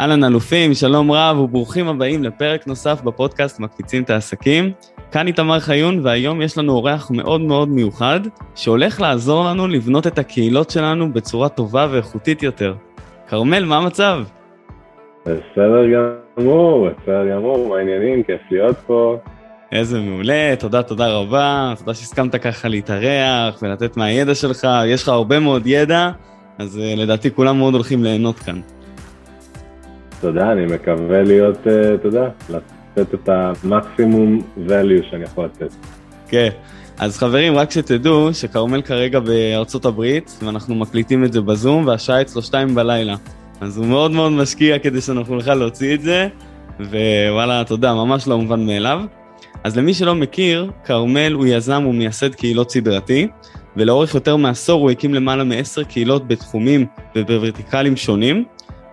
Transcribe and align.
אהלן 0.00 0.24
אלופים, 0.24 0.74
שלום 0.74 1.12
רב 1.12 1.38
וברוכים 1.38 1.88
הבאים 1.88 2.24
לפרק 2.24 2.66
נוסף 2.66 3.02
בפודקאסט 3.02 3.60
מקפיצים 3.60 4.02
את 4.02 4.10
העסקים. 4.10 4.72
כאן 5.12 5.26
איתמר 5.26 5.60
חיון 5.60 6.00
והיום 6.02 6.42
יש 6.42 6.58
לנו 6.58 6.72
אורח 6.72 7.10
מאוד 7.10 7.40
מאוד 7.40 7.68
מיוחד 7.68 8.20
שהולך 8.54 9.00
לעזור 9.00 9.44
לנו 9.44 9.66
לבנות 9.66 10.06
את 10.06 10.18
הקהילות 10.18 10.70
שלנו 10.70 11.12
בצורה 11.12 11.48
טובה 11.48 11.86
ואיכותית 11.90 12.42
יותר. 12.42 12.74
כרמל, 13.28 13.64
מה 13.64 13.76
המצב? 13.76 14.18
בסדר 15.22 15.82
גמור, 16.36 16.88
בסדר 16.90 17.30
גמור, 17.30 17.68
מה 17.68 17.76
העניינים? 17.76 18.22
כיף 18.22 18.40
להיות 18.50 18.76
פה. 18.86 19.18
איזה 19.72 20.00
מעולה, 20.00 20.54
תודה, 20.58 20.82
תודה 20.82 21.08
רבה, 21.08 21.72
תודה 21.78 21.94
שהסכמת 21.94 22.36
ככה 22.36 22.68
להתארח 22.68 23.62
ולתת 23.62 23.96
מהידע 23.96 24.34
שלך, 24.34 24.68
יש 24.86 25.02
לך 25.02 25.08
הרבה 25.08 25.40
מאוד 25.40 25.66
ידע, 25.66 26.10
אז 26.58 26.76
uh, 26.76 27.00
לדעתי 27.00 27.30
כולם 27.30 27.58
מאוד 27.58 27.74
הולכים 27.74 28.04
ליהנות 28.04 28.38
כאן. 28.38 28.60
תודה, 30.24 30.52
אני 30.52 30.66
מקווה 30.66 31.22
להיות, 31.22 31.66
אה, 31.66 31.94
אתה 31.94 32.08
יודע, 32.08 32.28
לתת 32.48 33.14
את 33.14 33.28
המקסימום 33.28 34.40
value 34.66 35.10
שאני 35.10 35.24
יכול 35.24 35.44
לתת. 35.44 35.74
כן, 36.28 36.48
אז 36.98 37.18
חברים, 37.18 37.56
רק 37.56 37.70
שתדעו 37.70 38.34
שכרמל 38.34 38.82
כרגע 38.82 39.20
בארצות 39.20 39.84
הברית, 39.84 40.38
ואנחנו 40.42 40.74
מקליטים 40.74 41.24
את 41.24 41.32
זה 41.32 41.40
בזום, 41.40 41.86
והשעה 41.86 42.20
אצלו 42.20 42.42
שתיים 42.42 42.74
בלילה. 42.74 43.14
אז 43.60 43.78
הוא 43.78 43.86
מאוד 43.86 44.10
מאוד 44.10 44.32
משקיע 44.32 44.78
כדי 44.78 45.00
שאנחנו 45.00 45.34
נוכל 45.34 45.54
להוציא 45.54 45.94
את 45.94 46.00
זה, 46.00 46.28
ווואלה, 46.80 47.64
תודה, 47.66 47.94
ממש 47.94 48.28
לא 48.28 48.38
מובן 48.38 48.66
מאליו. 48.66 49.00
אז 49.64 49.78
למי 49.78 49.94
שלא 49.94 50.14
מכיר, 50.14 50.70
כרמל 50.84 51.32
הוא 51.32 51.46
יזם 51.46 51.86
ומייסד 51.86 52.34
קהילות 52.34 52.70
סדרתי, 52.70 53.28
ולאורך 53.76 54.14
יותר 54.14 54.36
מעשור 54.36 54.80
הוא 54.80 54.90
הקים 54.90 55.14
למעלה 55.14 55.44
מעשר 55.44 55.82
קהילות 55.82 56.28
בתחומים 56.28 56.86
ובוורטיקלים 57.16 57.96
שונים, 57.96 58.44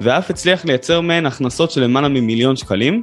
ואף 0.02 0.30
הצליח 0.30 0.66
לייצר 0.66 1.02
מהן 1.02 1.25
הכנסות 1.25 1.71
של 1.71 1.83
למעלה 1.83 2.07
ממיליון 2.07 2.55
שקלים. 2.55 3.02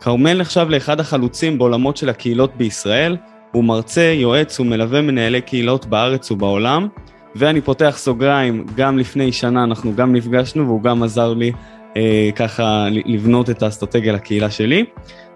כרמל 0.00 0.40
נחשב 0.40 0.66
לאחד 0.70 1.00
החלוצים 1.00 1.58
בעולמות 1.58 1.96
של 1.96 2.08
הקהילות 2.08 2.56
בישראל, 2.56 3.16
הוא 3.52 3.64
מרצה, 3.64 4.12
יועץ 4.16 4.60
ומלווה 4.60 5.02
מנהלי 5.02 5.40
קהילות 5.40 5.86
בארץ 5.86 6.30
ובעולם, 6.30 6.88
ואני 7.34 7.60
פותח 7.60 7.94
סוגריים, 7.98 8.66
גם 8.76 8.98
לפני 8.98 9.32
שנה 9.32 9.64
אנחנו 9.64 9.96
גם 9.96 10.14
נפגשנו 10.14 10.66
והוא 10.66 10.82
גם 10.82 11.02
עזר 11.02 11.34
לי 11.34 11.52
אה, 11.96 12.30
ככה 12.36 12.86
לבנות 12.90 13.50
את 13.50 13.62
האסטרטגיה 13.62 14.12
לקהילה 14.12 14.50
שלי. 14.50 14.84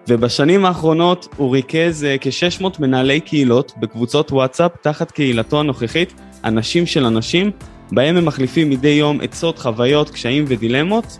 ובשנים 0.08 0.64
האחרונות 0.64 1.28
הוא 1.36 1.52
ריכז 1.52 2.04
אה, 2.04 2.16
כ-600 2.20 2.66
מנהלי 2.78 3.20
קהילות 3.20 3.72
בקבוצות 3.80 4.32
וואטסאפ 4.32 4.72
תחת 4.82 5.10
קהילתו 5.10 5.60
הנוכחית, 5.60 6.14
אנשים 6.44 6.86
של 6.86 7.04
אנשים, 7.04 7.50
בהם 7.92 8.16
הם 8.16 8.24
מחליפים 8.24 8.70
מדי 8.70 8.88
יום 8.88 9.20
עצות, 9.20 9.58
חוויות, 9.58 10.10
קשיים 10.10 10.44
ודילמות. 10.48 11.19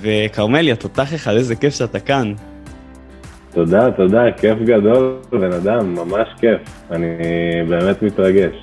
וכרמלי, 0.00 0.72
התותח 0.72 1.14
אחד, 1.14 1.34
איזה 1.34 1.56
כיף 1.56 1.74
שאתה 1.74 2.00
כאן. 2.00 2.32
תודה, 3.52 3.90
תודה, 3.90 4.22
כיף 4.36 4.58
גדול, 4.64 5.16
בן 5.30 5.52
אדם, 5.52 5.94
ממש 5.94 6.28
כיף. 6.40 6.60
אני 6.90 7.06
באמת 7.68 8.02
מתרגש. 8.02 8.54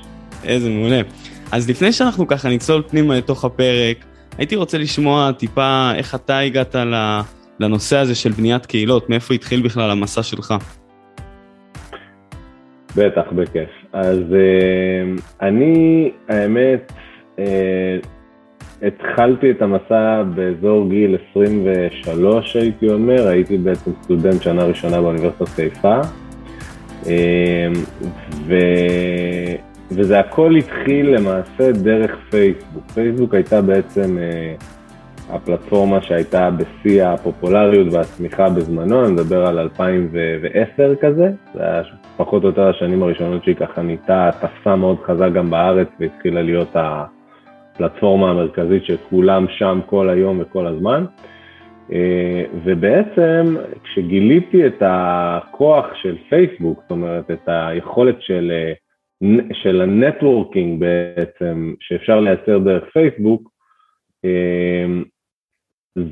איזה 0.44 0.70
מעולה. 0.70 1.02
אז 1.52 1.70
לפני 1.70 1.92
שאנחנו 1.92 2.28
ככה 2.28 2.50
נצלול 2.50 2.84
פנימה 2.88 3.18
לתוך 3.18 3.46
הפרק, 3.46 4.06
הייתי 4.38 4.56
רוצה 4.56 4.78
לשמוע 4.78 5.32
טיפה 5.32 5.92
איך 5.96 6.16
אתה 6.16 6.40
הגעת 6.40 6.76
לנושא 7.60 7.98
הזה 7.98 8.16
של 8.16 8.32
בניית 8.32 8.66
קהילות, 8.66 9.10
מאיפה 9.10 9.34
התחיל 9.34 9.62
בכלל 9.62 9.92
המסע 9.92 10.24
שלך. 10.24 10.54
בטח, 12.96 13.32
בכיף. 13.32 13.70
אז 13.94 14.20
אה, 14.34 15.48
אני, 15.48 16.12
האמת, 16.30 16.92
התחלתי 18.84 19.52
את 19.52 19.62
המסע 19.62 20.24
באזור 20.36 20.90
גיל 20.90 21.18
23 21.32 22.56
הייתי 22.56 22.90
אומר, 22.90 23.28
הייתי 23.28 23.58
בעצם 23.58 23.92
סטודנט 24.04 24.42
שנה 24.42 24.64
ראשונה 24.64 25.02
באוניברסיטת 25.02 25.48
חיפה. 25.48 26.00
אה, 27.08 27.68
ו... 28.48 28.56
וזה 29.92 30.20
הכל 30.20 30.56
התחיל 30.56 31.16
למעשה 31.16 31.72
דרך 31.72 32.16
פייסבוק. 32.30 32.84
פייסבוק 32.94 33.34
הייתה 33.34 33.62
בעצם 33.62 34.18
אה, 34.18 34.56
הפלטפורמה 35.30 36.02
שהייתה 36.02 36.50
בשיא 36.52 37.06
הפופולריות 37.06 37.94
והצמיחה 37.94 38.50
בזמנו, 38.50 39.06
אני 39.06 39.14
מדבר 39.14 39.46
על 39.46 39.60
2010 39.60 40.96
כזה, 41.02 41.32
זה 41.54 41.64
היה 41.64 41.82
פחות 42.18 42.44
או 42.44 42.48
יותר 42.50 42.70
השנים 42.70 43.04
הראשונות 43.04 43.44
שהיא 43.44 43.56
ככה 43.56 43.82
נהייתה, 43.82 44.30
תפסה 44.40 44.76
מאוד 44.76 44.98
חזק 45.06 45.30
גם 45.34 45.50
בארץ 45.50 45.88
והתחילה 46.00 46.42
להיות 46.42 46.76
ה... 46.76 47.06
הפלטפורמה 47.78 48.30
המרכזית 48.30 48.86
שכולם 48.86 49.46
שם 49.50 49.80
כל 49.86 50.10
היום 50.10 50.40
וכל 50.42 50.68
הזמן. 50.68 51.06
אה, 51.92 52.46
ובעצם 52.64 53.56
כשגיליתי 53.84 54.68
את 54.68 54.82
הכוח 54.82 55.86
של 56.02 56.18
פייסבוק, 56.30 56.80
זאת 56.82 56.92
אומרת 56.92 57.32
את 57.32 57.42
היכולת 57.48 58.22
של, 58.22 58.52
אה, 58.52 58.74
של 59.54 59.82
ה 59.82 59.91
networking 59.91 60.80
בעצם 60.80 61.74
שאפשר 61.80 62.20
לייצר 62.20 62.58
דרך 62.58 62.84
פייסבוק, 62.94 63.50
אה, 64.26 64.86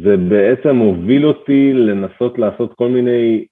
זה 0.03 0.17
בעצם 0.17 0.77
הוביל 0.77 1.25
אותי 1.25 1.73
לנסות 1.73 2.39
לעשות 2.39 2.73
כל 2.73 2.87
מיני 2.87 3.45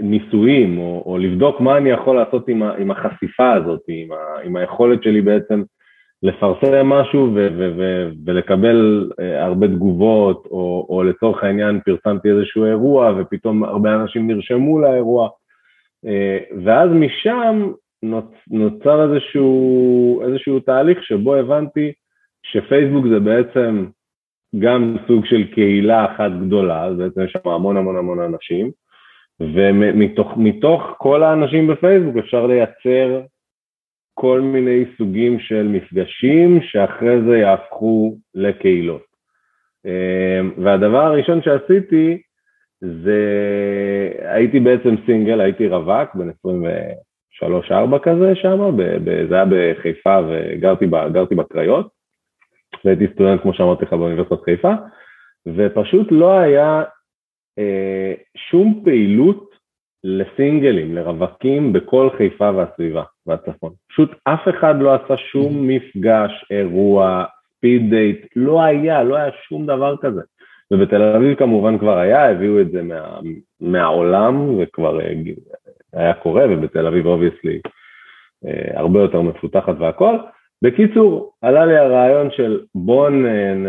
ניסויים 0.00 0.78
או, 0.78 1.02
או 1.06 1.18
לבדוק 1.18 1.60
מה 1.60 1.76
אני 1.76 1.90
יכול 1.90 2.16
לעשות 2.16 2.48
עם, 2.48 2.62
ה, 2.62 2.74
עם 2.74 2.90
החשיפה 2.90 3.52
הזאת, 3.52 3.80
עם, 3.88 4.12
ה, 4.12 4.40
עם 4.44 4.56
היכולת 4.56 5.02
שלי 5.02 5.20
בעצם 5.20 5.62
לפרסם 6.22 6.86
משהו 6.86 7.32
ו- 7.34 7.48
ו- 7.58 7.72
ו- 7.76 8.10
ולקבל 8.26 9.10
uh, 9.10 9.22
הרבה 9.22 9.68
תגובות, 9.68 10.46
או, 10.50 10.86
או 10.88 11.02
לצורך 11.02 11.44
העניין 11.44 11.80
פרסמתי 11.80 12.30
איזשהו 12.30 12.64
אירוע 12.64 13.12
ופתאום 13.18 13.64
הרבה 13.64 13.94
אנשים 13.94 14.30
נרשמו 14.30 14.80
לאירוע, 14.80 15.28
uh, 16.06 16.54
ואז 16.64 16.90
משם 16.90 17.72
נוצ, 18.02 18.30
נוצר 18.50 19.12
איזשהו, 19.12 20.22
איזשהו 20.26 20.60
תהליך 20.60 21.02
שבו 21.02 21.34
הבנתי 21.34 21.92
שפייסבוק 22.42 23.06
זה 23.12 23.20
בעצם 23.20 23.86
גם 24.58 24.96
סוג 25.06 25.26
של 25.26 25.44
קהילה 25.54 26.04
אחת 26.04 26.30
גדולה, 26.46 26.84
אז 26.84 26.96
בעצם 26.96 27.20
יש 27.20 27.32
שם 27.32 27.48
המון 27.48 27.76
המון 27.76 27.96
המון 27.96 28.20
אנשים, 28.20 28.70
ומתוך 29.40 30.82
כל 30.98 31.22
האנשים 31.22 31.66
בפייסבוק 31.66 32.16
אפשר 32.16 32.46
לייצר 32.46 33.20
כל 34.20 34.40
מיני 34.40 34.84
סוגים 34.98 35.40
של 35.40 35.68
מפגשים 35.68 36.60
שאחרי 36.62 37.22
זה 37.28 37.36
יהפכו 37.36 38.16
לקהילות. 38.34 39.02
אמ, 39.84 40.52
והדבר 40.64 40.98
הראשון 41.04 41.42
שעשיתי 41.42 42.22
זה, 42.80 43.22
הייתי 44.18 44.60
בעצם 44.60 44.94
סינגל, 45.06 45.40
הייתי 45.40 45.68
רווק, 45.68 46.14
בן 46.14 46.30
23-4 46.30 47.98
כזה 48.02 48.34
שם, 48.34 48.76
זה 49.28 49.34
היה 49.34 49.44
בחיפה 49.50 50.18
וגרתי 50.28 51.34
בקריות, 51.34 51.88
והייתי 52.84 53.06
סטודנט 53.14 53.40
כמו 53.42 53.54
שאמרתי 53.54 53.84
לך 53.84 53.92
באוניברסיטת 53.92 54.42
חיפה, 54.44 54.72
ופשוט 55.46 56.06
לא 56.10 56.38
היה 56.38 56.82
אה, 57.58 58.14
שום 58.36 58.82
פעילות 58.84 59.49
לסינגלים, 60.04 60.94
לרווקים 60.94 61.72
בכל 61.72 62.08
חיפה 62.16 62.50
והסביבה 62.56 63.02
והצפון. 63.26 63.72
פשוט 63.88 64.10
אף 64.24 64.48
אחד 64.48 64.74
לא 64.80 64.94
עשה 64.94 65.16
שום 65.16 65.68
מפגש, 65.68 66.44
אירוע, 66.50 67.24
speed 67.56 67.90
date, 67.90 68.26
לא 68.36 68.62
היה, 68.62 69.02
לא 69.02 69.16
היה 69.16 69.30
שום 69.48 69.66
דבר 69.66 69.96
כזה. 69.96 70.20
ובתל 70.70 71.02
אביב 71.02 71.34
כמובן 71.34 71.78
כבר 71.78 71.98
היה, 71.98 72.30
הביאו 72.30 72.60
את 72.60 72.70
זה 72.70 72.82
מה, 72.82 73.18
מהעולם, 73.60 74.58
וכבר 74.58 75.00
אה, 75.00 75.12
היה 75.92 76.14
קורה, 76.14 76.44
ובתל 76.50 76.86
אביב 76.86 77.06
obviously 77.06 77.60
אה, 78.46 78.80
הרבה 78.80 79.00
יותר 79.00 79.20
מפותחת 79.20 79.74
והכל. 79.78 80.16
בקיצור, 80.62 81.32
עלה 81.42 81.66
לי 81.66 81.76
הרעיון 81.76 82.30
של 82.30 82.60
בואו 82.74 83.08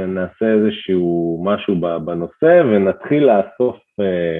נעשה 0.07 0.54
איזשהו 0.54 1.42
משהו 1.45 1.75
בנושא 2.06 2.62
ונתחיל 2.66 3.24
לאסוף 3.24 3.78
אה, 4.00 4.39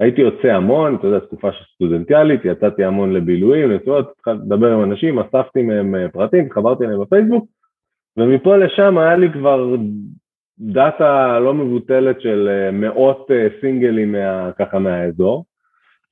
הייתי 0.00 0.20
יוצא 0.20 0.48
המון, 0.48 0.94
אתה 0.94 1.06
יודע, 1.06 1.18
תקופה 1.18 1.48
סטודנטיאלית, 1.74 2.44
יצאתי 2.44 2.84
המון 2.84 3.12
לבילויים, 3.12 3.72
נצואות, 3.72 4.10
התחלתי 4.10 4.42
לדבר 4.46 4.72
עם 4.72 4.82
אנשים, 4.82 5.18
אספתי 5.18 5.62
מהם 5.62 5.94
אה, 5.94 6.08
פרטים, 6.08 6.46
התחברתי 6.46 6.84
אליהם 6.84 7.00
בפייסבוק, 7.00 7.48
ומפה 8.16 8.56
לשם 8.56 8.98
היה 8.98 9.16
לי 9.16 9.32
כבר 9.32 9.76
דאטה 10.58 11.38
לא 11.38 11.54
מבוטלת 11.54 12.20
של 12.20 12.48
אה, 12.48 12.70
מאות 12.70 13.30
אה, 13.30 13.46
סינגלים 13.60 14.12
מה, 14.12 14.50
ככה 14.58 14.78
מהאזור, 14.78 15.44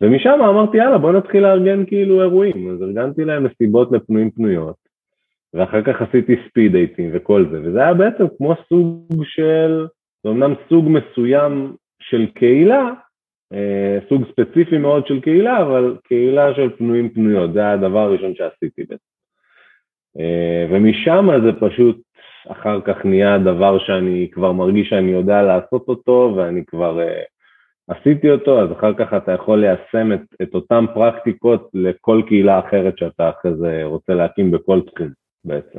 ומשם 0.00 0.38
אמרתי 0.49 0.77
יאללה 0.77 0.99
בוא 0.99 1.12
נתחיל 1.12 1.43
לארגן 1.43 1.87
כאילו 1.87 2.23
אירועים, 2.23 2.71
אז 2.71 2.83
ארגנתי 2.83 3.25
להם 3.25 3.44
מסיבות 3.44 3.93
לפנויים 3.93 4.31
פנויות, 4.31 4.77
ואחר 5.55 5.83
כך 5.83 6.03
עשיתי 6.03 6.37
ספיד 6.49 6.73
דייטים 6.73 7.11
וכל 7.12 7.47
זה, 7.50 7.61
וזה 7.62 7.83
היה 7.83 7.94
בעצם 7.94 8.25
כמו 8.38 8.55
סוג 8.69 9.25
של, 9.25 9.87
זה 10.25 10.31
אמנם 10.31 10.55
סוג 10.69 10.88
מסוים 10.88 11.75
של 12.00 12.27
קהילה, 12.27 12.93
סוג 14.08 14.22
ספציפי 14.31 14.78
מאוד 14.78 15.06
של 15.06 15.20
קהילה, 15.20 15.62
אבל 15.62 15.96
קהילה 16.04 16.54
של 16.54 16.76
פנויים 16.76 17.08
פנויות, 17.08 17.52
זה 17.52 17.70
הדבר 17.70 17.98
הראשון 17.98 18.34
שעשיתי 18.34 18.82
בעצם. 18.82 19.02
אה, 20.19 20.66
ומשם 20.70 21.28
זה 21.44 21.52
פשוט 21.60 22.06
אחר 22.48 22.81
כך 22.81 23.04
נהיה 23.04 23.38
דבר 23.38 23.78
שאני 23.78 24.28
כבר 24.32 24.52
מרגיש 24.52 24.88
שאני 24.88 25.10
יודע 25.10 25.43
לעשות 25.43 25.88
אותו 25.88 26.34
ואני 26.37 26.64
כבר 26.66 26.98
uh, 26.98 27.94
עשיתי 27.94 28.31
אותו, 28.31 28.62
אז 28.62 28.72
אחר 28.72 28.93
כך 28.98 29.14
אתה 29.16 29.32
יכול 29.32 29.60
ליישם 29.60 30.12
את, 30.12 30.42
את 30.42 30.54
אותן 30.54 30.84
פרקטיקות 30.94 31.70
לכל 31.75 32.22
קהילה 32.28 32.58
אחרת 32.58 32.99
שאתה 32.99 33.31
אחרי 33.31 33.56
זה 33.56 33.81
רוצה 33.84 34.14
להקים 34.14 34.50
בכל 34.50 34.81
תחום 34.81 35.08
בעצם. 35.44 35.78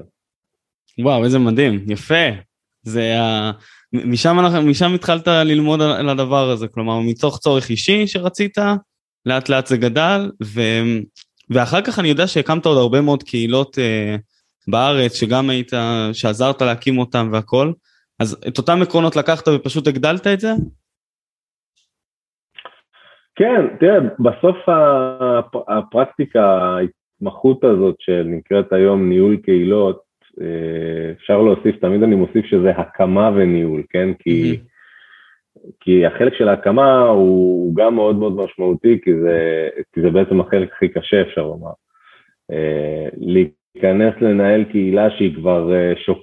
וואו, 0.99 1.23
איזה 1.23 1.39
מדהים, 1.39 1.73
יפה. 1.87 2.46
זה 2.87 3.21
ה... 3.21 3.51
משם, 3.93 4.37
משם 4.69 4.93
התחלת 4.93 5.27
ללמוד 5.27 5.81
על 5.81 6.09
הדבר 6.09 6.49
הזה, 6.49 6.67
כלומר 6.67 6.99
מתוך 6.99 7.37
צורך 7.37 7.69
אישי 7.69 8.07
שרצית, 8.07 8.57
לאט 9.25 9.49
לאט 9.49 9.67
זה 9.67 9.77
גדל, 9.77 10.31
ו... 10.43 10.61
ואחר 11.49 11.81
כך 11.81 11.99
אני 11.99 12.07
יודע 12.07 12.27
שהקמת 12.27 12.65
עוד 12.65 12.77
הרבה 12.77 13.01
מאוד 13.01 13.23
קהילות 13.23 13.79
אה, 13.79 14.15
בארץ, 14.67 15.15
שגם 15.15 15.49
היית, 15.49 15.71
שעזרת 16.13 16.61
להקים 16.61 16.97
אותם 16.97 17.29
והכל, 17.31 17.71
אז 18.19 18.37
את 18.47 18.57
אותם 18.57 18.81
עקרונות 18.81 19.15
לקחת 19.15 19.47
ופשוט 19.47 19.87
הגדלת 19.87 20.27
את 20.27 20.39
זה? 20.39 20.51
כן, 23.35 23.77
תראה, 23.79 23.99
בסוף 24.19 24.55
הפרקטיקה, 25.67 26.43
ההתמחות 26.43 27.63
הזאת 27.63 27.95
שנקראת 27.99 28.73
היום 28.73 29.09
ניהול 29.09 29.37
קהילות, 29.37 30.06
אפשר 31.11 31.41
להוסיף, 31.41 31.75
תמיד 31.75 32.03
אני 32.03 32.15
מוסיף 32.15 32.45
שזה 32.45 32.71
הקמה 32.71 33.31
וניהול, 33.35 33.83
כן? 33.89 34.13
כי. 34.19 34.59
כי 35.79 36.05
החלק 36.05 36.33
של 36.33 36.49
ההקמה 36.49 37.01
הוא 37.01 37.75
גם 37.75 37.95
מאוד 37.95 38.15
מאוד 38.15 38.35
משמעותי, 38.35 38.99
כי 39.03 39.19
זה, 39.19 39.69
כי 39.93 40.01
זה 40.01 40.09
בעצם 40.09 40.41
החלק 40.41 40.73
הכי 40.73 40.89
קשה, 40.89 41.21
אפשר 41.21 41.41
לומר. 41.41 41.71
אה, 42.51 43.07
להיכנס 43.17 44.13
לנהל 44.21 44.63
קהילה 44.63 45.09
שהיא 45.09 45.35
כבר 45.35 45.73
אה, 45.73 45.93
שוק, 46.05 46.17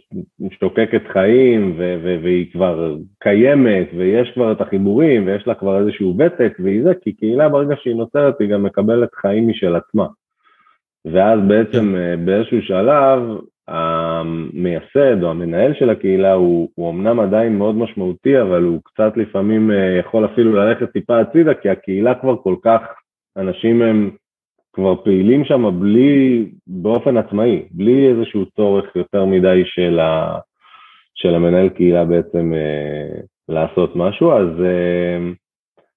שוקקת 0.61 1.03
חיים 1.13 1.75
ו- 1.79 1.97
ו- 2.03 2.19
והיא 2.23 2.53
כבר 2.53 2.97
קיימת 3.19 3.89
ויש 3.97 4.31
כבר 4.35 4.53
את 4.53 4.61
החיבורים 4.61 5.27
ויש 5.27 5.47
לה 5.47 5.55
כבר 5.55 5.81
איזשהו 5.81 6.17
ותק 6.19 6.57
והיא 6.59 6.83
זה, 6.83 6.93
כי 7.03 7.13
קהילה 7.13 7.49
ברגע 7.49 7.75
שהיא 7.83 7.95
נוצרת 7.95 8.41
היא 8.41 8.49
גם 8.49 8.63
מקבלת 8.63 9.15
חיים 9.15 9.49
משל 9.49 9.77
עצמה. 9.77 10.07
ואז 11.05 11.41
בעצם 11.49 11.93
כן. 11.93 11.97
אה, 11.97 12.17
באיזשהו 12.17 12.63
שלב 12.63 13.21
המייסד 13.69 15.23
או 15.23 15.31
המנהל 15.31 15.75
של 15.75 15.91
הקהילה 15.91 16.33
הוא, 16.33 16.69
הוא 16.75 16.91
אמנם 16.91 17.21
עדיין 17.21 17.59
מאוד 17.59 17.75
משמעותי 17.75 18.41
אבל 18.41 18.63
הוא 18.63 18.81
קצת 18.85 19.17
לפעמים 19.17 19.71
אה, 19.71 19.97
יכול 20.01 20.25
אפילו 20.25 20.53
ללכת 20.53 20.93
טיפה 20.93 21.21
הצידה 21.21 21.55
כי 21.55 21.69
הקהילה 21.69 22.15
כבר 22.15 22.37
כל 22.37 22.57
כך, 22.63 22.81
אנשים 23.37 23.83
הם 23.83 24.11
כבר 24.73 25.05
פעילים 25.05 25.45
שם 25.45 25.81
בלי, 25.81 26.47
באופן 26.67 27.17
עצמאי, 27.17 27.63
בלי 27.71 28.09
איזשהו 28.09 28.47
צורך 28.47 28.97
יותר 28.97 29.25
מדי 29.25 29.63
של, 29.65 30.01
ה, 30.01 30.39
של 31.15 31.35
המנהל 31.35 31.69
קהילה 31.69 32.05
בעצם 32.05 32.53
אה, 32.55 33.21
לעשות 33.49 33.97
משהו, 33.97 34.33
אז, 34.33 34.49
אה, 34.65 35.19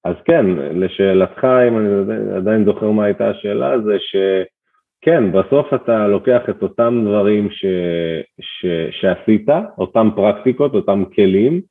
אז 0.03 0.15
כן, 0.25 0.45
לשאלתך, 0.55 1.43
אם 1.43 1.77
אני 1.77 1.87
עדיין 2.35 2.65
זוכר 2.65 2.91
מה 2.91 3.05
הייתה 3.05 3.29
השאלה, 3.29 3.81
זה 3.81 3.95
שכן, 5.01 5.31
בסוף 5.31 5.73
אתה 5.75 6.07
לוקח 6.07 6.41
את 6.49 6.61
אותם 6.61 7.03
דברים 7.05 7.49
ש, 7.51 7.65
ש, 8.41 8.65
שעשית, 9.01 9.49
אותם 9.77 10.09
פרקטיקות, 10.15 10.73
אותם 10.73 11.03
כלים, 11.15 11.61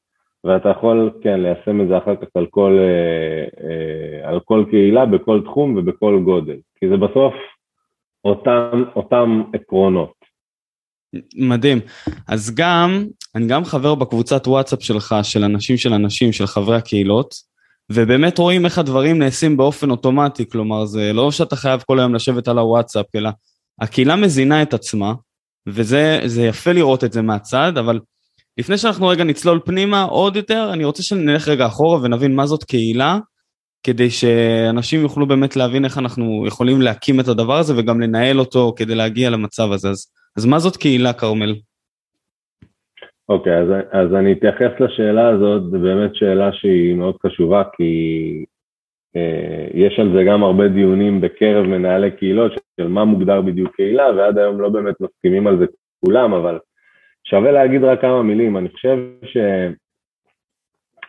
ואתה 0.45 0.69
יכול, 0.69 1.11
כן, 1.23 1.41
ליישם 1.41 1.81
את 1.81 1.89
זה 1.89 1.99
אחר 1.99 2.17
כך 2.17 2.27
על 2.35 2.47
כל, 2.51 2.79
אה, 2.79 3.69
אה, 3.69 4.29
על 4.29 4.41
כל 4.45 4.65
קהילה, 4.71 5.07
בכל 5.07 5.41
תחום 5.45 5.77
ובכל 5.77 6.21
גודל, 6.25 6.57
כי 6.79 6.89
זה 6.89 6.97
בסוף 6.97 7.35
אותם, 8.25 8.85
אותם 8.97 9.43
עקרונות. 9.55 10.13
מדהים. 11.37 11.79
אז 12.29 12.55
גם, 12.55 13.05
אני 13.35 13.47
גם 13.47 13.65
חבר 13.65 13.95
בקבוצת 13.95 14.47
וואטסאפ 14.47 14.83
שלך, 14.83 15.15
של 15.23 15.45
אנשים 15.45 15.77
של 15.77 15.93
אנשים, 15.93 16.33
של 16.33 16.47
חברי 16.47 16.77
הקהילות, 16.77 17.35
ובאמת 17.93 18.39
רואים 18.39 18.65
איך 18.65 18.79
הדברים 18.79 19.19
נעשים 19.19 19.57
באופן 19.57 19.91
אוטומטי, 19.91 20.49
כלומר 20.49 20.85
זה 20.85 21.13
לא 21.13 21.31
שאתה 21.31 21.57
חייב 21.57 21.83
כל 21.87 21.99
היום 21.99 22.15
לשבת 22.15 22.49
על 22.49 22.59
הוואטסאפ, 22.59 23.07
אלא 23.15 23.31
הקהילה 23.81 24.17
מזינה 24.17 24.63
את 24.63 24.75
עצמה, 24.75 25.15
וזה 25.67 26.43
יפה 26.49 26.73
לראות 26.73 27.05
את 27.05 27.13
זה 27.13 27.23
מהצד, 27.23 27.79
אבל 27.79 28.01
לפני 28.59 28.79
שאנחנו 28.79 29.07
רגע 29.07 29.25
נצלול 29.25 29.61
פנימה 29.65 30.03
עוד 30.03 30.37
יותר, 30.37 30.71
אני 30.73 30.85
רוצה 30.85 31.03
שנלך 31.03 31.49
רגע 31.49 31.67
אחורה 31.67 32.03
ונבין 32.03 32.37
מה 32.37 32.47
זאת 32.47 32.65
קהילה, 32.65 33.19
כדי 33.83 34.11
שאנשים 34.11 35.01
יוכלו 35.01 35.29
באמת 35.29 35.57
להבין 35.57 35.85
איך 35.85 35.99
אנחנו 35.99 36.45
יכולים 36.47 36.83
להקים 36.83 37.21
את 37.21 37.29
הדבר 37.29 37.59
הזה 37.59 37.75
וגם 37.77 38.01
לנהל 38.01 38.41
אותו 38.41 38.73
כדי 38.77 38.95
להגיע 38.95 39.31
למצב 39.31 39.73
הזה. 39.73 39.91
אז, 39.91 40.07
אז 40.37 40.45
מה 40.45 40.59
זאת 40.59 40.77
קהילה, 40.77 41.13
כרמל? 41.13 41.55
אוקיי, 43.29 43.59
אז, 43.59 43.69
אז 43.91 44.15
אני 44.15 44.33
אתייחס 44.33 44.81
לשאלה 44.81 45.29
הזאת, 45.29 45.63
זו 45.71 45.79
באמת 45.79 46.15
שאלה 46.15 46.53
שהיא 46.53 46.95
מאוד 46.95 47.17
חשובה, 47.27 47.63
כי 47.77 48.45
אה, 49.17 49.67
יש 49.75 49.99
על 49.99 50.13
זה 50.17 50.25
גם 50.25 50.43
הרבה 50.43 50.69
דיונים 50.69 51.21
בקרב 51.21 51.67
מנהלי 51.67 52.11
קהילות, 52.11 52.53
של 52.81 52.89
מה 52.89 53.05
מוגדר 53.05 53.41
בדיוק 53.41 53.77
קהילה, 53.77 54.07
ועד 54.17 54.39
היום 54.39 54.61
לא 54.61 54.69
באמת 54.69 54.95
מסכימים 55.01 55.47
על 55.47 55.59
זה 55.59 55.67
כולם, 56.05 56.35
אבל 56.35 56.59
שווה 57.25 57.53
להגיד 57.53 57.85
רק 57.85 58.01
כמה 58.01 58.23
מילים, 58.23 58.57
אני 58.57 58.69
חושב 58.69 58.99
ש... 59.23 59.37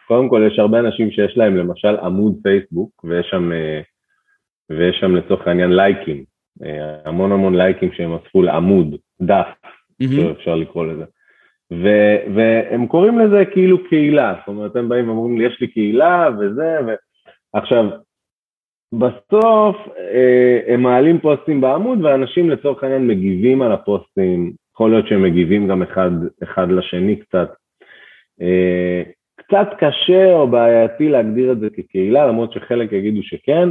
קודם 0.08 0.30
כל 0.30 0.44
יש 0.52 0.60
הרבה 0.60 0.80
אנשים 0.80 1.12
שיש 1.12 1.38
להם 1.38 1.58
למשל 1.58 1.98
עמוד 1.98 2.36
פייסבוק 2.44 3.04
ויש 3.04 3.28
שם, 3.32 3.52
אה, 3.52 3.82
ויש 4.70 4.98
שם 5.00 5.16
לצורך 5.16 5.48
העניין 5.48 5.72
לייקים, 5.76 6.24
אה, 6.64 6.96
המון 7.06 7.32
המון 7.32 7.56
לייקים 7.56 7.92
שהם 7.94 8.14
אספו 8.14 8.42
לעמוד, 8.42 8.96
דף, 9.22 9.48
mm-hmm. 10.04 10.32
אפשר 10.32 10.56
לקרוא 10.56 10.86
לזה. 10.86 11.06
ו, 11.74 11.88
והם 12.36 12.88
קוראים 12.88 13.20
לזה 13.20 13.46
כאילו 13.46 13.88
קהילה, 13.90 14.36
זאת 14.40 14.48
אומרת 14.48 14.76
הם 14.76 14.90
באים 14.90 15.10
ואומרים 15.10 15.38
לי 15.38 15.48
יש 15.48 15.62
לי 15.62 15.68
קהילה 15.68 16.30
וזה, 16.40 16.78
ו... 16.88 16.92
עכשיו 17.54 17.90
בסוף 18.94 19.76
אה, 19.98 20.60
הם 20.74 20.82
מעלים 20.82 21.20
פוסטים 21.20 21.62
בעמוד 21.62 22.06
ואנשים 22.06 22.50
לצורך 22.50 22.84
העניין 22.84 23.08
מגיבים 23.08 23.62
על 23.62 23.72
הפוסטים 23.72 24.54
יכול 24.74 24.92
להיות 24.92 25.08
שהם 25.08 25.24
מגיבים 25.24 25.68
גם 25.68 25.84
אחד, 25.84 26.12
אחד 26.44 26.68
לשני 26.70 27.16
קצת. 27.16 27.50
אה, 28.42 29.04
קצת 29.36 29.68
קשה 29.80 30.34
או 30.34 30.48
בעייתי 30.48 31.10
להגדיר 31.10 31.52
את 31.52 31.60
זה 31.60 31.70
כקהילה, 31.70 32.28
למרות 32.28 32.54
שחלק 32.54 32.92
יגידו 32.92 33.24
שכן, 33.24 33.70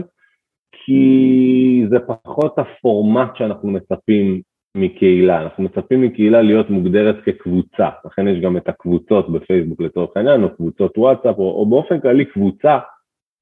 כי 0.73 1.85
זה 1.90 1.97
פחות 1.99 2.59
הפורמט 2.59 3.37
שאנחנו 3.37 3.71
מצפים 3.71 4.40
מקהילה. 4.76 5.42
אנחנו 5.42 5.64
מצפים 5.64 6.02
מקהילה 6.02 6.42
להיות 6.42 6.71
מוגדרת 6.71 7.16
כקבוצה, 7.25 7.88
לכן 8.04 8.28
יש 8.28 8.40
גם 8.40 8.56
את 8.56 8.68
הקבוצות 8.68 9.33
בפייסבוק 9.33 9.80
לצורך 9.80 10.11
העניין, 10.16 10.42
או 10.42 10.56
קבוצות 10.56 10.99
וואטסאפ, 10.99 11.38
או, 11.38 11.50
או 11.61 11.66
באופן 11.66 12.00
כללי 12.00 12.25
קבוצה 12.25 12.78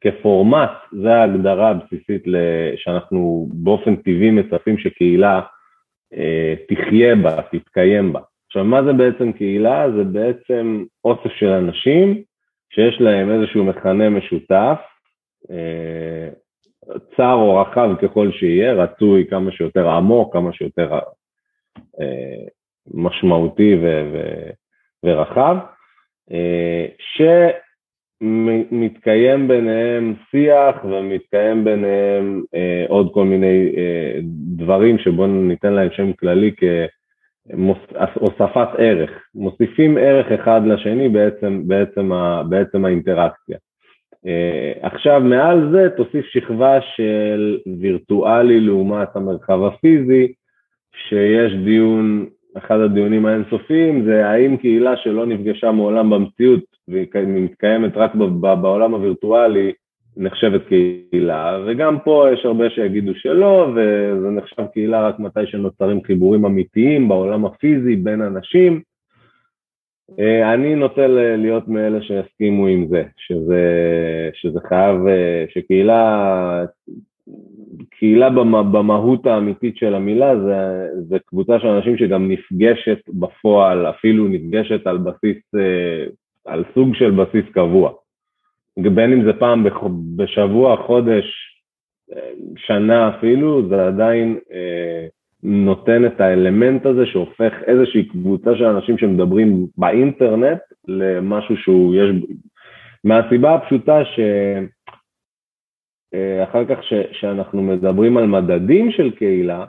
כפורמט, 0.00 0.70
זה 1.02 1.14
ההגדרה 1.14 1.68
הבסיסית 1.70 2.24
שאנחנו 2.76 3.48
באופן 3.52 3.96
טבעי 3.96 4.30
מצפים 4.30 4.78
שקהילה 4.78 5.40
אה, 6.14 6.54
תחיה 6.68 7.16
בה, 7.16 7.42
תתקיים 7.52 8.12
בה. 8.12 8.20
עכשיו, 8.46 8.64
מה 8.64 8.82
זה 8.82 8.92
בעצם 8.92 9.32
קהילה? 9.32 9.90
זה 9.96 10.04
בעצם 10.04 10.84
אוסף 11.04 11.32
של 11.38 11.48
אנשים 11.48 12.22
שיש 12.74 13.00
להם 13.00 13.30
איזשהו 13.30 13.64
מכנה 13.64 14.10
משותף, 14.10 14.78
אה, 15.50 16.28
צר 17.16 17.32
או 17.32 17.56
רחב 17.56 17.90
ככל 18.02 18.32
שיהיה, 18.32 18.72
רצוי 18.72 19.26
כמה 19.30 19.52
שיותר 19.52 19.88
עמוק, 19.88 20.32
כמה 20.32 20.52
שיותר 20.52 20.98
משמעותי 22.94 23.76
ו- 23.82 24.10
ו- 24.12 24.50
ורחב, 25.04 25.56
ש... 26.98 27.22
מתקיים 28.70 29.48
ביניהם 29.48 30.14
שיח 30.30 30.84
ומתקיים 30.84 31.64
ביניהם 31.64 32.42
אה, 32.54 32.84
עוד 32.88 33.10
כל 33.14 33.24
מיני 33.24 33.72
אה, 33.76 34.20
דברים 34.56 34.98
שבואו 34.98 35.26
ניתן 35.26 35.72
להם 35.72 35.88
שם 35.92 36.12
כללי 36.12 36.54
כהוספת 36.56 38.68
ערך. 38.78 39.10
מוסיפים 39.34 39.98
ערך 39.98 40.32
אחד 40.32 40.60
לשני 40.66 41.08
בעצם, 41.08 41.62
בעצם, 41.66 42.12
ה, 42.12 42.42
בעצם 42.48 42.84
האינטראקציה. 42.84 43.58
אה, 44.26 44.72
עכשיו 44.82 45.20
מעל 45.20 45.70
זה 45.72 45.88
תוסיף 45.96 46.26
שכבה 46.26 46.78
של 46.96 47.58
וירטואלי 47.80 48.60
לעומת 48.60 49.16
המרחב 49.16 49.64
הפיזי, 49.64 50.32
שיש 51.08 51.52
דיון 51.64 52.26
אחד 52.58 52.80
הדיונים 52.80 53.26
האינסופיים 53.26 54.04
זה 54.04 54.26
האם 54.26 54.56
קהילה 54.56 54.96
שלא 54.96 55.26
נפגשה 55.26 55.72
מעולם 55.72 56.10
במציאות 56.10 56.64
והיא 56.88 57.06
מתקיימת 57.26 57.96
רק 57.96 58.14
בעולם 58.40 58.94
הווירטואלי 58.94 59.72
נחשבת 60.16 60.60
קהילה, 60.68 61.58
וגם 61.66 61.98
פה 62.04 62.26
יש 62.32 62.44
הרבה 62.44 62.70
שיגידו 62.70 63.14
שלא, 63.14 63.68
וזה 63.74 64.30
נחשב 64.30 64.66
קהילה 64.72 65.08
רק 65.08 65.18
מתי 65.18 65.46
שנוצרים 65.46 66.04
חיבורים 66.04 66.44
אמיתיים 66.44 67.08
בעולם 67.08 67.46
הפיזי 67.46 67.96
בין 67.96 68.22
אנשים. 68.22 68.82
אה, 70.20 70.54
אני 70.54 70.74
נוטה 70.74 71.06
להיות 71.36 71.68
מאלה 71.68 72.02
שיסכימו 72.02 72.66
עם 72.66 72.86
זה, 72.88 73.02
שזה, 73.16 73.62
שזה 74.34 74.58
חייב, 74.68 75.06
אה, 75.06 75.44
שקהילה, 75.48 76.64
קהילה 77.90 78.30
במהות 78.62 79.26
האמיתית 79.26 79.76
של 79.76 79.94
המילה 79.94 80.40
זה, 80.40 80.88
זה 81.08 81.18
קבוצה 81.26 81.60
של 81.60 81.66
אנשים 81.66 81.96
שגם 81.96 82.30
נפגשת 82.30 82.98
בפועל, 83.08 83.90
אפילו 83.90 84.28
נפגשת 84.28 84.86
על 84.86 84.98
בסיס, 84.98 85.36
אה, 85.54 86.04
על 86.46 86.64
סוג 86.74 86.94
של 86.94 87.10
בסיס 87.10 87.44
קבוע. 87.52 87.92
בין 88.78 89.12
אם 89.12 89.24
זה 89.24 89.32
פעם 89.32 89.66
בשבוע, 90.16 90.76
חודש, 90.76 91.24
שנה 92.56 93.08
אפילו, 93.08 93.68
זה 93.68 93.86
עדיין 93.86 94.38
אה, 94.52 95.06
נותן 95.42 96.06
את 96.06 96.20
האלמנט 96.20 96.86
הזה 96.86 97.06
שהופך 97.06 97.52
איזושהי 97.66 98.08
קבוצה 98.08 98.56
של 98.56 98.64
אנשים 98.64 98.98
שמדברים 98.98 99.66
באינטרנט 99.78 100.58
למשהו 100.88 101.56
שהוא 101.56 101.94
יש, 101.94 102.10
מהסיבה 103.04 103.54
הפשוטה 103.54 104.02
שאחר 104.04 104.68
אה, 106.14 106.64
כך 106.68 106.82
ש, 106.84 106.92
שאנחנו 107.12 107.62
מדברים 107.62 108.16
על 108.16 108.26
מדדים 108.26 108.90
של 108.90 109.10
קהילה, 109.10 109.64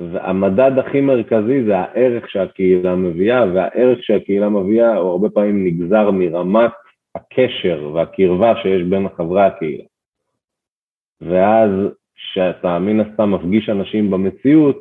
והמדד 0.00 0.78
הכי 0.78 1.00
מרכזי 1.00 1.64
זה 1.64 1.78
הערך 1.78 2.30
שהקהילה 2.30 2.96
מביאה, 2.96 3.44
והערך 3.54 3.98
שהקהילה 4.02 4.48
מביאה 4.48 4.96
הוא 4.96 5.10
הרבה 5.10 5.28
פעמים 5.30 5.66
נגזר 5.66 6.10
מרמת 6.10 6.70
הקשר 7.14 7.90
והקרבה 7.94 8.52
שיש 8.62 8.82
בין 8.82 9.08
חברי 9.16 9.42
הקהילה. 9.42 9.84
ואז 11.20 11.70
כשאתה 12.14 12.78
מן 12.78 13.00
הסתם 13.00 13.34
מפגיש 13.34 13.68
אנשים 13.68 14.10
במציאות, 14.10 14.76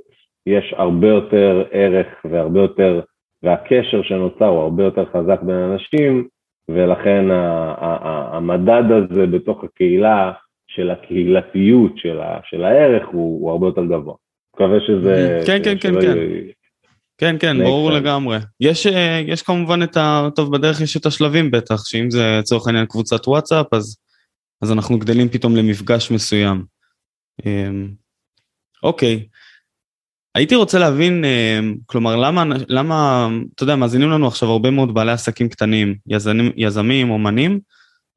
יש 0.45 0.73
הרבה 0.77 1.07
יותר 1.07 1.63
ערך 1.71 2.07
והרבה 2.25 2.59
יותר, 2.59 3.01
והקשר 3.43 4.01
שנוצר 4.03 4.45
הוא 4.45 4.61
הרבה 4.61 4.83
יותר 4.83 5.05
חזק 5.05 5.41
בין 5.41 5.55
אנשים, 5.55 6.27
ולכן 6.69 7.25
המדד 8.31 8.83
הזה 8.91 9.25
בתוך 9.25 9.63
הקהילה 9.63 10.31
של 10.67 10.89
הקהילתיות 10.89 11.97
של, 11.97 12.19
של 12.49 12.63
הערך 12.63 13.07
הוא, 13.11 13.41
הוא 13.41 13.51
הרבה 13.51 13.67
יותר 13.67 13.85
גבוה. 13.85 14.15
מקווה 14.55 14.77
שזה... 14.87 15.41
כן, 15.45 15.59
כן, 15.63 15.77
כן, 15.81 16.01
כן. 16.01 16.17
כן, 17.17 17.35
כן, 17.39 17.63
ברור 17.63 17.91
לגמרי. 17.91 18.37
יש, 18.59 18.87
אה, 18.87 19.21
יש 19.27 19.41
כמובן 19.41 19.83
את 19.83 19.97
ה... 19.97 20.27
טוב, 20.35 20.57
בדרך 20.57 20.81
יש 20.81 20.97
את 20.97 21.05
השלבים 21.05 21.51
בטח, 21.51 21.85
שאם 21.85 22.11
זה 22.11 22.37
לצורך 22.39 22.67
העניין 22.67 22.85
קבוצת 22.85 23.27
וואטסאפ, 23.27 23.73
אז, 23.73 23.97
אז 24.61 24.71
אנחנו 24.71 24.99
גדלים 24.99 25.29
פתאום 25.29 25.55
למפגש 25.55 26.11
מסוים. 26.11 26.63
אמ, 27.45 27.89
אוקיי. 28.83 29.27
הייתי 30.35 30.55
רוצה 30.55 30.79
להבין, 30.79 31.25
אמ, 31.25 31.75
כלומר, 31.85 32.15
למה, 32.15 32.43
למה, 32.69 33.27
אתה 33.55 33.63
יודע, 33.63 33.75
מאזינים 33.75 34.09
לנו 34.09 34.27
עכשיו 34.27 34.49
הרבה 34.49 34.71
מאוד 34.71 34.93
בעלי 34.93 35.11
עסקים 35.11 35.49
קטנים, 35.49 35.95
יזמים, 36.07 36.51
יזמים 36.55 37.09
אומנים, 37.09 37.59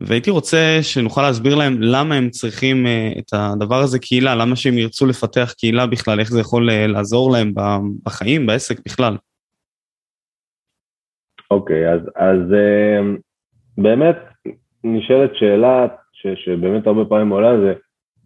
והייתי 0.00 0.30
רוצה 0.30 0.78
שנוכל 0.82 1.22
להסביר 1.22 1.54
להם 1.54 1.76
למה 1.80 2.14
הם 2.14 2.30
צריכים 2.30 2.86
uh, 2.86 3.18
את 3.18 3.26
הדבר 3.32 3.76
הזה 3.76 3.98
קהילה, 3.98 4.34
למה 4.34 4.56
שהם 4.56 4.78
ירצו 4.78 5.06
לפתח 5.06 5.54
קהילה 5.58 5.86
בכלל, 5.86 6.20
איך 6.20 6.30
זה 6.30 6.40
יכול 6.40 6.70
uh, 6.70 6.72
לעזור 6.72 7.32
להם 7.32 7.52
בחיים, 8.04 8.46
בעסק 8.46 8.76
בכלל. 8.84 9.16
אוקיי, 11.50 11.88
okay, 11.88 11.94
אז, 11.94 12.00
אז 12.16 12.38
באמת 13.78 14.16
נשאלת 14.84 15.30
שאלה 15.34 15.86
ש, 16.12 16.26
שבאמת 16.44 16.86
הרבה 16.86 17.04
פעמים 17.04 17.28
עולה 17.28 17.60
זה, 17.60 17.72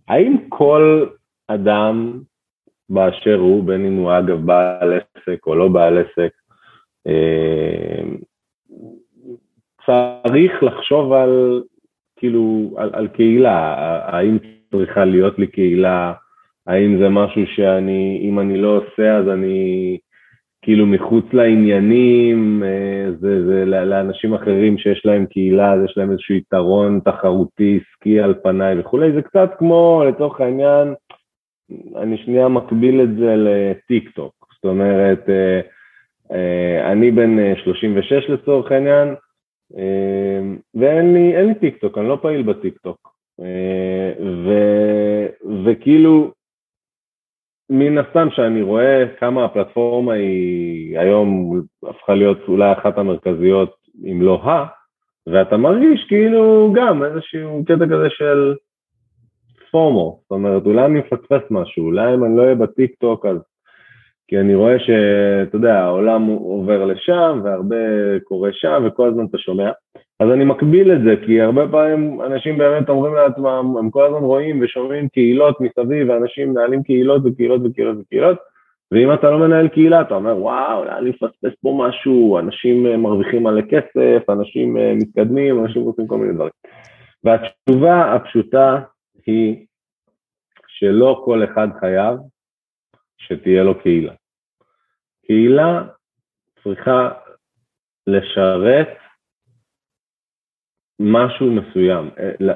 האם 0.08 0.36
כל 0.48 1.06
אדם 1.48 2.20
באשר 2.90 3.38
הוא, 3.38 3.64
בין 3.64 3.86
אם 3.86 3.96
הוא 3.96 4.12
אגב 4.18 4.46
בעל 4.46 4.92
עסק 4.92 5.46
או 5.46 5.54
לא 5.54 5.68
בעל 5.68 5.98
עסק, 5.98 6.30
צריך 9.86 10.62
לחשוב 10.62 11.12
על, 11.12 11.62
כאילו, 12.16 12.74
על, 12.76 12.90
על 12.92 13.08
קהילה, 13.08 13.74
האם 14.06 14.38
צריכה 14.70 15.04
להיות 15.04 15.38
לי 15.38 15.46
קהילה, 15.46 16.12
האם 16.66 16.98
זה 16.98 17.08
משהו 17.08 17.42
שאני, 17.46 18.20
אם 18.22 18.40
אני 18.40 18.58
לא 18.58 18.76
עושה 18.76 19.16
אז 19.16 19.28
אני 19.28 19.98
כאילו 20.62 20.86
מחוץ 20.86 21.24
לעניינים, 21.32 22.62
אה, 22.64 23.12
זה, 23.20 23.46
זה 23.46 23.64
לאנשים 23.64 24.34
אחרים 24.34 24.78
שיש 24.78 25.06
להם 25.06 25.26
קהילה, 25.26 25.72
אז 25.72 25.84
יש 25.84 25.96
להם 25.96 26.10
איזשהו 26.10 26.34
יתרון 26.34 27.00
תחרותי, 27.04 27.80
עסקי 27.80 28.20
על 28.20 28.34
פניי 28.42 28.80
וכולי, 28.80 29.12
זה 29.12 29.22
קצת 29.22 29.50
כמו, 29.58 30.04
לצורך 30.08 30.40
העניין, 30.40 30.94
אני 31.96 32.18
שנייה 32.18 32.48
מקביל 32.48 33.00
את 33.02 33.16
זה 33.16 33.34
לטיק 33.36 34.10
טוק, 34.10 34.46
זאת 34.54 34.64
אומרת, 34.64 35.28
אה, 35.28 35.60
אה, 36.32 36.92
אני 36.92 37.10
בן 37.10 37.54
36 37.64 38.12
לצורך 38.12 38.72
העניין, 38.72 39.14
ואין 40.74 41.14
לי, 41.14 41.46
לי 41.46 41.54
טיק 41.54 41.76
טוק, 41.76 41.98
אני 41.98 42.08
לא 42.08 42.18
פעיל 42.22 42.42
בטיק 42.42 42.78
טוק. 42.78 43.10
אה, 43.40 44.12
ו, 44.20 44.52
וכאילו, 45.64 46.32
מן 47.70 47.98
הסתם 47.98 48.28
שאני 48.30 48.62
רואה 48.62 49.04
כמה 49.18 49.44
הפלטפורמה 49.44 50.12
היא 50.12 50.98
היום 50.98 51.60
הפכה 51.82 52.14
להיות 52.14 52.38
אולי 52.48 52.72
אחת 52.72 52.98
המרכזיות, 52.98 53.76
אם 54.04 54.22
לא 54.22 54.42
ה, 54.44 54.66
ואתה 55.26 55.56
מרגיש 55.56 56.04
כאילו 56.08 56.72
גם 56.76 57.04
איזשהו 57.04 57.64
קטע 57.64 57.84
כזה 57.86 58.10
של 58.10 58.54
פורמו, 59.70 60.18
זאת 60.22 60.30
אומרת 60.30 60.66
אולי 60.66 60.84
אני 60.84 60.98
מפספס 60.98 61.50
משהו, 61.50 61.84
אולי 61.84 62.14
אם 62.14 62.24
אני 62.24 62.36
לא 62.36 62.42
אהיה 62.42 62.54
בטיק 62.54 62.94
טוק 62.98 63.26
אז 63.26 63.36
כי 64.30 64.38
אני 64.38 64.54
רואה 64.54 64.78
שאתה 64.78 65.56
יודע, 65.56 65.78
העולם 65.78 66.26
עובר 66.26 66.84
לשם 66.84 67.40
והרבה 67.44 67.76
קורה 68.24 68.50
שם 68.52 68.82
וכל 68.86 69.08
הזמן 69.08 69.24
אתה 69.24 69.38
שומע. 69.38 69.70
אז 70.20 70.30
אני 70.30 70.44
מקביל 70.44 70.92
את 70.92 71.02
זה, 71.04 71.14
כי 71.26 71.40
הרבה 71.40 71.68
פעמים 71.68 72.22
אנשים 72.22 72.58
באמת 72.58 72.88
אומרים 72.88 73.14
לעצמם, 73.14 73.74
הם 73.78 73.90
כל 73.90 74.06
הזמן 74.06 74.18
רואים 74.18 74.60
ושומעים 74.62 75.08
קהילות 75.08 75.60
מסביב, 75.60 76.08
ואנשים 76.08 76.50
מנהלים 76.50 76.82
קהילות 76.82 77.22
וקהילות 77.24 77.60
וקהילות 77.64 77.96
וקהילות, 78.00 78.38
ואם 78.92 79.12
אתה 79.12 79.30
לא 79.30 79.38
מנהל 79.38 79.68
קהילה, 79.68 80.00
אתה 80.00 80.14
אומר, 80.14 80.36
וואו, 80.36 80.78
אולי 80.78 80.90
אני 80.98 81.10
מפספס 81.10 81.60
פה 81.62 81.78
משהו, 81.78 82.38
אנשים 82.38 83.02
מרוויחים 83.02 83.42
מלא 83.42 83.62
כסף, 83.62 84.30
אנשים 84.30 84.76
מתקדמים, 84.96 85.64
אנשים 85.64 85.82
עושים 85.82 86.06
כל 86.06 86.16
מיני 86.18 86.32
דברים. 86.32 86.52
והתשובה 87.24 88.14
הפשוטה 88.14 88.80
היא 89.26 89.66
שלא 90.68 91.22
כל 91.24 91.44
אחד 91.44 91.68
חייב 91.80 92.16
שתהיה 93.18 93.62
לו 93.62 93.82
קהילה. 93.82 94.14
קהילה 95.26 95.82
צריכה 96.64 97.10
לשרת 98.06 98.88
משהו 101.00 101.46
מסוים, 101.52 102.10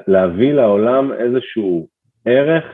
להביא 0.07 0.53
לעולם 0.53 1.13
איזשהו 1.13 1.87
ערך 2.25 2.65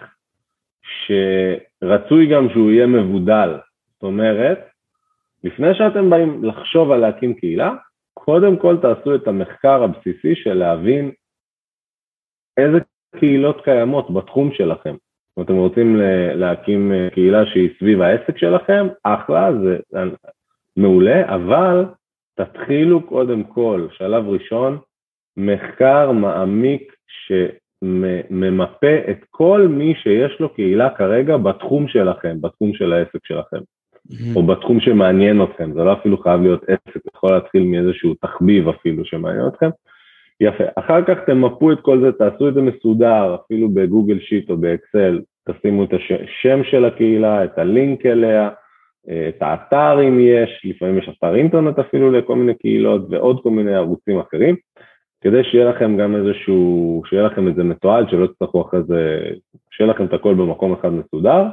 שרצוי 0.84 2.30
גם 2.34 2.50
שהוא 2.50 2.72
יהיה 2.72 2.88
מבודל. 2.88 3.50
זאת 3.94 4.04
אומרת, 4.04 4.60
לפני 5.44 5.68
שאתם 5.74 6.10
באים 6.10 6.44
לחשוב 6.44 6.92
על 6.92 7.00
להקים 7.00 7.34
קהילה, 7.34 7.72
קודם 8.14 8.60
כל 8.60 8.78
תעשו 8.82 9.16
את 9.16 9.28
המחקר 9.28 9.84
הבסיסי 9.84 10.36
של 10.36 10.54
להבין 10.54 11.12
איזה 12.58 12.78
קהילות 13.16 13.64
קיימות 13.64 14.14
בתחום 14.14 14.52
שלכם. 14.54 14.96
אם 15.40 15.44
אתם 15.44 15.56
רוצים 15.56 15.96
להקים 16.36 16.92
אה, 16.94 17.08
קהילה 17.14 17.46
שהיא 17.46 17.70
סביב 17.80 18.02
העסק 18.02 18.38
שלכם, 18.38 18.88
אחלה, 19.04 19.50
זה 19.62 19.78
מעולה, 20.78 21.36
אבל 21.36 21.86
תתחילו 22.36 23.02
קודם 23.02 23.44
כל, 23.44 23.88
שלב 23.92 24.28
ראשון, 24.28 24.78
מחקר 25.38 26.12
מעמיק 26.12 26.96
שממפה 27.08 28.96
את 29.10 29.26
כל 29.30 29.68
מי 29.70 29.94
שיש 29.96 30.40
לו 30.40 30.54
קהילה 30.54 30.90
כרגע 30.90 31.38
בתחום 31.38 31.88
שלכם, 31.88 32.38
בתחום 32.42 32.74
של 32.74 32.94
העסק 32.94 33.26
שלכם, 33.26 33.58
mm-hmm. 33.58 34.36
או 34.36 34.44
בתחום 34.44 34.80
שמעניין 34.80 35.44
אתכם, 35.44 35.74
זה 35.74 35.84
לא 35.84 35.94
אפילו 35.94 36.18
חייב 36.18 36.42
להיות 36.42 36.64
עסק, 36.64 37.02
יכול 37.16 37.32
להתחיל 37.32 37.64
מאיזשהו 37.64 38.14
תחביב 38.14 38.68
אפילו 38.70 39.06
שמעניין 39.06 39.48
אתכם. 39.48 39.70
יפה. 40.42 40.64
אחר 40.76 41.02
כך 41.06 41.18
תמפו 41.26 41.72
את 41.72 41.82
כל 41.82 42.02
זה, 42.02 42.12
תעשו 42.12 42.48
את 42.48 42.54
זה 42.54 42.62
מסודר, 42.62 43.36
אפילו 43.36 43.70
בגוגל 43.70 44.20
שיט 44.20 44.50
או 44.50 44.58
באקסל, 44.58 45.22
תשימו 45.50 45.84
את 45.84 45.90
השם 45.94 46.64
של 46.64 46.86
הקהילה, 46.86 47.44
את 47.44 47.58
הלינק 47.58 48.06
אליה, 48.06 48.50
את 49.08 49.42
האתר 49.42 50.02
אם 50.02 50.20
יש, 50.20 50.62
לפעמים 50.66 50.98
יש 50.98 51.10
אתר 51.10 51.36
אינטרנט 51.36 51.80
אפילו 51.80 52.12
לכל 52.12 52.36
מיני 52.36 52.54
קהילות 52.54 53.02
ועוד 53.10 53.44
כל 53.44 53.50
מיני 53.50 53.76
ערוצים 53.76 54.20
אחרים, 54.20 54.56
כדי 55.22 55.44
שיהיה 55.44 55.70
לכם 55.70 55.98
גם 55.98 56.16
איזשהו, 56.16 57.02
שיהיה 57.06 57.24
לכם 57.24 57.48
איזה 57.48 57.64
מתועד, 57.64 58.10
שלא 58.10 58.28
תצטרכו 58.28 58.62
אחרי 58.62 58.84
זה, 58.84 59.20
שיהיה 59.72 59.92
לכם 59.92 60.06
את 60.06 60.14
הכל 60.14 60.34
במקום 60.34 60.74
אחד 60.74 60.90
מסודר. 60.90 61.44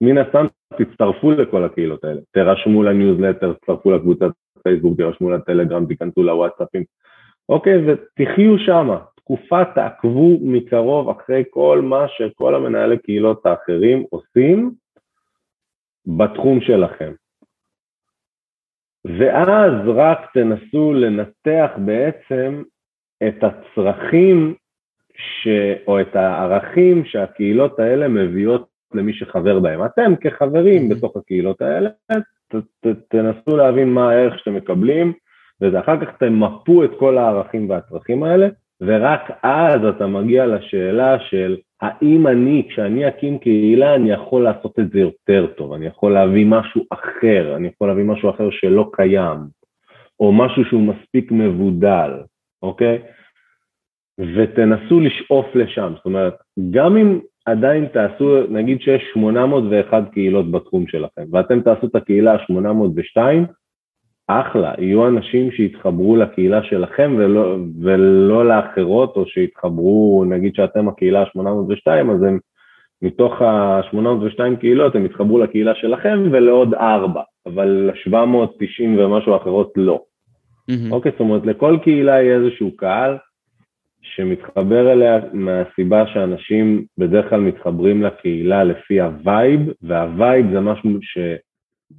מן 0.00 0.18
הסתם 0.18 0.46
תצטרפו 0.78 1.30
לכל 1.30 1.64
הקהילות 1.64 2.04
האלה, 2.04 2.20
תירשמו 2.32 2.82
לניוזלטר, 2.82 3.52
תצטרפו 3.52 3.90
לקבוצת 3.90 4.30
פייסבוק, 4.62 4.96
תירשמו 4.96 5.30
לטלגרם, 5.30 5.86
תיכנסו 5.86 6.22
לוואטסאפים, 6.22 6.84
אוקיי, 7.48 7.74
ותחיו 7.86 8.58
שמה, 8.58 8.98
תקופה 9.16 9.64
תעקבו 9.74 10.38
מקרוב 10.42 11.08
אחרי 11.08 11.44
כל 11.50 11.80
מה 11.82 12.06
שכל 12.08 12.54
המנהלי 12.54 12.98
קהילות 12.98 13.46
האחרים 13.46 14.04
עושים 14.10 14.70
בתחום 16.06 16.60
שלכם. 16.60 17.12
ואז 19.04 19.72
רק 19.86 20.18
תנסו 20.34 20.92
לנתח 20.92 21.70
בעצם 21.84 22.62
את 23.28 23.44
הצרכים 23.44 24.54
ש... 25.16 25.48
או 25.86 26.00
את 26.00 26.16
הערכים 26.16 27.04
שהקהילות 27.04 27.78
האלה 27.78 28.08
מביאות 28.08 28.68
למי 28.94 29.12
שחבר 29.12 29.58
בהם. 29.58 29.84
אתם 29.84 30.16
כחברים 30.16 30.88
בתוך 30.88 31.16
הקהילות 31.16 31.60
האלה, 31.60 31.90
ת, 32.12 32.54
ת, 32.54 32.86
תנסו 33.08 33.56
להבין 33.56 33.88
מה 33.88 34.10
הערך 34.10 34.38
שאתם 34.38 34.54
מקבלים, 34.54 35.12
ואחר 35.60 36.00
כך 36.00 36.16
תמפו 36.18 36.84
את 36.84 36.90
כל 36.98 37.18
הערכים 37.18 37.70
והצרכים 37.70 38.22
האלה, 38.22 38.48
ורק 38.80 39.30
אז 39.42 39.80
אתה 39.96 40.06
מגיע 40.06 40.46
לשאלה 40.46 41.20
של 41.20 41.56
האם 41.80 42.26
אני, 42.26 42.66
כשאני 42.68 43.08
אקים 43.08 43.38
קהילה, 43.38 43.94
אני 43.94 44.10
יכול 44.10 44.44
לעשות 44.44 44.78
את 44.78 44.90
זה 44.90 44.98
יותר 44.98 45.46
טוב, 45.56 45.72
אני 45.72 45.86
יכול 45.86 46.12
להביא 46.12 46.46
משהו 46.46 46.84
אחר, 46.90 47.56
אני 47.56 47.68
יכול 47.68 47.88
להביא 47.88 48.04
משהו 48.04 48.30
אחר 48.30 48.50
שלא 48.50 48.90
קיים, 48.92 49.38
או 50.20 50.32
משהו 50.32 50.64
שהוא 50.64 50.82
מספיק 50.82 51.32
מבודל, 51.32 52.10
אוקיי? 52.62 52.98
ותנסו 54.20 55.00
לשאוף 55.00 55.46
לשם, 55.54 55.92
זאת 55.96 56.04
אומרת, 56.04 56.34
גם 56.70 56.96
אם 56.96 57.18
עדיין 57.50 57.86
תעשו, 57.86 58.40
נגיד 58.50 58.80
שיש 58.80 59.02
801 59.14 60.02
קהילות 60.12 60.50
בתחום 60.50 60.86
שלכם, 60.86 61.22
ואתם 61.32 61.60
תעשו 61.60 61.86
את 61.86 61.94
הקהילה 61.94 62.32
ה-802, 62.32 63.20
אחלה, 64.28 64.72
יהיו 64.78 65.08
אנשים 65.08 65.50
שיתחברו 65.50 66.16
לקהילה 66.16 66.62
שלכם 66.62 67.14
ולא, 67.18 67.56
ולא 67.82 68.48
לאחרות, 68.48 69.16
או 69.16 69.26
שיתחברו, 69.26 70.24
נגיד 70.28 70.54
שאתם 70.54 70.88
הקהילה 70.88 71.22
ה-802, 71.22 71.86
אז 71.86 72.22
הם 72.22 72.38
מתוך 73.02 73.42
ה-802 73.42 74.56
קהילות, 74.60 74.94
הם 74.94 75.06
יתחברו 75.06 75.38
לקהילה 75.38 75.74
שלכם 75.74 76.18
ולעוד 76.32 76.74
ארבע, 76.74 77.22
אבל 77.46 77.90
ל-790 77.92 78.98
ומשהו 78.98 79.36
אחרות 79.36 79.72
לא. 79.76 80.00
Mm-hmm. 80.70 80.92
אוקיי, 80.92 81.12
זאת 81.12 81.20
אומרת, 81.20 81.46
לכל 81.46 81.76
קהילה 81.82 82.12
יהיה 82.22 82.36
איזשהו 82.36 82.76
קהל 82.76 83.16
שמתחבר 84.14 84.92
אליה 84.92 85.18
מהסיבה 85.32 86.06
שאנשים 86.06 86.84
בדרך 86.98 87.30
כלל 87.30 87.40
מתחברים 87.40 88.02
לקהילה 88.02 88.64
לפי 88.64 89.00
ה 89.00 89.10
vibe, 89.10 89.60
וה 89.82 90.03
vibe 90.03 90.46
זה 90.52 90.60
משהו 90.60 90.90
ש... 91.02 91.18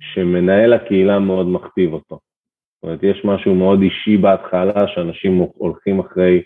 שמנהל 0.02 0.74
הקהילה 0.74 1.20
מאוד 1.20 1.48
מכתיב 1.48 1.94
אותו. 1.94 2.20
זאת 2.76 2.84
אומרת, 2.84 3.04
יש 3.04 3.26
משהו 3.26 3.56
מאוד 3.56 3.82
אישי 3.82 4.18
בהתחלה, 4.18 4.88
שאנשים 4.88 5.38
הולכים 5.54 6.00
אחרי 6.00 6.42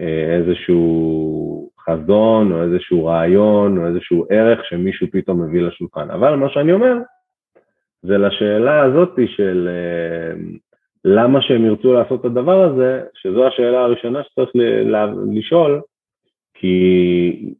אה, 0.00 0.36
איזשהו 0.36 1.70
חזון, 1.80 2.52
או 2.52 2.62
איזשהו 2.62 3.04
רעיון, 3.04 3.78
או 3.78 3.86
איזשהו 3.86 4.26
ערך 4.30 4.64
שמישהו 4.64 5.06
פתאום 5.12 5.42
מביא 5.42 5.62
לשולחן. 5.62 6.10
אבל 6.10 6.34
מה 6.34 6.48
שאני 6.48 6.72
אומר, 6.72 6.94
זה 8.02 8.18
לשאלה 8.18 8.82
הזאת 8.82 9.18
של 9.26 9.68
אה, 9.68 10.42
למה 11.04 11.42
שהם 11.42 11.64
ירצו 11.64 11.92
לעשות 11.92 12.20
את 12.20 12.24
הדבר 12.24 12.62
הזה, 12.62 13.02
שזו 13.14 13.46
השאלה 13.46 13.80
הראשונה 13.80 14.22
שצריך 14.22 14.50
לשאול, 15.32 15.80
כי 16.54 17.54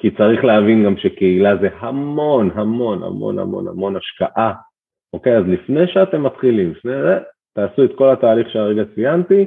כי 0.00 0.10
צריך 0.10 0.44
להבין 0.44 0.84
גם 0.84 0.96
שקהילה 0.96 1.56
זה 1.56 1.68
המון, 1.78 2.50
המון, 2.54 3.02
המון, 3.02 3.38
המון, 3.38 3.68
המון 3.68 3.96
השקעה. 3.96 4.52
אוקיי, 5.12 5.36
אז 5.36 5.44
לפני 5.46 5.86
שאתם 5.86 6.22
מתחילים, 6.22 6.70
לפני 6.70 6.92
זה, 7.02 7.18
תעשו 7.54 7.84
את 7.84 7.90
כל 7.94 8.12
התהליך 8.12 8.50
שהרגע 8.50 8.82
ציינתי, 8.94 9.44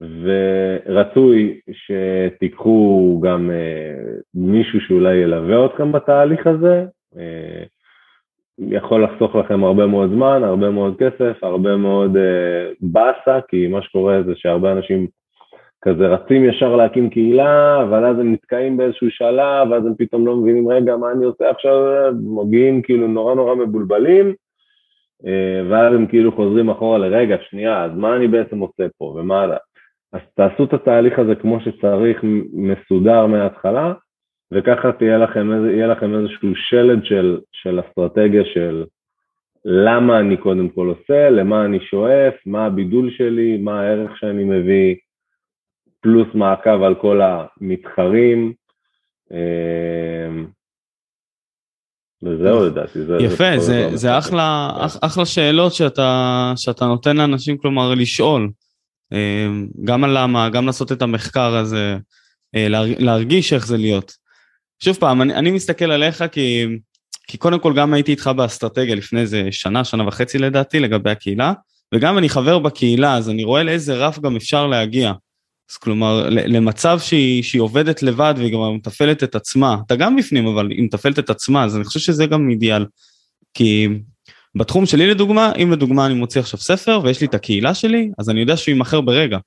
ורצוי 0.00 1.60
שתיקחו 1.72 3.20
גם 3.24 3.50
אה, 3.50 3.94
מישהו 4.34 4.80
שאולי 4.80 5.14
ילווה 5.14 5.66
אתכם 5.66 5.92
בתהליך 5.92 6.46
הזה. 6.46 6.84
אה, 7.16 7.64
יכול 8.58 9.04
לחסוך 9.04 9.36
לכם 9.36 9.64
הרבה 9.64 9.86
מאוד 9.86 10.10
זמן, 10.10 10.44
הרבה 10.44 10.70
מאוד 10.70 10.96
כסף, 10.98 11.44
הרבה 11.44 11.76
מאוד 11.76 12.16
אה, 12.16 12.70
באסה, 12.80 13.40
כי 13.48 13.66
מה 13.66 13.82
שקורה 13.82 14.22
זה 14.26 14.32
שהרבה 14.36 14.72
אנשים 14.72 15.06
כזה 15.84 16.06
רצים 16.06 16.44
ישר 16.44 16.76
להקים 16.76 17.10
קהילה, 17.10 17.82
אבל 17.82 18.04
אז 18.04 18.18
הם 18.18 18.32
נתקעים 18.32 18.76
באיזשהו 18.76 19.10
שלב, 19.10 19.70
ואז 19.70 19.86
הם 19.86 19.92
פתאום 19.98 20.26
לא 20.26 20.36
מבינים, 20.36 20.68
רגע, 20.68 20.96
מה 20.96 21.12
אני 21.12 21.24
עושה 21.24 21.50
עכשיו? 21.50 22.12
מגיעים 22.44 22.82
כאילו 22.82 23.08
נורא 23.08 23.34
נורא 23.34 23.54
מבולבלים, 23.54 24.34
אה, 25.26 25.62
ואז 25.70 25.94
הם 25.94 26.06
כאילו 26.06 26.32
חוזרים 26.32 26.70
אחורה 26.70 26.98
לרגע, 26.98 27.36
שנייה, 27.50 27.84
אז 27.84 27.90
מה 27.94 28.16
אני 28.16 28.28
בעצם 28.28 28.58
עושה 28.58 28.86
פה, 28.98 29.04
ומה... 29.04 29.46
אז 30.12 30.20
תעשו 30.34 30.64
את 30.64 30.72
התהליך 30.72 31.18
הזה 31.18 31.34
כמו 31.34 31.60
שצריך, 31.60 32.20
מסודר 32.52 33.26
מההתחלה, 33.26 33.92
וככה 34.54 34.92
תהיה 34.92 35.18
לכם, 35.18 35.66
יהיה 35.70 35.86
לכם 35.86 36.14
איזשהו 36.14 36.48
שלד 36.54 37.04
של, 37.04 37.38
של 37.52 37.80
אסטרטגיה 37.80 38.42
של 38.54 38.84
למה 39.64 40.20
אני 40.20 40.36
קודם 40.36 40.68
כל 40.68 40.88
עושה, 40.88 41.30
למה 41.30 41.64
אני 41.64 41.78
שואף, 41.80 42.34
מה 42.46 42.66
הבידול 42.66 43.10
שלי, 43.16 43.56
מה 43.56 43.80
הערך 43.80 44.10
שאני 44.18 44.44
מביא, 44.44 44.94
פלוס 46.00 46.28
מעקב 46.34 46.82
על 46.82 46.94
כל 46.94 47.20
המתחרים. 47.22 48.52
אמ, 49.32 50.46
וזהו 52.22 52.66
לדעתי. 52.66 53.02
זה, 53.02 53.16
יפה, 53.20 53.58
זה, 53.58 53.88
זה, 53.90 53.96
זה 53.96 54.18
אחלה, 54.18 54.70
אח, 54.80 54.96
אחלה 55.00 55.26
שאלות 55.26 55.72
שאתה, 55.72 56.52
שאתה 56.56 56.84
נותן 56.84 57.16
לאנשים, 57.16 57.58
כלומר, 57.58 57.94
לשאול. 57.94 58.50
אמ, 59.12 59.66
גם 59.84 60.04
על 60.04 60.10
למה, 60.18 60.48
גם 60.50 60.66
לעשות 60.66 60.92
את 60.92 61.02
המחקר 61.02 61.56
הזה, 61.56 61.96
אה, 62.54 62.66
להרגיש 62.98 63.52
איך 63.52 63.66
זה 63.66 63.76
להיות. 63.76 64.23
שוב 64.84 64.96
פעם, 64.96 65.22
אני, 65.22 65.34
אני 65.34 65.50
מסתכל 65.50 65.90
עליך 65.90 66.24
כי, 66.32 66.66
כי 67.26 67.38
קודם 67.38 67.58
כל 67.58 67.72
גם 67.76 67.94
הייתי 67.94 68.10
איתך 68.10 68.30
באסטרטגיה 68.36 68.94
לפני 68.94 69.20
איזה 69.20 69.48
שנה, 69.50 69.84
שנה 69.84 70.08
וחצי 70.08 70.38
לדעתי, 70.38 70.80
לגבי 70.80 71.10
הקהילה, 71.10 71.52
וגם 71.94 72.18
אני 72.18 72.28
חבר 72.28 72.58
בקהילה, 72.58 73.16
אז 73.16 73.30
אני 73.30 73.44
רואה 73.44 73.62
לאיזה 73.62 73.94
רף 73.94 74.18
גם 74.18 74.36
אפשר 74.36 74.66
להגיע. 74.66 75.12
אז 75.70 75.76
כלומר, 75.76 76.28
למצב 76.30 76.98
שהיא, 77.00 77.42
שהיא 77.42 77.62
עובדת 77.62 78.02
לבד 78.02 78.34
והיא 78.36 78.52
גם 78.52 78.74
מתפעלת 78.74 79.22
את 79.22 79.34
עצמה, 79.34 79.76
אתה 79.86 79.96
גם 79.96 80.16
בפנים, 80.16 80.46
אבל 80.46 80.70
היא 80.70 80.84
מתפעלת 80.84 81.18
את 81.18 81.30
עצמה, 81.30 81.64
אז 81.64 81.76
אני 81.76 81.84
חושב 81.84 82.00
שזה 82.00 82.26
גם 82.26 82.50
אידיאל. 82.50 82.86
כי 83.54 83.88
בתחום 84.54 84.86
שלי 84.86 85.06
לדוגמה, 85.06 85.52
אם 85.62 85.72
לדוגמה 85.72 86.06
אני 86.06 86.14
מוציא 86.14 86.40
עכשיו 86.40 86.60
ספר 86.60 87.00
ויש 87.04 87.20
לי 87.20 87.26
את 87.26 87.34
הקהילה 87.34 87.74
שלי, 87.74 88.10
אז 88.18 88.30
אני 88.30 88.40
יודע 88.40 88.56
שהוא 88.56 88.72
יימכר 88.72 89.00
ברגע. 89.00 89.38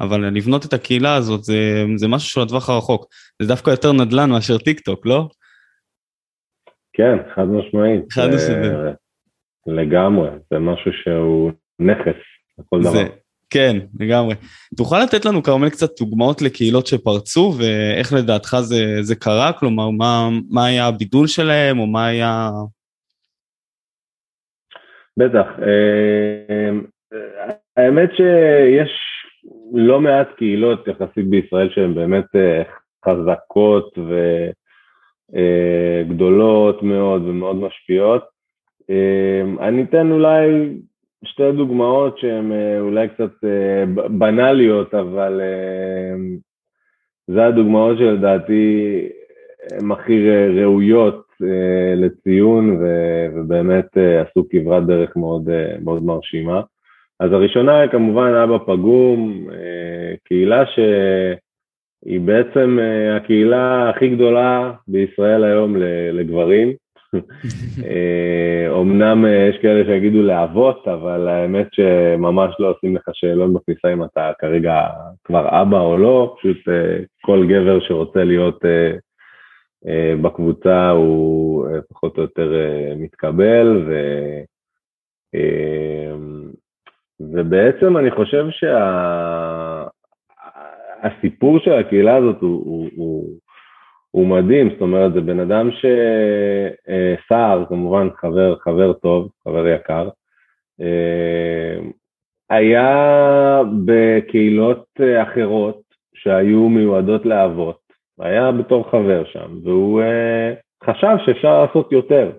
אבל 0.00 0.36
לבנות 0.36 0.64
את 0.64 0.72
הקהילה 0.72 1.14
הזאת 1.14 1.44
זה, 1.44 1.84
זה 1.96 2.08
משהו 2.08 2.28
שהוא 2.28 2.44
לטווח 2.44 2.68
הרחוק. 2.70 3.06
זה 3.42 3.48
דווקא 3.48 3.70
יותר 3.70 3.92
נדל"ן 3.92 4.30
מאשר 4.30 4.58
טיק 4.58 4.80
טוק, 4.80 5.06
לא? 5.06 5.28
כן, 6.92 7.16
חד 7.34 7.44
משמעית. 7.44 8.12
חד 8.12 8.26
משמעית. 8.34 8.96
לגמרי, 9.66 10.30
זה 10.50 10.58
משהו 10.58 10.92
שהוא 10.92 11.52
נכס 11.78 12.20
לכל 12.58 12.80
דבר. 12.80 12.90
זה, 12.90 13.04
כן, 13.50 13.76
לגמרי. 14.00 14.34
תוכל 14.76 14.96
לתת 15.02 15.24
לנו 15.24 15.42
כרמל 15.42 15.70
קצת 15.70 16.00
דוגמאות 16.00 16.42
לקהילות 16.42 16.86
שפרצו 16.86 17.54
ואיך 17.58 18.12
לדעתך 18.12 18.56
זה, 18.60 19.02
זה 19.02 19.16
קרה? 19.16 19.52
כלומר, 19.52 19.90
מה, 19.90 20.28
מה 20.50 20.66
היה 20.66 20.86
הבידול 20.86 21.26
שלהם 21.26 21.78
או 21.78 21.86
מה 21.86 22.06
היה... 22.06 22.50
בטח. 25.16 25.46
אה, 25.62 26.70
האמת 27.76 28.10
שיש 28.16 28.90
לא 29.72 30.00
מעט 30.00 30.28
קהילות 30.36 30.88
יחסית 30.88 31.28
בישראל 31.28 31.70
שהן 31.70 31.94
באמת 31.94 32.36
אה, 32.36 32.62
חזקות 33.04 33.98
וגדולות 35.32 36.76
אה, 36.82 36.88
מאוד 36.88 37.22
ומאוד 37.22 37.56
משפיעות. 37.56 38.36
אני 39.60 39.82
אתן 39.82 40.12
אולי 40.12 40.76
שתי 41.24 41.52
דוגמאות 41.52 42.18
שהן 42.18 42.52
אה, 42.52 42.80
אולי 42.80 43.08
קצת 43.08 43.44
אה, 43.44 43.84
בנאליות, 44.18 44.94
אבל 44.94 45.40
אה, 45.40 46.14
זה 47.26 47.46
הדוגמאות 47.46 47.98
שלדעתי 47.98 49.08
הן 49.72 49.92
הכי 49.92 50.30
ראויות 50.60 51.26
לציון 51.96 52.78
ובאמת 53.34 53.86
עשו 53.96 54.46
כברת 54.50 54.86
דרך 54.86 55.16
מאוד, 55.16 55.48
מאוד 55.84 56.02
מרשימה. 56.02 56.60
אז 57.20 57.32
הראשונה 57.32 57.88
כמובן 57.88 58.34
אבא 58.34 58.58
פגום, 58.58 59.46
קהילה 60.24 60.64
שהיא 60.66 62.20
בעצם 62.20 62.78
הקהילה 63.16 63.90
הכי 63.90 64.08
גדולה 64.08 64.72
בישראל 64.88 65.44
היום 65.44 65.76
לגברים. 66.12 66.72
אומנם 68.68 69.24
אה, 69.26 69.30
אה, 69.30 69.48
יש 69.48 69.58
כאלה 69.62 69.84
שיגידו 69.84 70.22
לאבות, 70.22 70.88
אבל 70.88 71.28
האמת 71.28 71.66
שממש 71.72 72.54
לא 72.58 72.70
עושים 72.70 72.96
לך 72.96 73.02
שאלון 73.12 73.54
בכניסה 73.54 73.92
אם 73.92 74.04
אתה 74.04 74.32
כרגע 74.38 74.80
כבר 75.24 75.62
אבא 75.62 75.80
או 75.80 75.98
לא, 75.98 76.36
פשוט 76.38 76.68
אה, 76.68 76.98
כל 77.20 77.46
גבר 77.48 77.80
שרוצה 77.80 78.24
להיות 78.24 78.64
בקבוצה 80.22 80.90
הוא 80.90 81.66
פחות 81.88 82.16
או 82.16 82.22
יותר 82.22 82.52
מתקבל, 82.96 83.84
ו... 83.88 83.92
ובעצם 87.20 87.96
אני 87.96 88.10
חושב 88.10 88.46
שהסיפור 91.02 91.58
שה... 91.58 91.64
של 91.64 91.72
הקהילה 91.72 92.16
הזאת 92.16 92.40
הוא, 92.40 92.64
הוא, 92.64 92.88
הוא, 92.96 93.38
הוא 94.10 94.26
מדהים, 94.26 94.70
זאת 94.70 94.80
אומרת, 94.80 95.12
זה 95.12 95.20
בן 95.20 95.40
אדם 95.40 95.70
שסער, 95.70 97.64
כמובן 97.68 98.08
חבר, 98.16 98.56
חבר 98.56 98.92
טוב, 98.92 99.28
חבר 99.44 99.66
יקר, 99.66 100.08
היה 102.50 103.62
בקהילות 103.84 105.00
אחרות 105.22 105.80
שהיו 106.14 106.68
מיועדות 106.68 107.26
לאבות, 107.26 107.78
היה 108.20 108.52
בתור 108.52 108.90
חבר 108.90 109.24
שם, 109.24 109.58
והוא 109.64 110.02
חשב 110.84 111.16
שאפשר 111.26 111.64
לעשות 111.64 111.92
יותר. 111.92 112.30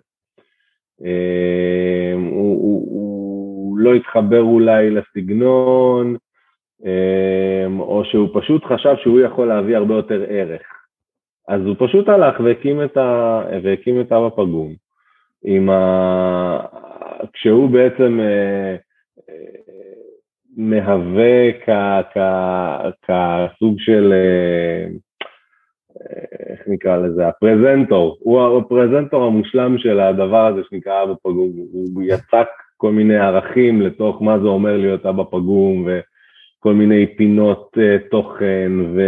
הוא, 2.14 2.62
הוא, 2.62 3.07
לא 3.78 3.94
התחבר 3.94 4.42
אולי 4.42 4.90
לסגנון, 4.90 6.16
או 7.80 8.04
שהוא 8.06 8.30
פשוט 8.34 8.66
חשב 8.66 8.96
שהוא 9.04 9.20
יכול 9.20 9.48
להביא 9.48 9.78
הרבה 9.78 9.96
יותר 9.96 10.26
ערך. 10.30 10.62
אז 11.48 11.62
הוא 11.62 11.76
פשוט 11.80 12.10
הלך 12.10 12.40
והקים 12.40 12.84
את, 12.84 12.98
ה... 12.98 13.42
והקים 13.64 14.02
את 14.02 14.12
אבא 14.12 14.30
פגום, 14.30 14.74
עם 15.44 15.70
ה... 15.70 16.60
כשהוא 17.34 17.70
בעצם 17.70 18.20
אה, 18.20 18.76
מהווה 20.58 21.52
כ... 21.66 21.70
כ... 22.14 22.18
כסוג 23.02 23.76
של, 23.80 24.14
אה, 24.14 24.88
איך 26.50 26.60
נקרא 26.68 26.98
לזה, 26.98 27.28
הפרזנטור, 27.28 28.18
הוא 28.20 28.58
הפרזנטור 28.58 29.24
המושלם 29.24 29.78
של 29.78 30.00
הדבר 30.00 30.46
הזה 30.46 30.62
שנקרא 30.70 31.04
אבא 31.04 31.14
פגום, 31.24 31.52
הוא 31.72 32.04
יצק 32.04 32.48
כל 32.78 32.92
מיני 32.92 33.18
ערכים 33.18 33.82
לתוך 33.82 34.22
מה 34.22 34.40
זה 34.40 34.48
אומר 34.48 34.78
להיות 34.78 35.06
אבא 35.06 35.24
פגום 35.24 35.88
וכל 35.88 36.74
מיני 36.74 37.06
פינות 37.18 37.78
תוכן 38.12 38.72
ו... 38.96 39.02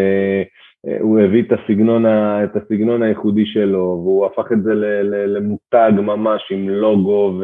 הוא 0.99 1.19
הביא 1.19 1.43
את 1.43 1.51
הסגנון, 1.51 2.05
את 2.43 2.55
הסגנון 2.55 3.03
הייחודי 3.03 3.45
שלו, 3.45 4.01
והוא 4.03 4.25
הפך 4.25 4.51
את 4.51 4.63
זה 4.63 4.71
למותג 5.27 5.91
ממש 5.97 6.41
עם 6.51 6.69
לוגו 6.69 7.41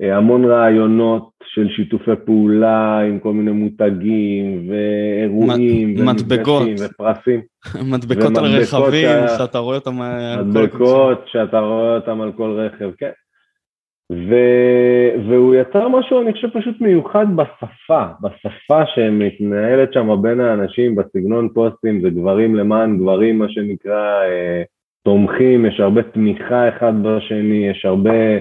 והמון 0.00 0.44
רעיונות 0.44 1.30
של 1.44 1.68
שיתופי 1.68 2.10
פעולה 2.26 3.00
עם 3.00 3.18
כל 3.18 3.32
מיני 3.32 3.50
מותגים 3.50 4.70
ואירועים 4.70 5.94
מדבקות, 6.06 6.68
ופרסים. 6.80 7.40
מדבקות 7.92 8.36
על 8.38 8.44
רכבים 8.44 9.28
שאתה 9.38 9.58
רואה 9.58 9.76
אותם 9.76 9.98
מדבקות 10.38 11.24
שאתה 11.26 11.58
רואה 11.58 11.94
אותם 11.94 12.20
על 12.20 12.32
כל 12.32 12.50
רכב, 12.50 12.90
כן. 12.98 13.10
ו... 14.12 14.34
והוא 15.28 15.54
יצר 15.54 15.88
משהו, 15.88 16.22
אני 16.22 16.32
חושב, 16.32 16.48
פשוט 16.48 16.80
מיוחד 16.80 17.26
בשפה, 17.36 18.04
בשפה 18.22 18.86
שמתנהלת 18.94 19.92
שם 19.92 20.22
בין 20.22 20.40
האנשים, 20.40 20.94
בסגנון 20.94 21.48
פוסטים, 21.54 22.00
זה 22.00 22.10
גברים 22.10 22.54
למען 22.54 22.98
גברים, 22.98 23.38
מה 23.38 23.48
שנקרא, 23.48 24.24
אה, 24.24 24.62
תומכים, 25.04 25.66
יש 25.66 25.80
הרבה 25.80 26.02
תמיכה 26.02 26.68
אחד 26.68 26.92
בשני, 27.02 27.68
יש 27.68 27.84
הרבה 27.84 28.38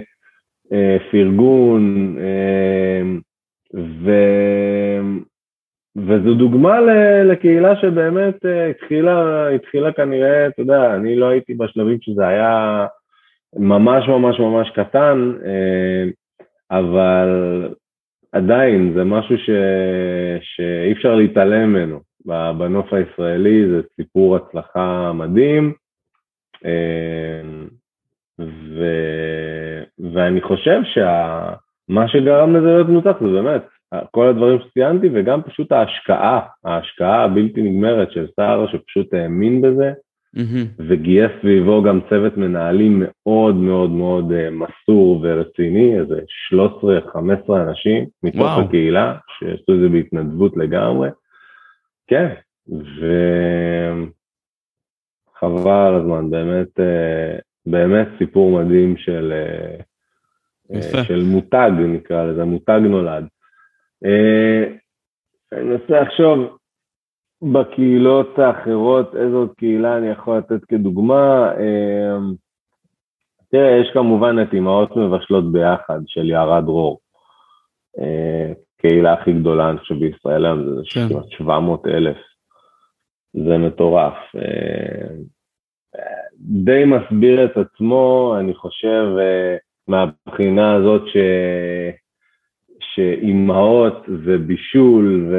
אה, 0.73 0.97
פרגון, 1.11 2.15
אה, 2.19 3.01
ו... 3.75 4.11
וזו 5.97 6.33
דוגמה 6.33 6.79
לקהילה 7.23 7.75
שבאמת 7.75 8.45
אה, 8.45 8.69
התחילה, 8.69 9.49
התחילה 9.49 9.93
כנראה, 9.93 10.47
אתה 10.47 10.61
יודע, 10.61 10.95
אני 10.95 11.15
לא 11.15 11.29
הייתי 11.29 11.53
בשלבים 11.53 11.97
שזה 12.01 12.27
היה... 12.27 12.85
ממש 13.55 14.07
ממש 14.07 14.39
ממש 14.39 14.69
קטן, 14.69 15.31
אה, 15.45 16.03
אבל 16.71 17.29
עדיין 18.31 18.93
זה 18.95 19.03
משהו 19.03 19.37
ש... 19.37 19.49
שאי 20.41 20.91
אפשר 20.91 21.15
להתעלם 21.15 21.69
ממנו. 21.69 21.99
בנוף 22.57 22.93
הישראלי 22.93 23.67
זה 23.67 23.81
סיפור 23.95 24.35
הצלחה 24.35 25.11
מדהים, 25.13 25.73
אה, 26.65 27.41
ו... 28.39 28.83
ואני 30.13 30.41
חושב 30.41 30.81
שמה 30.83 32.07
שה... 32.07 32.19
שגרם 32.19 32.55
לזה 32.55 32.67
להיות 32.67 32.89
מוצלח 32.89 33.19
זה 33.19 33.27
באמת 33.27 33.61
כל 34.11 34.27
הדברים 34.27 34.59
שציינתי 34.59 35.09
וגם 35.13 35.41
פשוט 35.41 35.71
ההשקעה, 35.71 36.39
ההשקעה 36.65 37.23
הבלתי 37.23 37.61
נגמרת 37.61 38.11
של 38.11 38.27
סער 38.35 38.67
שפשוט 38.67 39.13
האמין 39.13 39.61
בזה. 39.61 39.93
Mm-hmm. 40.37 40.83
וגייס 40.87 41.31
סביבו 41.41 41.83
גם 41.83 41.99
צוות 42.09 42.37
מנהלים 42.37 43.03
מאוד 43.03 43.55
מאוד 43.55 43.89
מאוד 43.89 44.31
uh, 44.31 44.49
מסור 44.51 45.19
ורציני, 45.23 45.99
איזה 45.99 46.19
13-15 46.53 47.55
אנשים 47.55 48.05
מתוך 48.23 48.41
וואו. 48.41 48.61
הקהילה, 48.61 49.17
שעשו 49.39 49.73
את 49.73 49.79
זה 49.79 49.89
בהתנדבות 49.89 50.57
לגמרי. 50.57 51.09
כן, 52.07 52.33
וחבל 55.37 55.71
על 55.71 55.95
הזמן, 55.95 56.29
באמת, 56.29 56.79
uh, 56.79 57.41
באמת 57.65 58.07
סיפור 58.17 58.63
מדהים 58.63 58.97
של, 58.97 59.33
uh, 60.73 61.03
של 61.03 61.23
מותג 61.23 61.71
נקרא 61.77 62.25
לזה, 62.25 62.45
מותג 62.45 62.79
נולד. 62.83 63.27
אני 65.51 65.63
מנסה 65.63 66.01
לחשוב, 66.01 66.57
בקהילות 67.41 68.39
האחרות, 68.39 69.15
איזו 69.15 69.47
קהילה 69.57 69.97
אני 69.97 70.07
יכול 70.07 70.37
לתת 70.37 70.65
כדוגמה? 70.65 71.51
אמ, 71.51 72.33
תראה, 73.51 73.77
יש 73.81 73.89
כמובן 73.93 74.35
את 74.41 74.53
אמהות 74.53 74.95
מבשלות 74.95 75.51
ביחד 75.51 75.99
של 76.07 76.29
יערה 76.29 76.61
דרור. 76.61 76.99
אה, 77.99 78.53
קהילה 78.81 79.13
הכי 79.13 79.33
גדולה, 79.33 79.69
אני 79.69 79.79
חושב, 79.79 79.95
בישראל 79.95 80.45
היום, 80.45 80.75
זה 80.75 80.81
כן. 80.93 81.07
700 81.37 81.87
אלף. 81.87 82.17
זה 83.33 83.57
מטורף. 83.57 84.13
אה, 84.35 85.07
די 86.39 86.83
מסביר 86.85 87.45
את 87.45 87.57
עצמו, 87.57 88.35
אני 88.39 88.53
חושב, 88.53 89.05
אה, 89.19 89.55
מהבחינה 89.87 90.75
הזאת 90.75 91.01
ש... 91.07 91.17
שאימהות 92.79 94.05
ובישול 94.07 95.27
ו... 95.31 95.37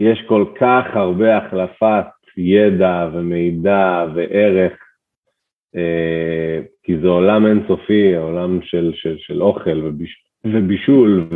יש 0.00 0.18
כל 0.28 0.44
כך 0.60 0.84
הרבה 0.94 1.36
החלפת 1.36 2.06
ידע 2.38 3.08
ומידע 3.12 4.06
וערך, 4.14 4.72
אה, 5.76 6.60
כי 6.82 6.98
זה 6.98 7.08
עולם 7.08 7.46
אינסופי, 7.46 8.16
עולם 8.16 8.62
של, 8.62 8.92
של, 8.94 9.16
של 9.18 9.42
אוכל 9.42 9.84
וביש, 9.84 10.24
ובישול, 10.44 11.28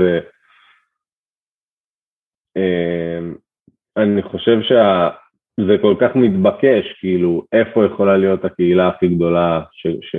ואני 3.96 4.22
אה, 4.22 4.28
חושב 4.28 4.60
שזה 4.62 5.76
כל 5.82 5.94
כך 6.00 6.16
מתבקש, 6.16 6.92
כאילו, 7.00 7.44
איפה 7.52 7.86
יכולה 7.86 8.16
להיות 8.16 8.44
הקהילה 8.44 8.88
הכי 8.88 9.08
גדולה 9.08 9.62
ש, 9.72 9.86
ש, 9.86 10.16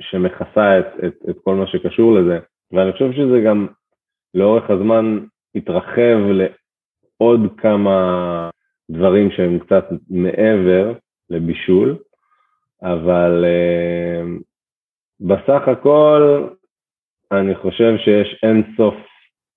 שמכסה 0.00 0.78
את, 0.78 0.86
את, 1.06 1.14
את 1.30 1.36
כל 1.44 1.54
מה 1.54 1.66
שקשור 1.66 2.14
לזה, 2.14 2.38
ואני 2.72 2.92
חושב 2.92 3.12
שזה 3.12 3.40
גם 3.46 3.66
לאורך 4.34 4.70
הזמן 4.70 5.18
התרחב 5.54 6.18
עוד 7.22 7.40
כמה 7.56 8.50
דברים 8.90 9.30
שהם 9.30 9.58
קצת 9.58 9.84
מעבר 10.10 10.92
לבישול, 11.30 11.96
אבל 12.82 13.44
uh, 13.44 14.42
בסך 15.20 15.68
הכל 15.68 16.48
אני 17.32 17.54
חושב 17.54 17.96
שיש 17.98 18.40
אין 18.42 18.62
סוף, 18.76 18.94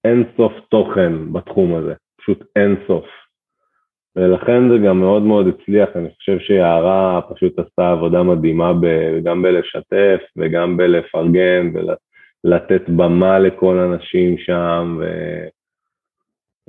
אין 0.04 0.24
סוף 0.38 0.54
תוכן 0.70 1.34
בתחום 1.34 1.76
הזה, 1.76 1.94
פשוט 2.18 2.44
אין 2.56 2.76
סוף. 2.88 3.06
ולכן 4.16 4.70
זה 4.70 4.78
גם 4.88 5.00
מאוד 5.00 5.22
מאוד 5.22 5.48
הצליח, 5.48 5.90
אני 5.96 6.10
חושב 6.16 6.40
שיערה 6.40 7.22
פשוט 7.34 7.60
עשתה 7.60 7.92
עבודה 7.92 8.24
מדהימה 8.24 8.74
ב, 8.74 8.86
גם 9.24 9.42
בלשתף 9.42 10.22
וגם 10.38 10.78
בלפרגן 10.78 11.72
ולתת 11.74 12.90
במה 12.90 13.40
לכל 13.40 13.80
הנשים 13.80 14.38
שם, 14.38 14.98
ו... 15.00 15.06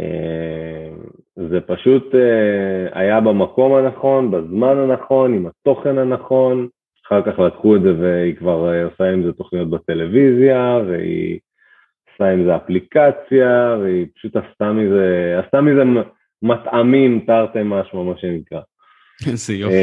אה, 0.00 0.88
זה 1.36 1.60
פשוט 1.60 2.14
אה, 2.14 3.00
היה 3.00 3.20
במקום 3.20 3.74
הנכון, 3.74 4.30
בזמן 4.30 4.78
הנכון, 4.78 5.34
עם 5.34 5.46
התוכן 5.46 5.98
הנכון, 5.98 6.68
אחר 7.06 7.22
כך 7.22 7.38
לקחו 7.38 7.76
את 7.76 7.82
זה 7.82 7.94
והיא 8.00 8.36
כבר 8.36 8.72
אה, 8.72 8.84
עושה 8.84 9.04
עם 9.04 9.22
זה 9.22 9.32
תוכניות 9.32 9.70
בטלוויזיה, 9.70 10.80
והיא 10.86 11.38
עושה 12.12 12.32
עם 12.32 12.44
זה 12.44 12.56
אפליקציה, 12.56 13.76
והיא 13.80 14.06
פשוט 14.16 14.36
עשתה 14.36 14.72
מזה, 14.72 15.40
עשתה 15.44 15.60
מזה 15.60 15.82
מטעמים 16.42 17.24
תרתי 17.26 17.58
משמע, 17.64 18.02
מה 18.02 18.16
שנקרא. 18.16 18.60
איזה 19.26 19.54
יופי. 19.54 19.76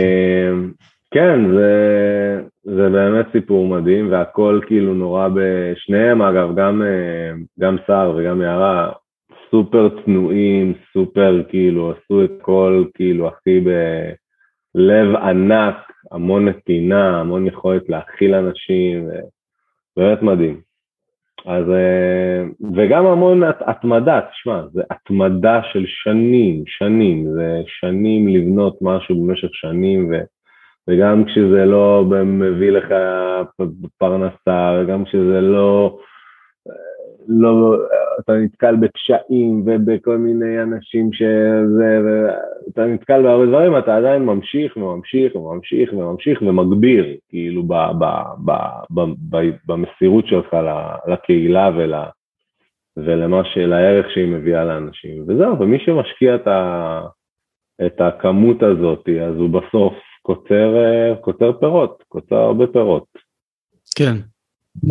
כן, 1.12 1.40
זה, 1.54 2.42
זה 2.64 2.90
באמת 2.90 3.26
סיפור 3.32 3.68
מדהים, 3.68 4.12
והכל 4.12 4.60
כאילו 4.68 4.94
נורא 4.94 5.28
בשניהם, 5.36 6.22
אגב, 6.22 6.56
גם, 6.56 6.82
גם 7.60 7.78
סער 7.88 8.16
וגם 8.18 8.42
יערה, 8.42 8.92
סופר 9.54 9.90
צנועים, 10.06 10.74
סופר 10.94 11.44
כאילו, 11.50 11.92
עשו 11.92 12.24
את 12.24 12.32
כל 12.42 12.86
כאילו 12.94 13.28
הכי 13.28 13.60
בלב 13.60 15.16
ענק, 15.16 15.76
המון 16.12 16.48
נתינה, 16.48 17.20
המון 17.20 17.48
יכולת 17.48 17.90
להכיל 17.90 18.36
אנשים, 18.36 19.10
באמת 19.98 20.22
מדהים. 20.22 20.62
אז, 21.46 21.70
אה, 21.70 22.44
וגם 22.76 23.06
המון 23.06 23.44
התמדה, 23.44 24.22
תשמע, 24.32 24.62
זה 24.72 24.82
התמדה 24.92 25.62
של 25.74 25.84
שנים, 25.88 26.64
שנים, 26.68 27.32
זה 27.34 27.62
שנים 27.66 28.28
לבנות 28.28 28.78
משהו 28.82 29.16
במשך 29.16 29.50
שנים, 29.52 30.10
ו, 30.12 30.16
וגם 30.88 31.26
כשזה 31.26 31.66
לא 31.66 32.06
מביא 32.26 32.72
לך 32.72 32.94
פרנסה, 33.98 34.82
וגם 34.82 35.06
כשזה 35.06 35.42
לא, 35.42 35.98
לא, 37.28 37.78
אתה 38.20 38.34
נתקל 38.34 38.76
בקשיים 38.76 39.64
ובכל 39.66 40.18
מיני 40.18 40.62
אנשים 40.64 41.14
שזה, 41.14 42.00
ואתה 42.06 42.86
נתקל 42.86 43.22
בהרבה 43.24 43.46
דברים, 43.46 43.78
אתה 43.78 43.98
עדיין 43.98 44.26
ממשיך 44.26 44.78
וממשיך 44.78 45.36
וממשיך 45.36 45.94
וממשיך 45.94 46.42
ומגביר, 46.42 47.06
כאילו, 47.30 47.64
ב, 47.64 47.74
ב, 47.74 48.06
ב, 48.46 48.52
ב, 48.92 49.02
ב, 49.30 49.50
במסירות 49.66 50.28
שלך 50.28 50.58
לקהילה 51.08 51.70
ול, 51.76 51.94
ולמה 52.98 53.42
של 53.54 53.74
הערך 53.74 54.06
שהיא 54.14 54.28
מביאה 54.28 54.66
לאנשים. 54.66 55.24
וזהו, 55.28 55.60
ומי 55.60 55.78
שמשקיע 55.80 56.36
את, 56.36 56.48
ה, 56.48 57.02
את 57.86 58.02
הכמות 58.02 58.64
הזאת, 58.64 59.10
אז 59.10 59.36
הוא 59.36 59.50
בסוף 59.50 59.94
קוצר, 60.22 60.76
קוצר 61.22 61.54
פירות, 61.60 62.04
קוצר 62.08 62.36
הרבה 62.36 62.68
פירות. 62.68 63.06
כן, 63.98 64.16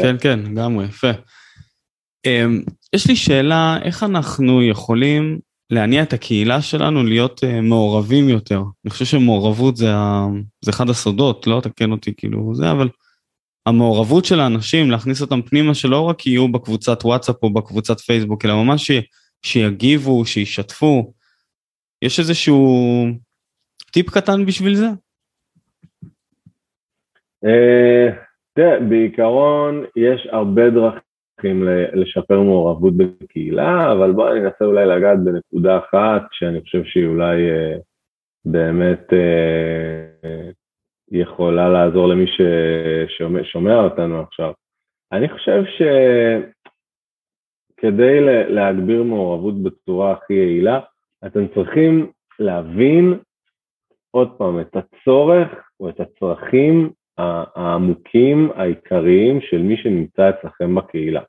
כן, 0.01 0.16
כן, 0.23 0.38
לגמרי, 0.53 0.85
יפה. 0.85 1.11
אמ, 2.26 2.62
יש 2.94 3.08
לי 3.08 3.16
שאלה, 3.16 3.78
איך 3.82 4.02
אנחנו 4.02 4.62
יכולים 4.62 5.38
להניע 5.70 6.02
את 6.02 6.12
הקהילה 6.12 6.62
שלנו 6.62 7.04
להיות 7.04 7.40
uh, 7.44 7.61
מעורבים 7.62 8.28
יותר? 8.28 8.62
אני 8.85 8.90
חושב 8.90 9.04
שמעורבות 9.04 9.76
זה. 9.76 9.90
זה 10.64 10.70
אחד 10.70 10.90
הסודות, 10.90 11.46
לא 11.46 11.61
תקן 11.62 11.92
אותי 11.92 12.14
כאילו 12.16 12.54
זה, 12.54 12.70
אבל 12.70 12.88
המעורבות 13.66 14.24
של 14.24 14.40
האנשים, 14.40 14.90
להכניס 14.90 15.22
אותם 15.22 15.42
פנימה, 15.42 15.74
שלא 15.74 16.00
רק 16.00 16.26
יהיו 16.26 16.52
בקבוצת 16.52 17.04
וואטסאפ 17.04 17.42
או 17.42 17.52
בקבוצת 17.52 18.00
פייסבוק, 18.00 18.44
אלא 18.44 18.64
ממש 18.64 18.90
ש... 18.90 19.00
שיגיבו, 19.42 20.24
שישתפו. 20.26 21.12
יש 22.02 22.18
איזשהו 22.18 23.06
טיפ 23.92 24.11
קטן 24.11 24.46
בשביל 24.46 24.74
זה? 24.74 24.87
אה, 27.44 28.06
תראה, 28.54 28.80
בעיקרון 28.88 29.85
יש 29.96 30.28
הרבה 30.32 30.70
דרכים. 30.70 31.12
צריכים 31.42 31.68
לשפר 31.92 32.40
מעורבות 32.40 32.96
בקהילה, 32.96 33.92
אבל 33.92 34.12
בואו 34.12 34.33
אני 34.33 34.40
אנסה 34.40 34.64
אולי 34.64 34.87
לגעת 34.87 35.18
בנקודה 35.24 35.78
אחת 35.78 36.22
שאני 36.33 36.61
חושב 36.61 36.85
שהיא 36.85 37.07
אולי 37.07 37.50
אה, 37.50 37.76
באמת 38.44 39.12
אה, 39.12 40.50
יכולה 41.11 41.68
לעזור 41.68 42.09
למי 42.09 42.26
ששומע 42.26 43.85
אותנו 43.85 44.20
עכשיו. 44.20 44.52
אני 45.12 45.28
חושב 45.28 45.62
שכדי 47.78 48.20
להגביר 48.48 49.02
מעורבות 49.02 49.62
בצורה 49.62 50.12
הכי 50.12 50.35
יעילה, 50.35 50.81
אתם 51.26 51.48
צריכים 51.55 52.11
להבין 52.38 53.18
עוד 54.11 54.31
פעם 54.38 54.61
את 54.61 54.76
הצורך 54.76 55.48
או 55.81 55.88
את 55.88 56.00
הצרכים 56.00 56.90
העמוקים 57.18 58.50
העיקריים 58.55 59.40
של 59.40 59.62
מי 59.62 59.76
שנמצא 59.76 60.31
אצלכם 60.31 60.74
בקהילה. 60.74 61.20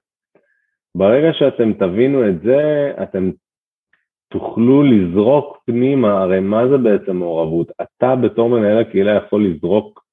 ברגע 0.95 1.33
שאתם 1.33 1.73
תבינו 1.73 2.29
את 2.29 2.41
זה, 2.41 2.91
אתם 3.03 3.31
תוכלו 4.31 4.83
לזרוק 4.83 5.57
פנימה, 5.65 6.21
הרי 6.21 6.39
מה 6.39 6.67
זה 6.67 6.77
בעצם 6.77 7.15
מעורבות? 7.15 7.71
אתה 7.81 8.15
בתור 8.15 8.49
מנהל 8.49 8.81
הקהילה 8.81 9.15
יכול 9.15 9.45
לזרוק 9.45 10.03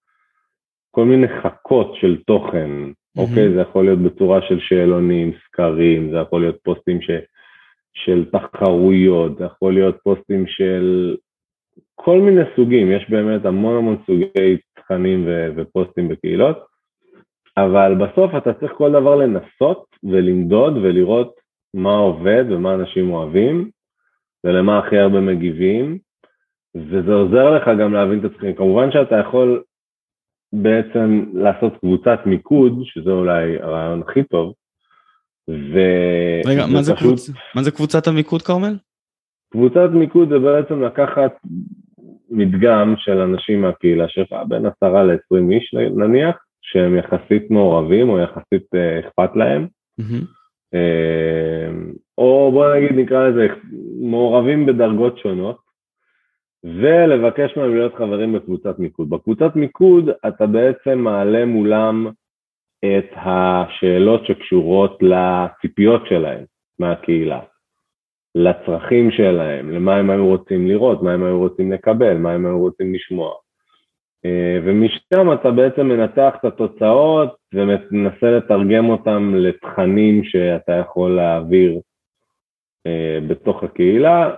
כל 0.90 1.04
מיני 1.04 1.26
חכות 1.42 1.94
של 2.00 2.22
תוכן, 2.26 2.70
mm-hmm. 2.84 3.20
אוקיי? 3.20 3.54
זה 3.54 3.60
יכול 3.60 3.84
להיות 3.84 3.98
בצורה 3.98 4.40
של 4.48 4.60
שאלונים, 4.60 5.32
סקרים, 5.46 6.10
זה 6.10 6.16
יכול 6.16 6.40
להיות 6.40 6.56
פוסטים 6.62 7.02
ש, 7.02 7.10
של 7.94 8.24
תחרויות, 8.32 9.38
זה 9.38 9.44
יכול 9.44 9.74
להיות 9.74 9.96
פוסטים 10.02 10.46
של 10.46 11.16
כל 11.94 12.20
מיני 12.20 12.42
סוגים, 12.56 12.92
יש 12.92 13.10
באמת 13.10 13.44
המון 13.44 13.76
המון 13.76 13.96
סוגי 14.06 14.56
תכנים 14.74 15.24
ו, 15.26 15.48
ופוסטים 15.56 16.08
בקהילות. 16.08 16.69
אבל 17.64 17.94
בסוף 17.94 18.31
אתה 18.37 18.53
צריך 18.53 18.73
כל 18.73 18.90
דבר 18.90 19.16
לנסות 19.16 19.85
ולמדוד 20.05 20.77
ולראות 20.77 21.35
מה 21.75 21.96
עובד 21.96 22.44
ומה 22.51 22.75
אנשים 22.75 23.11
אוהבים 23.11 23.70
ולמה 24.44 24.79
הכי 24.79 24.99
הרבה 24.99 25.20
מגיבים, 25.20 25.99
וזה 26.77 27.12
עוזר 27.12 27.51
לך 27.51 27.68
גם 27.81 27.94
להבין 27.94 28.18
את 28.18 28.25
עצמך. 28.25 28.57
כמובן 28.57 28.92
שאתה 28.92 29.16
יכול 29.16 29.62
בעצם 30.53 31.25
לעשות 31.35 31.77
קבוצת 31.81 32.18
מיקוד, 32.27 32.81
שזה 32.85 33.11
אולי 33.11 33.61
הרעיון 33.61 34.03
הכי 34.03 34.25
טוב, 34.25 34.55
ו... 35.51 35.79
רגע, 36.46 36.66
מה 36.73 36.83
זה, 36.83 36.94
פשוט... 36.94 37.09
קבוצ... 37.09 37.31
מה 37.55 37.62
זה 37.62 37.70
קבוצת 37.70 38.07
המיקוד, 38.07 38.42
כרמל? 38.42 38.77
קבוצת 39.53 39.90
מיקוד 39.92 40.29
זה 40.29 40.38
בעצם 40.38 40.83
לקחת 40.83 41.33
מדגם 42.31 42.94
של 42.99 43.18
אנשים 43.18 43.62
מהקהילה 43.62 44.09
שלך, 44.09 44.33
בין 44.49 44.66
עשרה 44.66 45.05
ל-20 45.05 45.53
איש 45.53 45.75
נניח, 45.96 46.37
שהם 46.62 46.96
יחסית 46.96 47.51
מעורבים 47.51 48.09
או 48.09 48.18
יחסית 48.18 48.75
אה, 48.75 49.01
אכפת 49.01 49.37
להם. 49.37 49.66
Mm-hmm. 50.01 50.25
או 52.18 52.51
בוא 52.53 52.75
נגיד 52.75 52.92
נקרא 52.92 53.29
לזה 53.29 53.46
מעורבים 54.01 54.66
בדרגות 54.66 55.18
שונות, 55.18 55.57
ולבקש 56.64 57.57
מהם 57.57 57.75
להיות 57.75 57.94
חברים 57.94 58.33
בקבוצת 58.33 58.79
מיקוד. 58.79 59.11
בקבוצת 59.11 59.57
מיקוד 59.57 60.09
אתה 60.29 60.46
בעצם 60.46 60.99
מעלה 60.99 61.44
מולם 61.44 62.07
את 62.85 63.11
השאלות 63.16 64.27
שקשורות 64.27 64.99
לציפיות 65.03 66.03
שלהם 66.09 66.44
מהקהילה, 66.79 67.40
לצרכים 68.35 69.11
שלהם, 69.11 69.70
למה 69.70 69.96
הם 69.96 70.11
היו 70.11 70.27
רוצים 70.27 70.66
לראות, 70.66 71.03
מה 71.03 71.12
הם 71.12 71.25
היו 71.25 71.38
רוצים 71.38 71.73
לקבל, 71.73 72.16
מה 72.16 72.33
הם 72.33 72.46
היו 72.46 72.59
רוצים 72.59 72.94
לשמוע. 72.94 73.35
אה, 74.24 74.59
ומשם 74.64 75.33
אתה 75.33 75.50
בעצם 75.50 75.87
מנתח 75.87 76.35
את 76.40 76.44
התוצאות 76.44 77.37
ומנסה 77.54 78.30
לתרגם 78.30 78.88
אותם 78.88 79.35
לתכנים 79.37 80.24
שאתה 80.24 80.72
יכול 80.72 81.16
להעביר 81.16 81.80
אה, 82.87 83.18
בתוך 83.28 83.62
הקהילה, 83.62 84.30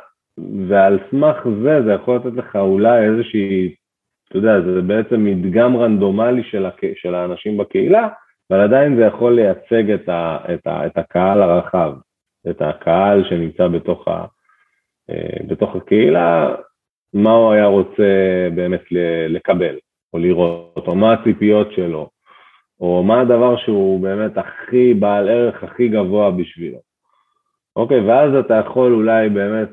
ועל 0.69 0.99
סמך 1.11 1.37
זה, 1.63 1.83
זה 1.85 1.93
יכול 1.93 2.17
לתת 2.17 2.37
לך 2.37 2.57
אולי 2.57 3.05
איזושהי, 3.05 3.75
אתה 4.29 4.39
יודע, 4.39 4.61
זה 4.61 4.81
בעצם 4.81 5.25
מדגם 5.25 5.77
רנדומלי 5.77 6.43
של, 6.45 6.67
הק... 6.67 6.81
של 6.95 7.15
האנשים 7.15 7.57
בקהילה, 7.57 8.09
אבל 8.51 8.61
עדיין 8.61 8.97
זה 8.97 9.03
יכול 9.03 9.35
לייצג 9.35 9.91
את, 9.91 10.09
ה... 10.09 10.39
את, 10.55 10.67
ה... 10.67 10.87
את 10.87 10.99
הקהל 10.99 11.43
הרחב, 11.43 11.93
את 12.51 12.63
הקהל 12.63 13.25
שנמצא 13.29 13.69
בתוך, 13.69 14.09
ה... 14.09 14.25
אה, 15.11 15.47
בתוך 15.49 15.77
הקהילה, 15.77 16.55
מה 17.15 17.33
הוא 17.33 17.53
היה 17.53 17.67
רוצה 17.67 18.49
באמת 18.55 18.83
לקבל, 19.29 19.75
או 20.13 20.19
לראות, 20.19 20.85
או 20.87 20.97
מה 20.97 21.13
הציפיות 21.13 21.73
שלו, 21.73 22.09
או 22.81 23.03
מה 23.03 23.21
הדבר 23.21 23.57
שהוא 23.57 24.01
באמת 24.01 24.39
הכי 24.39 24.95
בעל 24.95 25.29
ערך, 25.29 25.65
הכי 25.65 25.89
גבוה 25.89 26.31
בשבילו. 26.31 26.79
אוקיי, 27.77 28.01
ואז 28.01 28.35
אתה 28.35 28.55
יכול 28.55 28.95
אולי 28.95 29.29
באמת 29.29 29.69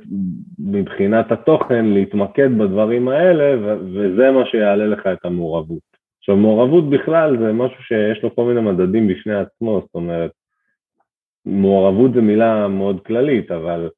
מבחינת 0.60 1.32
התוכן 1.32 1.86
להתמקד 1.86 2.58
בדברים 2.58 3.08
האלה, 3.08 3.76
וזה 3.94 4.32
מה 4.32 4.46
שיעלה 4.46 4.88
לך 4.88 5.08
את 5.08 5.26
המעורבות. 5.26 5.90
עכשיו, 6.20 6.38
מעורבות 6.38 6.90
בכלל 6.90 7.38
זה 7.38 7.54
משהו 7.54 7.84
שיש 7.84 8.24
לו 8.24 8.36
כל 8.36 8.44
מיני 8.44 8.62
מדדים 8.62 9.08
בפני 9.08 9.34
עצמו, 9.34 9.82
זאת 9.86 9.96
אומרת, 9.96 10.32
מעורבות 11.46 12.14
זה 12.14 12.22
מילה 12.22 12.68
מאוד 12.68 13.02
כללית, 13.06 13.52
אבל 13.52 13.90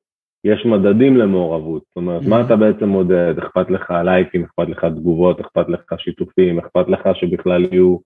יש 0.44 0.66
מדדים 0.66 1.18
למעורבות, 1.18 1.84
זאת 1.88 1.96
אומרת, 1.96 2.22
מה 2.26 2.42
mm-hmm. 2.42 2.46
אתה 2.46 2.56
בעצם 2.56 2.90
מודד? 2.90 3.34
אכפת 3.40 3.70
לך 3.72 3.94
לייקים, 4.06 4.44
אכפת 4.44 4.70
לך 4.70 4.86
תגובות, 4.86 5.40
אכפת 5.40 5.70
לך 5.70 5.82
שיתופים, 5.98 6.60
אכפת 6.60 6.88
לך 6.88 7.10
שבכלל 7.14 7.66
יהיו 7.72 7.98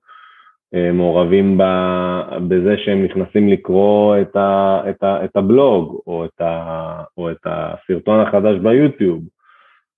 אה, 0.74 0.92
מעורבים 0.92 1.58
בזה 2.48 2.76
שהם 2.78 3.04
נכנסים 3.04 3.50
לקרוא 3.50 4.18
את, 4.22 4.36
ה, 4.36 4.82
את, 4.90 5.04
ה, 5.04 5.26
את 5.26 5.36
הבלוג, 5.36 6.02
או 6.08 6.26
את, 6.26 6.42
ה, 6.42 7.04
או 7.18 7.32
את 7.32 7.38
הסרטון 7.46 8.20
החדש 8.20 8.60
ביוטיוב, 8.60 9.24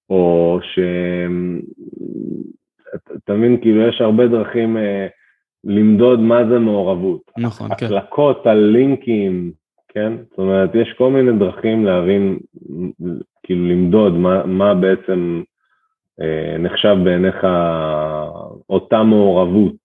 או 0.09 0.59
שהם, 0.73 1.61
אתה 3.23 3.33
מבין, 3.33 3.61
כאילו 3.61 3.87
יש 3.87 4.01
הרבה 4.01 4.27
דרכים 4.27 4.77
אה, 4.77 5.07
למדוד 5.63 6.19
מה 6.19 6.45
זה 6.49 6.59
מעורבות. 6.59 7.21
נכון, 7.37 7.69
כן. 7.77 7.85
הקלקות 7.85 8.47
על 8.47 8.57
לינקים, 8.57 9.51
כן? 9.97 10.13
זאת 10.29 10.37
אומרת, 10.37 10.75
יש 10.75 10.93
כל 10.97 11.11
מיני 11.11 11.39
דרכים 11.39 11.85
להבין, 11.85 12.39
כאילו 13.43 13.65
למדוד 13.65 14.13
מה, 14.13 14.45
מה 14.45 14.73
בעצם 14.73 15.43
אה, 16.21 16.57
נחשב 16.59 16.95
בעיניך 17.03 17.47
אותה 18.69 19.03
מעורבות, 19.03 19.75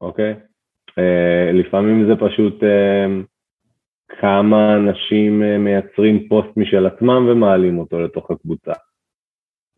אוקיי? 0.00 0.34
אה, 0.98 1.50
לפעמים 1.52 2.06
זה 2.06 2.16
פשוט 2.16 2.64
אה, 2.64 3.06
כמה 4.20 4.76
אנשים 4.76 5.42
אה, 5.42 5.58
מייצרים 5.58 6.28
פוסט 6.28 6.56
משל 6.56 6.86
עצמם 6.86 7.28
ומעלים 7.28 7.78
אותו 7.78 8.00
לתוך 8.00 8.30
הקבוצה, 8.30 8.72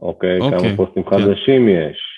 אוקיי? 0.01 0.40
אוקיי 0.40 0.59
כמה 0.59 0.77
פוסטים 0.77 1.03
כן. 1.03 1.11
חדשים 1.11 1.68
יש. 1.68 2.15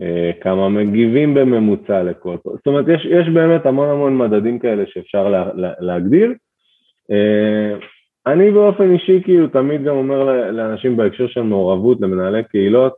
אה, 0.00 0.30
כמה 0.40 0.68
מגיבים 0.68 1.34
בממוצע 1.34 2.02
לכל, 2.02 2.36
זאת 2.44 2.66
אומרת 2.66 2.84
יש, 2.88 3.04
יש 3.04 3.28
באמת 3.28 3.66
המון 3.66 3.88
המון 3.88 4.18
מדדים 4.18 4.58
כאלה 4.58 4.84
שאפשר 4.86 5.28
לה, 5.28 5.50
לה, 5.54 5.72
להגדיר. 5.78 6.32
אה, 7.10 7.76
אני 8.26 8.50
באופן 8.50 8.92
אישי 8.92 9.22
כאילו 9.24 9.48
תמיד 9.48 9.84
גם 9.84 9.96
אומר 9.96 10.50
לאנשים 10.50 10.96
בהקשר 10.96 11.28
של 11.28 11.42
מעורבות, 11.42 12.00
למנהלי 12.00 12.44
קהילות, 12.44 12.94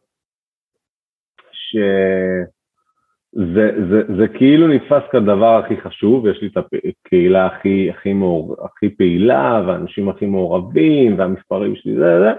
שזה 1.53 2.45
זה, 3.91 4.03
זה 4.19 4.29
כאילו 4.29 4.69
נתפס 4.69 5.03
כדבר 5.13 5.63
הכי 5.65 5.81
חשוב, 5.81 6.27
יש 6.27 6.43
לי 6.43 6.49
את 6.49 6.65
הקהילה 7.07 7.47
הכי, 7.47 7.91
הכי, 7.91 8.13
מעור, 8.13 8.57
הכי 8.65 8.97
פעילה 8.97 9.63
והאנשים 9.67 10.09
הכי 10.09 10.27
מעורבים 10.27 11.19
והמספרים 11.19 11.77
שלי 11.77 11.95
זה 11.95 12.21
זה, 12.21 12.31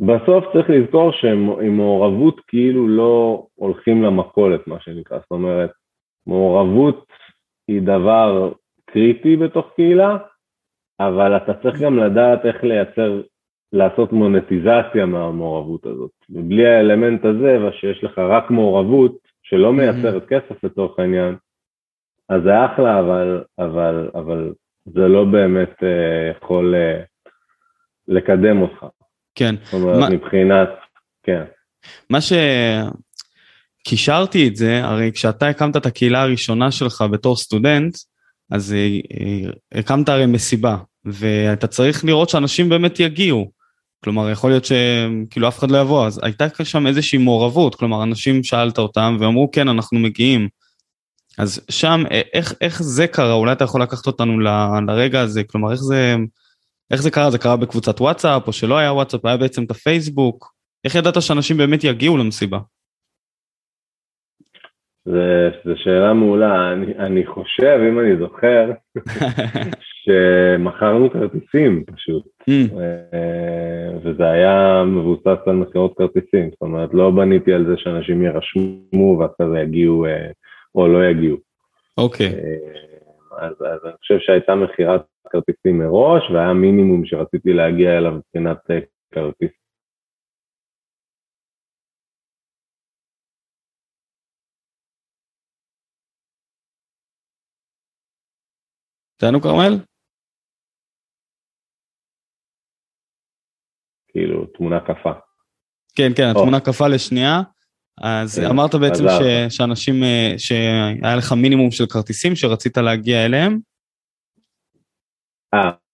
בסוף 0.00 0.44
צריך 0.52 0.70
לזכור 0.70 1.12
שעם 1.12 1.70
מעורבות 1.76 2.40
כאילו 2.46 2.88
לא 2.88 3.46
הולכים 3.54 4.02
למכולת, 4.02 4.66
מה 4.66 4.80
שנקרא, 4.80 5.18
זאת 5.18 5.30
אומרת, 5.30 5.70
מעורבות 6.26 7.06
היא 7.68 7.82
דבר 7.82 8.52
קריטי 8.84 9.36
בתוך 9.36 9.66
קהילה, 9.76 10.16
אבל 11.00 11.36
אתה 11.36 11.54
צריך 11.54 11.80
גם 11.80 11.98
לדעת 11.98 12.46
איך 12.46 12.64
לייצר, 12.64 13.22
לעשות 13.72 14.12
מונטיזציה 14.12 15.06
מהמעורבות 15.06 15.86
הזאת. 15.86 16.10
ובלי 16.30 16.66
האלמנט 16.66 17.24
הזה, 17.24 17.58
ושיש 17.64 18.04
לך 18.04 18.18
רק 18.18 18.50
מעורבות, 18.50 19.16
שלא 19.42 19.72
מייצרת 19.72 20.22
mm-hmm. 20.22 20.26
כסף 20.26 20.64
לצורך 20.64 20.98
העניין, 20.98 21.36
אז 22.28 22.42
זה 22.42 22.64
אחלה, 22.64 23.00
אבל, 23.00 23.44
אבל, 23.58 24.10
אבל 24.14 24.52
זה 24.84 25.08
לא 25.08 25.24
באמת 25.24 25.82
אה, 25.82 26.30
יכול 26.36 26.74
אה, 26.74 27.02
לקדם 28.08 28.62
אותך. 28.62 28.86
כן. 29.36 29.54
זאת 29.64 29.74
אומרת, 29.74 29.98
מה... 29.98 30.10
מבחינת, 30.10 30.68
כן. 31.22 31.42
מה 32.10 32.18
שקישרתי 33.84 34.48
את 34.48 34.56
זה, 34.56 34.84
הרי 34.84 35.10
כשאתה 35.14 35.48
הקמת 35.48 35.76
את 35.76 35.86
הקהילה 35.86 36.22
הראשונה 36.22 36.70
שלך 36.70 37.04
בתור 37.10 37.36
סטודנט, 37.36 37.96
אז 38.50 38.72
אה, 38.72 38.78
אה, 39.20 39.50
הקמת 39.78 40.08
הרי 40.08 40.26
מסיבה, 40.26 40.76
ואתה 41.04 41.66
צריך 41.66 42.04
לראות 42.04 42.28
שאנשים 42.28 42.68
באמת 42.68 43.00
יגיעו. 43.00 43.50
כלומר, 44.04 44.30
יכול 44.30 44.50
להיות 44.50 44.64
שכאילו 44.64 45.48
אף 45.48 45.58
אחד 45.58 45.70
לא 45.70 45.78
יבוא, 45.78 46.06
אז 46.06 46.20
הייתה 46.22 46.46
שם 46.64 46.86
איזושהי 46.86 47.18
מעורבות, 47.18 47.74
כלומר, 47.74 48.02
אנשים 48.02 48.44
שאלת 48.44 48.78
אותם 48.78 49.16
ואמרו, 49.20 49.50
כן, 49.50 49.68
אנחנו 49.68 49.98
מגיעים. 49.98 50.48
אז 51.38 51.60
שם, 51.70 52.02
אה, 52.10 52.20
איך, 52.32 52.54
איך 52.60 52.82
זה 52.82 53.06
קרה? 53.06 53.32
אולי 53.32 53.52
אתה 53.52 53.64
יכול 53.64 53.82
לקחת 53.82 54.06
אותנו 54.06 54.40
ל, 54.40 54.48
לרגע 54.88 55.20
הזה, 55.20 55.44
כלומר, 55.44 55.72
איך 55.72 55.80
זה, 55.80 56.16
איך 56.92 57.02
זה 57.02 57.10
קרה? 57.10 57.30
זה 57.30 57.38
קרה 57.38 57.56
בקבוצת 57.56 58.00
וואטסאפ, 58.00 58.46
או 58.46 58.52
שלא 58.52 58.78
היה 58.78 58.92
וואטסאפ, 58.92 59.24
היה 59.24 59.36
בעצם 59.36 59.64
את 59.64 59.70
הפייסבוק? 59.70 60.52
איך 60.84 60.94
ידעת 60.94 61.22
שאנשים 61.22 61.56
באמת 61.56 61.84
יגיעו 61.84 62.16
למסיבה? 62.16 62.58
זו 65.64 65.74
שאלה 65.76 66.12
מעולה, 66.12 66.72
אני, 66.72 66.98
אני 66.98 67.26
חושב, 67.26 67.78
אם 67.88 68.00
אני 68.00 68.16
זוכר, 68.18 68.70
שמכרנו 70.04 71.10
כרטיסים 71.10 71.84
פשוט, 71.94 72.24
mm. 72.50 72.80
אה, 72.80 73.98
וזה 74.02 74.30
היה 74.30 74.84
מבוסס 74.86 75.38
על 75.46 75.56
מכירות 75.56 75.94
כרטיסים, 75.98 76.50
זאת 76.50 76.62
אומרת, 76.62 76.90
לא 76.92 77.10
בניתי 77.10 77.52
על 77.52 77.66
זה 77.66 77.74
שאנשים 77.76 78.22
יירשמו 78.22 79.18
ואחרי 79.18 79.46
זה 79.52 79.58
יגיעו 79.58 80.06
אה, 80.06 80.30
או 80.74 80.88
לא 80.88 81.04
יגיעו. 81.04 81.36
אוקיי. 81.98 82.26
Okay. 82.26 82.30
אה, 82.30 83.46
אז, 83.46 83.52
אז 83.52 83.78
אני 83.84 83.92
חושב 84.00 84.18
שהייתה 84.18 84.54
מכירת 84.54 85.02
כרטיסים 85.36 85.78
מראש, 85.78 86.30
והיה 86.30 86.52
מינימום 86.52 87.04
שרציתי 87.04 87.52
להגיע 87.52 87.98
אליו 87.98 88.12
מבחינת 88.12 88.58
כרטיס 89.14 89.50
איתנו 99.22 99.40
כרמל? 99.40 99.78
כאילו, 104.08 104.46
תמונה 104.46 104.80
קפה. 104.80 105.12
כן, 105.96 106.10
כן, 106.16 106.22
התמונה 106.30 106.60
קפה 106.60 106.88
לשנייה. 106.88 107.40
אז 108.00 108.38
כן, 108.38 108.46
אמרת 108.46 108.74
בעצם 108.74 109.04
ש, 109.08 109.56
שאנשים, 109.56 110.02
אה, 110.02 110.34
שהיה 110.38 111.16
לך 111.16 111.32
מינימום 111.32 111.70
של 111.70 111.86
כרטיסים 111.86 112.36
שרצית 112.36 112.78
להגיע 112.78 113.24
אליהם? 113.24 113.58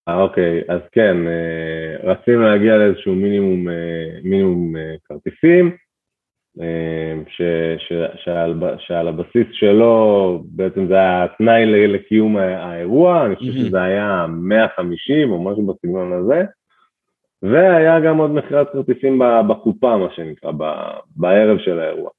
אה, 0.08 0.22
אוקיי, 0.22 0.62
אז 0.68 0.80
כן, 0.92 1.16
אה, 1.26 2.10
רצינו 2.10 2.42
להגיע 2.42 2.76
לאיזשהו 2.76 3.14
מינימום, 3.14 3.68
אה, 3.68 4.18
מינימום 4.22 4.74
כרטיסים. 5.04 5.76
אמ, 6.60 7.24
ש, 7.28 7.42
ש, 7.78 7.92
שעל, 8.24 8.54
שעל 8.78 9.08
הבסיס 9.08 9.46
שלו 9.52 10.42
בעצם 10.46 10.86
זה 10.86 10.94
היה 10.94 11.26
תנאי 11.38 11.66
לקיום 11.66 12.36
האירוע, 12.36 13.26
אני 13.26 13.36
חושב 13.36 13.52
שזה 13.52 13.82
היה 13.82 14.26
150 14.28 15.30
או 15.30 15.42
משהו 15.42 15.66
בסגנון 15.66 16.12
הזה, 16.12 16.44
והיה 17.42 18.00
גם 18.00 18.18
עוד 18.18 18.30
מכירת 18.30 18.72
כרטיסים 18.72 19.22
בקופה, 19.48 19.96
מה 19.96 20.08
שנקרא, 20.16 20.52
בערב 21.16 21.58
של 21.58 21.80
האירוע. 21.80 22.10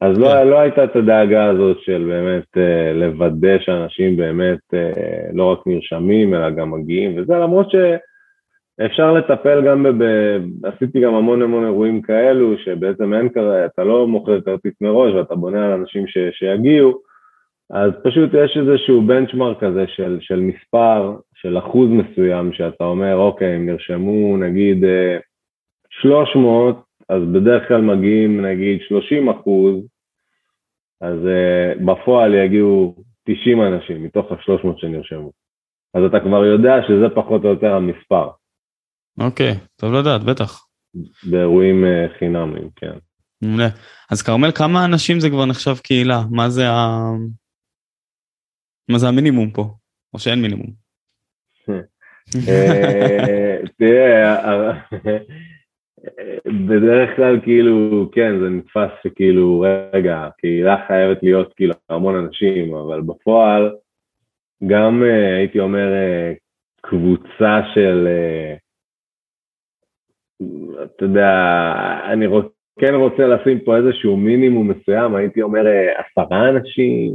אז 0.00 0.18
לא, 0.18 0.28
כן. 0.28 0.48
לא 0.48 0.60
הייתה 0.60 0.84
את 0.84 0.96
הדאגה 0.96 1.44
הזאת 1.44 1.80
של 1.80 2.04
באמת 2.08 2.56
אה, 2.56 2.92
לוודא 2.92 3.58
שאנשים 3.58 4.16
באמת 4.16 4.74
אה, 4.74 5.30
לא 5.32 5.52
רק 5.52 5.58
נרשמים 5.66 6.34
אלא 6.34 6.50
גם 6.50 6.70
מגיעים 6.70 7.18
וזה, 7.18 7.34
למרות 7.34 7.70
ש... 7.70 7.74
אפשר 8.84 9.12
לטפל 9.12 9.62
גם, 9.66 9.82
ב... 9.98 10.04
עשיתי 10.64 11.00
גם 11.00 11.14
המון 11.14 11.42
המון 11.42 11.64
אירועים 11.64 12.02
כאלו, 12.02 12.58
שבעצם 12.58 13.14
אין 13.14 13.28
כזה, 13.28 13.66
אתה 13.66 13.84
לא 13.84 14.06
מוכר 14.06 14.40
כרטיס 14.40 14.72
מראש 14.80 15.14
ואתה 15.14 15.34
בונה 15.34 15.66
על 15.66 15.72
אנשים 15.72 16.06
ש... 16.06 16.18
שיגיעו, 16.32 17.00
אז 17.70 17.90
פשוט 18.04 18.30
יש 18.34 18.56
איזשהו 18.56 19.02
בנצ'מארק 19.02 19.60
כזה 19.60 19.84
של, 19.86 20.18
של 20.20 20.40
מספר, 20.40 21.16
של 21.34 21.58
אחוז 21.58 21.90
מסוים, 21.90 22.52
שאתה 22.52 22.84
אומר, 22.84 23.16
אוקיי, 23.16 23.56
אם 23.56 23.66
נרשמו 23.66 24.36
נגיד 24.36 24.84
300, 25.90 26.85
אז 27.08 27.22
בדרך 27.32 27.68
כלל 27.68 27.80
מגיעים 27.80 28.46
נגיד 28.46 28.78
30 28.88 29.28
אחוז, 29.28 29.74
אז 31.00 31.18
uh, 31.18 31.84
בפועל 31.84 32.34
יגיעו 32.34 32.94
90 33.24 33.62
אנשים 33.62 34.04
מתוך 34.04 34.32
ה-300 34.32 34.68
שנרשמו. 34.76 35.32
אז 35.94 36.02
אתה 36.04 36.20
כבר 36.20 36.44
יודע 36.44 36.74
שזה 36.88 37.14
פחות 37.14 37.44
או 37.44 37.48
יותר 37.48 37.72
המספר. 37.74 38.28
אוקיי, 39.20 39.52
טוב 39.76 39.92
לדעת, 39.94 40.22
בטח. 40.22 40.66
באירועים 41.30 41.84
אה, 41.84 42.06
חינמיים, 42.18 42.70
כן. 42.76 42.98
מעולה. 43.42 43.68
אז 44.10 44.22
כרמל, 44.22 44.50
כמה 44.52 44.84
אנשים 44.84 45.20
זה 45.20 45.30
כבר 45.30 45.46
נחשב 45.46 45.76
קהילה? 45.82 46.20
מה 46.30 46.48
זה 46.48 46.70
ה... 46.70 47.10
מה 48.90 48.98
זה 48.98 49.08
המינימום 49.08 49.50
פה? 49.50 49.74
או 50.14 50.18
שאין 50.18 50.42
מינימום? 50.42 50.66
אה, 52.48 53.56
תראה, 53.78 54.72
בדרך 56.46 57.16
כלל 57.16 57.40
כאילו, 57.40 58.08
כן, 58.12 58.40
זה 58.40 58.48
נתפס 58.48 58.90
שכאילו, 59.02 59.64
רגע, 59.92 60.28
קהילה 60.38 60.76
חייבת 60.86 61.22
להיות 61.22 61.52
כאילו 61.56 61.74
המון 61.88 62.16
אנשים, 62.16 62.74
אבל 62.74 63.00
בפועל, 63.00 63.74
גם 64.66 65.02
אה, 65.04 65.36
הייתי 65.36 65.60
אומר 65.60 65.86
קבוצה 66.82 67.60
של 67.74 68.08
אתה 70.82 71.04
יודע, 71.04 71.32
אני 72.12 72.26
רוצ, 72.26 72.46
כן 72.80 72.94
רוצה 72.94 73.26
לשים 73.26 73.60
פה 73.64 73.76
איזשהו 73.76 74.16
מינימום 74.16 74.70
מסוים, 74.70 75.14
הייתי 75.14 75.42
אומר 75.42 75.66
אה, 75.66 76.00
עשרה 76.00 76.48
אנשים. 76.48 77.12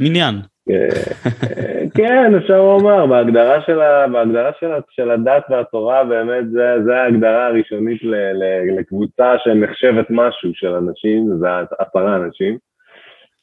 מניין. 0.00 0.34
אה, 0.70 1.84
כן, 1.94 2.34
אפשר 2.34 2.58
לומר, 2.58 3.06
בהגדרה 3.06 3.60
של, 3.66 3.80
ה, 3.80 4.08
בהגדרה 4.08 4.50
של, 4.60 4.72
ה, 4.72 4.78
של 4.90 5.10
הדת 5.10 5.44
והתורה, 5.50 6.04
באמת 6.04 6.50
זה, 6.50 6.74
זה 6.84 6.96
ההגדרה 6.96 7.46
הראשונית 7.46 8.02
ל, 8.02 8.14
ל, 8.14 8.44
לקבוצה 8.78 9.34
שנחשבת 9.44 10.06
משהו 10.10 10.50
של 10.54 10.74
אנשים, 10.74 11.28
זה 11.38 11.48
עשרה 11.78 12.16
אנשים, 12.16 12.58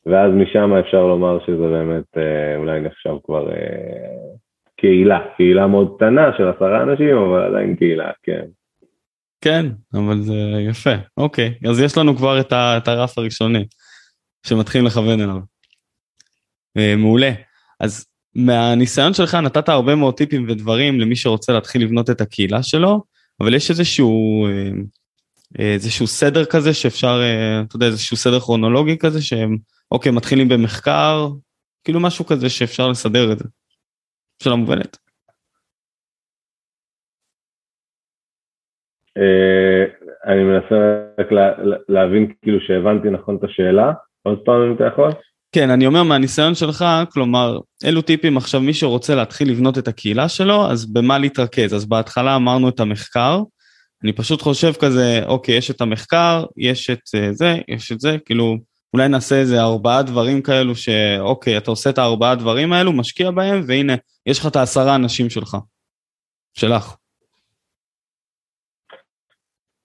ואז 0.06 0.32
משם 0.34 0.74
אפשר 0.74 1.06
לומר 1.06 1.40
שזה 1.46 1.68
באמת 1.68 2.18
אה, 2.18 2.58
אולי 2.58 2.82
נחשב 2.82 3.16
כבר 3.24 3.50
קהילה, 4.78 5.20
קהילה 5.38 5.68
מאוד 5.68 5.96
קטנה 5.98 6.32
של 6.38 6.48
עשרה 6.48 6.84
אנשים, 6.84 7.18
אבל 7.18 7.44
עדיין 7.44 7.76
קהילה, 7.76 8.12
כן. 8.24 8.46
כן, 9.42 9.66
אבל 9.94 10.22
זה 10.22 10.34
יפה. 10.70 10.96
אוקיי, 11.18 11.54
אז 11.70 11.82
יש 11.82 11.98
לנו 11.98 12.16
כבר 12.16 12.40
את, 12.40 12.52
ה, 12.52 12.78
את 12.78 12.88
הרף 12.88 13.18
הראשוני 13.18 13.66
שמתחילים 14.48 14.88
לכוון 14.88 15.20
אליו. 15.22 15.53
אה, 16.78 16.96
מעולה. 16.96 17.32
אז 17.80 18.06
מהניסיון 18.36 19.14
שלך 19.14 19.36
נתת 19.36 19.70
הרבה 19.70 19.96
מאוד 19.96 20.18
טיפים 20.18 20.46
ודברים 20.50 21.00
למי 21.00 21.16
שרוצה 21.16 21.54
להתחיל 21.54 21.84
לבנות 21.84 22.10
את 22.10 22.22
הקהילה 22.22 22.64
שלו, 22.64 23.04
אבל 23.40 23.54
יש 23.54 23.70
איזשהו, 23.70 24.48
אה, 25.60 25.74
איזשהו 25.74 26.08
סדר 26.08 26.46
כזה 26.46 26.74
שאפשר, 26.74 27.22
אה, 27.22 27.62
אתה 27.68 27.76
יודע, 27.76 27.86
איזשהו 27.86 28.18
סדר 28.18 28.40
כרונולוגי 28.40 28.98
כזה 28.98 29.22
שהם, 29.22 29.58
אוקיי, 29.92 30.12
מתחילים 30.12 30.50
במחקר, 30.50 31.28
כאילו 31.84 32.00
משהו 32.00 32.26
כזה 32.26 32.50
שאפשר 32.50 32.90
לסדר 32.90 33.32
את 33.32 33.40
זה. 33.40 33.46
שאלה 34.44 34.56
מובנת. 34.56 34.98
אה, 39.18 39.84
אני 40.26 40.44
מנסה 40.44 41.06
רק 41.20 41.32
לה, 41.32 41.52
להבין 41.90 42.34
כאילו 42.42 42.60
שהבנתי 42.60 43.10
נכון 43.10 43.36
את 43.36 43.44
השאלה. 43.44 43.92
עוד 44.24 44.40
פעם 44.46 44.62
אם 44.62 44.76
אתה 44.76 44.84
יכול? 44.84 45.10
כן, 45.54 45.70
אני 45.70 45.88
אומר 45.88 46.04
מהניסיון 46.04 46.56
שלך, 46.56 46.86
כלומר, 47.12 47.60
אילו 47.84 48.02
טיפים 48.02 48.38
עכשיו 48.38 48.62
מי 48.62 48.74
שרוצה 48.74 49.16
להתחיל 49.16 49.52
לבנות 49.52 49.78
את 49.78 49.88
הקהילה 49.88 50.30
שלו, 50.30 50.72
אז 50.72 50.94
במה 50.94 51.18
להתרכז? 51.18 51.74
אז 51.74 51.86
בהתחלה 51.86 52.36
אמרנו 52.36 52.70
את 52.70 52.80
המחקר, 52.80 53.42
אני 54.04 54.14
פשוט 54.14 54.42
חושב 54.42 54.72
כזה, 54.82 55.22
אוקיי, 55.26 55.58
יש 55.58 55.72
את 55.72 55.82
המחקר, 55.82 56.44
יש 56.58 56.90
את 56.90 57.00
אה, 57.16 57.34
זה, 57.34 57.56
יש 57.68 57.92
את 57.92 58.00
זה, 58.00 58.18
כאילו, 58.26 58.58
אולי 58.94 59.08
נעשה 59.08 59.36
איזה 59.36 59.62
ארבעה 59.62 60.04
דברים 60.04 60.42
כאלו 60.42 60.76
שאוקיי, 60.76 61.58
אתה 61.58 61.72
עושה 61.72 61.90
את 61.90 61.98
הארבעה 61.98 62.36
דברים 62.36 62.74
האלו, 62.74 62.94
משקיע 62.94 63.32
בהם, 63.32 63.62
והנה, 63.68 63.94
יש 64.26 64.40
לך 64.40 64.48
את 64.48 64.56
העשרה 64.56 64.96
אנשים 64.96 65.30
שלך. 65.30 65.58
שלך. 66.54 66.96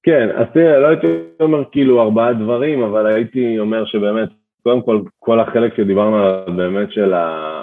כן, 0.03 0.29
אז 0.39 0.47
תראה, 0.55 0.79
לא 0.79 0.87
הייתי 0.87 1.07
אומר 1.41 1.65
כאילו 1.73 2.03
ארבעה 2.03 2.33
דברים, 2.33 2.83
אבל 2.83 3.07
הייתי 3.07 3.59
אומר 3.59 3.87
שבאמת, 3.87 4.38
קודם 4.69 4.83
כל, 4.83 5.01
כל 5.19 5.41
החלק 5.41 5.77
שדיברנו 5.77 6.17
עליו 6.17 6.57
באמת 6.57 6.93
של 6.93 7.13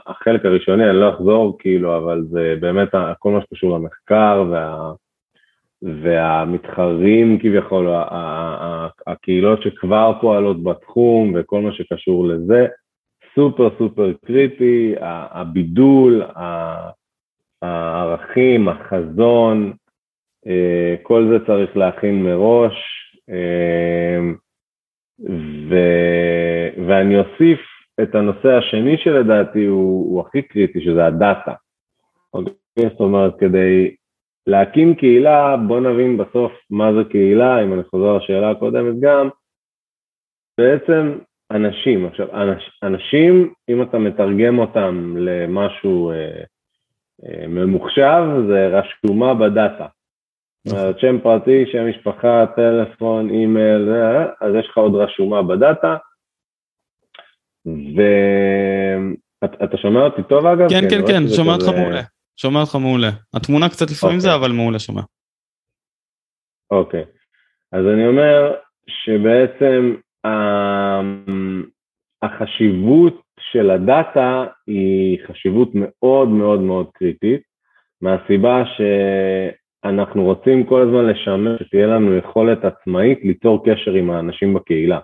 החלק 0.05 0.45
הראשוני, 0.45 0.89
אני 0.89 0.99
לא 0.99 1.09
אחזור 1.09 1.57
כאילו, 1.59 1.97
אבל 1.97 2.23
זה 2.29 2.55
באמת 2.59 2.89
כל 3.19 3.31
מה 3.31 3.41
שקשור 3.41 3.77
למחקר 3.77 4.43
וה... 4.51 4.91
והמתחרים 5.81 7.39
כביכול, 7.39 7.87
הקהילות 9.07 9.61
שכבר 9.61 10.13
פועלות 10.21 10.63
בתחום 10.63 11.33
וכל 11.35 11.61
מה 11.61 11.71
שקשור 11.71 12.27
לזה, 12.27 12.67
סופר 13.35 13.69
סופר 13.77 14.13
קריטי, 14.25 14.95
הבידול, 15.01 16.23
הערכים, 17.61 18.69
החזון, 18.69 19.73
אה, 20.47 20.95
כל 21.03 21.27
זה 21.31 21.45
צריך 21.45 21.77
להכין 21.77 22.23
מראש. 22.23 22.73
ו, 25.69 25.75
ואני 26.87 27.19
אוסיף 27.19 27.59
את 28.01 28.15
הנושא 28.15 28.49
השני 28.49 28.97
שלדעתי 28.97 29.65
הוא, 29.65 30.11
הוא 30.11 30.21
הכי 30.21 30.41
קריטי, 30.41 30.81
שזה 30.81 31.05
הדאטה. 31.05 31.53
אוקיי? 32.33 32.53
זאת 32.75 32.99
אומרת, 32.99 33.33
כדי 33.39 33.95
להקים 34.47 34.95
קהילה, 34.95 35.57
בוא 35.67 35.79
נבין 35.79 36.17
בסוף 36.17 36.51
מה 36.69 36.93
זה 36.93 37.09
קהילה, 37.09 37.63
אם 37.63 37.73
אני 37.73 37.83
חוזר 37.83 38.17
לשאלה 38.17 38.51
הקודמת 38.51 38.99
גם, 38.99 39.29
בעצם 40.57 41.17
אנשים, 41.51 42.05
עכשיו 42.05 42.27
אנש, 42.41 42.79
אנשים, 42.83 43.53
אם 43.69 43.81
אתה 43.81 43.97
מתרגם 43.97 44.59
אותם 44.59 45.15
למשהו 45.17 46.11
אה, 46.11 46.43
אה, 47.25 47.47
ממוחשב, 47.47 48.23
זה 48.47 48.67
רשומה 48.67 49.33
בדאטה. 49.33 49.87
אומרת, 50.71 50.99
שם 50.99 51.19
פרטי, 51.23 51.65
שם 51.71 51.89
משפחה, 51.89 52.45
טלפון, 52.55 53.29
אימייל, 53.29 53.89
אז 54.41 54.55
יש 54.59 54.67
לך 54.69 54.77
עוד 54.77 54.95
רשומה 54.95 55.43
בדאטה. 55.43 55.97
ואתה 57.65 59.77
שומע 59.77 60.01
אותי 60.01 60.21
טוב 60.29 60.45
אגב? 60.45 60.69
כן, 60.69 60.89
כן, 60.89 61.07
כן, 61.07 61.27
שומע 61.35 61.53
אותך 61.53 61.67
מעולה. 61.67 62.01
שומע 62.37 62.59
אותך 62.59 62.75
מעולה. 62.75 63.09
התמונה 63.33 63.69
קצת 63.69 63.91
לפעמים 63.91 64.19
זה, 64.19 64.33
אוקיי. 64.33 64.45
אבל 64.45 64.55
מעולה 64.55 64.79
שומע. 64.79 65.01
אוקיי. 66.71 67.05
אז 67.71 67.85
אני 67.93 68.07
אומר 68.07 68.53
שבעצם 68.87 69.95
אמ, 70.25 71.63
החשיבות 72.21 73.21
של 73.39 73.69
הדאטה 73.69 74.45
היא 74.67 75.19
חשיבות 75.27 75.69
מאוד 75.73 76.27
מאוד 76.27 76.59
מאוד 76.59 76.89
קריטית, 76.93 77.41
מהסיבה 78.01 78.63
שאנחנו 79.85 80.23
רוצים 80.23 80.63
כל 80.63 80.81
הזמן 80.81 81.05
לשמר 81.05 81.57
שתהיה 81.57 81.87
לנו 81.87 82.17
יכולת 82.17 82.65
עצמאית 82.65 83.19
ליצור 83.23 83.65
קשר 83.65 83.91
עם 83.91 84.11
האנשים 84.11 84.53
בקהילה. 84.53 84.99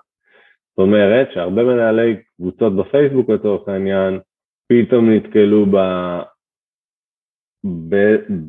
זאת 0.69 0.79
אומרת 0.79 1.31
שהרבה 1.33 1.63
מנהלי 1.63 2.15
קבוצות 2.37 2.75
בפייסבוק 2.75 3.29
לצורך 3.29 3.67
העניין, 3.67 4.19
פתאום 4.67 5.09
נתקלו 5.09 5.65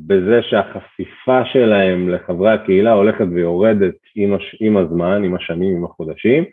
בזה 0.06 0.40
שהחשיפה 0.42 1.44
שלהם 1.52 2.08
לחברי 2.08 2.52
הקהילה 2.52 2.92
הולכת 2.92 3.26
ויורדת 3.34 3.94
עם, 4.16 4.34
הש, 4.34 4.56
עם 4.60 4.76
הזמן, 4.76 5.24
עם 5.24 5.34
השנים, 5.34 5.76
עם 5.76 5.84
החודשים, 5.84 6.44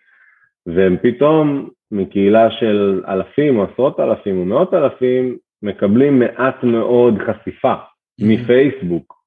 והם 0.65 0.97
פתאום 1.01 1.69
מקהילה 1.91 2.51
של 2.51 3.01
אלפים 3.07 3.59
או 3.59 3.63
עשרות 3.63 3.99
אלפים 3.99 4.39
או 4.39 4.45
מאות 4.45 4.73
אלפים, 4.73 5.37
מקבלים 5.63 6.19
מעט 6.19 6.63
מאוד 6.63 7.13
חשיפה 7.27 7.73
mm-hmm. 7.73 8.25
מפייסבוק. 8.25 9.18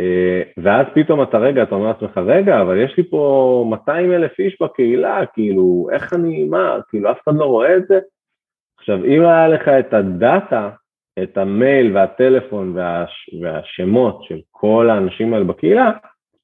אה, 0.00 0.42
ואז 0.56 0.86
פתאום 0.94 1.22
אתה 1.22 1.38
רגע, 1.38 1.62
אתה 1.62 1.74
אומר 1.74 1.86
לעצמך, 1.86 2.18
רגע, 2.18 2.60
אבל 2.60 2.80
יש 2.84 2.96
לי 2.96 3.10
פה 3.10 3.64
200 3.70 4.12
אלף 4.12 4.38
איש 4.38 4.56
בקהילה, 4.62 5.26
כאילו, 5.26 5.88
איך 5.92 6.12
אני, 6.12 6.44
מה, 6.44 6.78
כאילו, 6.88 7.10
אף 7.10 7.18
אחד 7.24 7.36
לא 7.36 7.44
רואה 7.44 7.76
את 7.76 7.86
זה? 7.88 7.98
עכשיו, 8.78 9.04
אם 9.04 9.22
היה 9.22 9.48
לך 9.48 9.68
את 9.68 9.94
הדאטה 9.94 10.70
את 11.22 11.38
המייל 11.38 11.96
והטלפון 11.96 12.76
והש, 12.76 13.30
והשמות 13.42 14.22
של 14.22 14.38
כל 14.50 14.90
האנשים 14.90 15.34
האלה 15.34 15.44
בקהילה, 15.44 15.90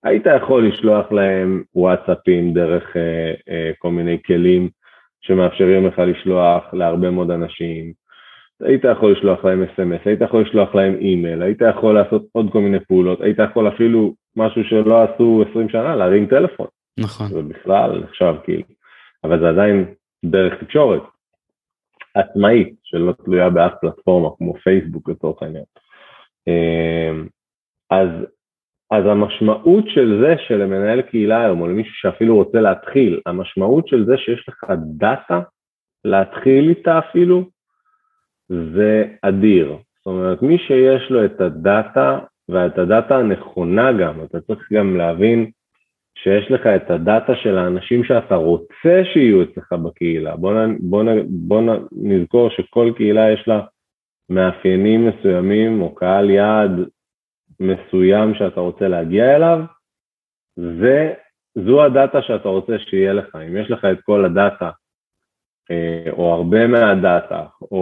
היית 0.05 0.27
יכול 0.37 0.67
לשלוח 0.67 1.13
להם 1.13 1.63
וואטסאפים 1.75 2.55
דרך 2.55 2.97
אה, 2.97 3.33
אה, 3.49 3.71
כל 3.79 3.91
מיני 3.91 4.19
כלים 4.27 4.69
שמאפשרים 5.21 5.87
לך 5.87 5.99
לשלוח 5.99 6.75
להרבה 6.75 7.11
מאוד 7.11 7.31
אנשים, 7.31 7.93
היית 8.61 8.85
יכול 8.85 9.13
לשלוח 9.13 9.45
להם 9.45 9.63
אס.אם.אס, 9.63 10.01
היית 10.05 10.21
יכול 10.21 10.43
לשלוח 10.43 10.75
להם 10.75 10.95
אימייל, 10.95 11.43
היית 11.43 11.59
יכול 11.71 11.95
לעשות 11.95 12.23
עוד 12.33 12.53
כל 12.53 12.61
מיני 12.61 12.81
פעולות, 12.81 13.21
היית 13.21 13.39
יכול 13.39 13.69
אפילו 13.69 14.15
משהו 14.37 14.65
שלא 14.65 15.03
עשו 15.03 15.45
20 15.51 15.69
שנה, 15.69 15.97
להרים 15.97 16.27
טלפון. 16.27 16.67
נכון. 17.01 17.27
זה 17.27 17.43
בכלל 17.43 18.01
נחשב 18.05 18.35
כאילו, 18.45 18.63
אבל 19.25 19.41
זה 19.41 19.49
עדיין 19.49 19.95
דרך 20.25 20.65
תקשורת. 20.65 21.03
עצמאית, 22.15 22.75
שלא 22.83 23.13
תלויה 23.13 23.51
באף 23.51 23.73
פלטפורמה, 23.81 24.29
כמו 24.39 24.55
פייסבוק 24.55 25.09
לצורך 25.09 25.43
העניין. 25.43 25.65
אמ, 26.47 27.27
אז, 27.91 28.09
אז 28.91 29.05
המשמעות 29.07 29.85
של 29.89 30.21
זה 30.23 30.35
שלמנהל 30.49 31.03
קהילה 31.03 31.45
היום, 31.45 31.61
או 31.61 31.67
למישהו 31.67 31.95
שאפילו 31.95 32.37
רוצה 32.37 32.61
להתחיל, 32.61 33.21
המשמעות 33.27 33.89
של 33.89 34.07
זה 34.07 34.17
שיש 34.17 34.49
לך 34.49 34.65
דאטה 34.97 35.41
להתחיל 36.05 36.69
איתה 36.69 36.99
אפילו, 36.99 37.49
זה 38.75 39.05
אדיר. 39.23 39.77
זאת 39.97 40.07
אומרת, 40.07 40.43
מי 40.43 40.59
שיש 40.59 41.11
לו 41.11 41.25
את 41.25 41.41
הדאטה, 41.41 42.19
ואת 42.49 42.79
הדאטה 42.79 43.17
הנכונה 43.17 43.93
גם, 43.93 44.25
אתה 44.25 44.41
צריך 44.41 44.73
גם 44.73 44.97
להבין 44.97 45.51
שיש 46.19 46.51
לך 46.51 46.67
את 46.67 46.91
הדאטה 46.91 47.33
של 47.37 47.59
האנשים 47.59 48.05
שאתה 48.05 48.35
רוצה 48.35 49.03
שיהיו 49.13 49.43
אצלך 49.43 49.73
בקהילה. 49.73 50.37
בוא, 50.37 50.67
נ, 50.67 50.77
בוא, 50.81 51.03
נ, 51.03 51.09
בוא 51.29 51.63
נ, 51.63 51.69
נזכור 51.93 52.51
שכל 52.51 52.93
קהילה 52.97 53.31
יש 53.31 53.49
לה 53.49 53.61
מאפיינים 54.31 55.09
מסוימים 55.09 55.83
או 55.83 55.95
קהל 55.95 56.31
יעד 56.31 56.71
מסוים 57.61 58.35
שאתה 58.35 58.61
רוצה 58.61 58.89
להגיע 58.89 59.37
אליו, 59.37 59.61
וזו 60.59 61.85
הדאטה 61.85 62.23
שאתה 62.23 62.49
רוצה 62.49 62.79
שיהיה 62.79 63.13
לך. 63.13 63.37
אם 63.37 63.57
יש 63.57 63.71
לך 63.71 63.85
את 63.85 64.01
כל 64.01 64.25
הדאטה, 64.25 64.71
או 66.12 66.33
הרבה 66.33 66.67
מהדאטה, 66.67 67.43
או, 67.62 67.77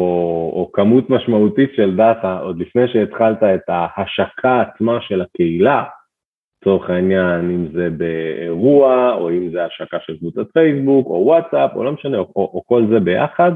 או 0.54 0.70
כמות 0.72 1.10
משמעותית 1.10 1.70
של 1.76 1.96
דאטה, 1.96 2.38
עוד 2.38 2.58
לפני 2.58 2.88
שהתחלת 2.88 3.42
את 3.42 3.68
ההשקה 3.68 4.60
עצמה 4.60 4.98
של 5.00 5.22
הקהילה, 5.22 5.84
לצורך 6.62 6.90
העניין, 6.90 7.50
אם 7.50 7.66
זה 7.72 7.90
באירוע, 7.90 9.12
או 9.14 9.30
אם 9.30 9.50
זה 9.50 9.64
השקה 9.64 9.96
של 10.06 10.18
קבוצת 10.18 10.52
פייסבוק, 10.52 11.06
או 11.06 11.22
וואטסאפ, 11.26 11.70
או 11.74 11.84
לא 11.84 11.92
משנה, 11.92 12.18
או, 12.18 12.32
או, 12.36 12.50
או 12.54 12.62
כל 12.66 12.86
זה 12.90 13.00
ביחד, 13.00 13.52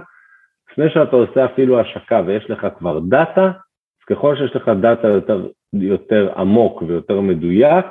לפני 0.72 0.90
שאתה 0.90 1.16
עושה 1.16 1.44
אפילו 1.44 1.80
השקה 1.80 2.22
ויש 2.26 2.50
לך 2.50 2.66
כבר 2.78 2.98
דאטה, 2.98 3.44
אז 3.44 4.04
ככל 4.06 4.36
שיש 4.36 4.56
לך 4.56 4.70
דאטה 4.80 5.08
יותר, 5.08 5.48
יותר 5.72 6.32
עמוק 6.36 6.82
ויותר 6.82 7.20
מדויק, 7.20 7.86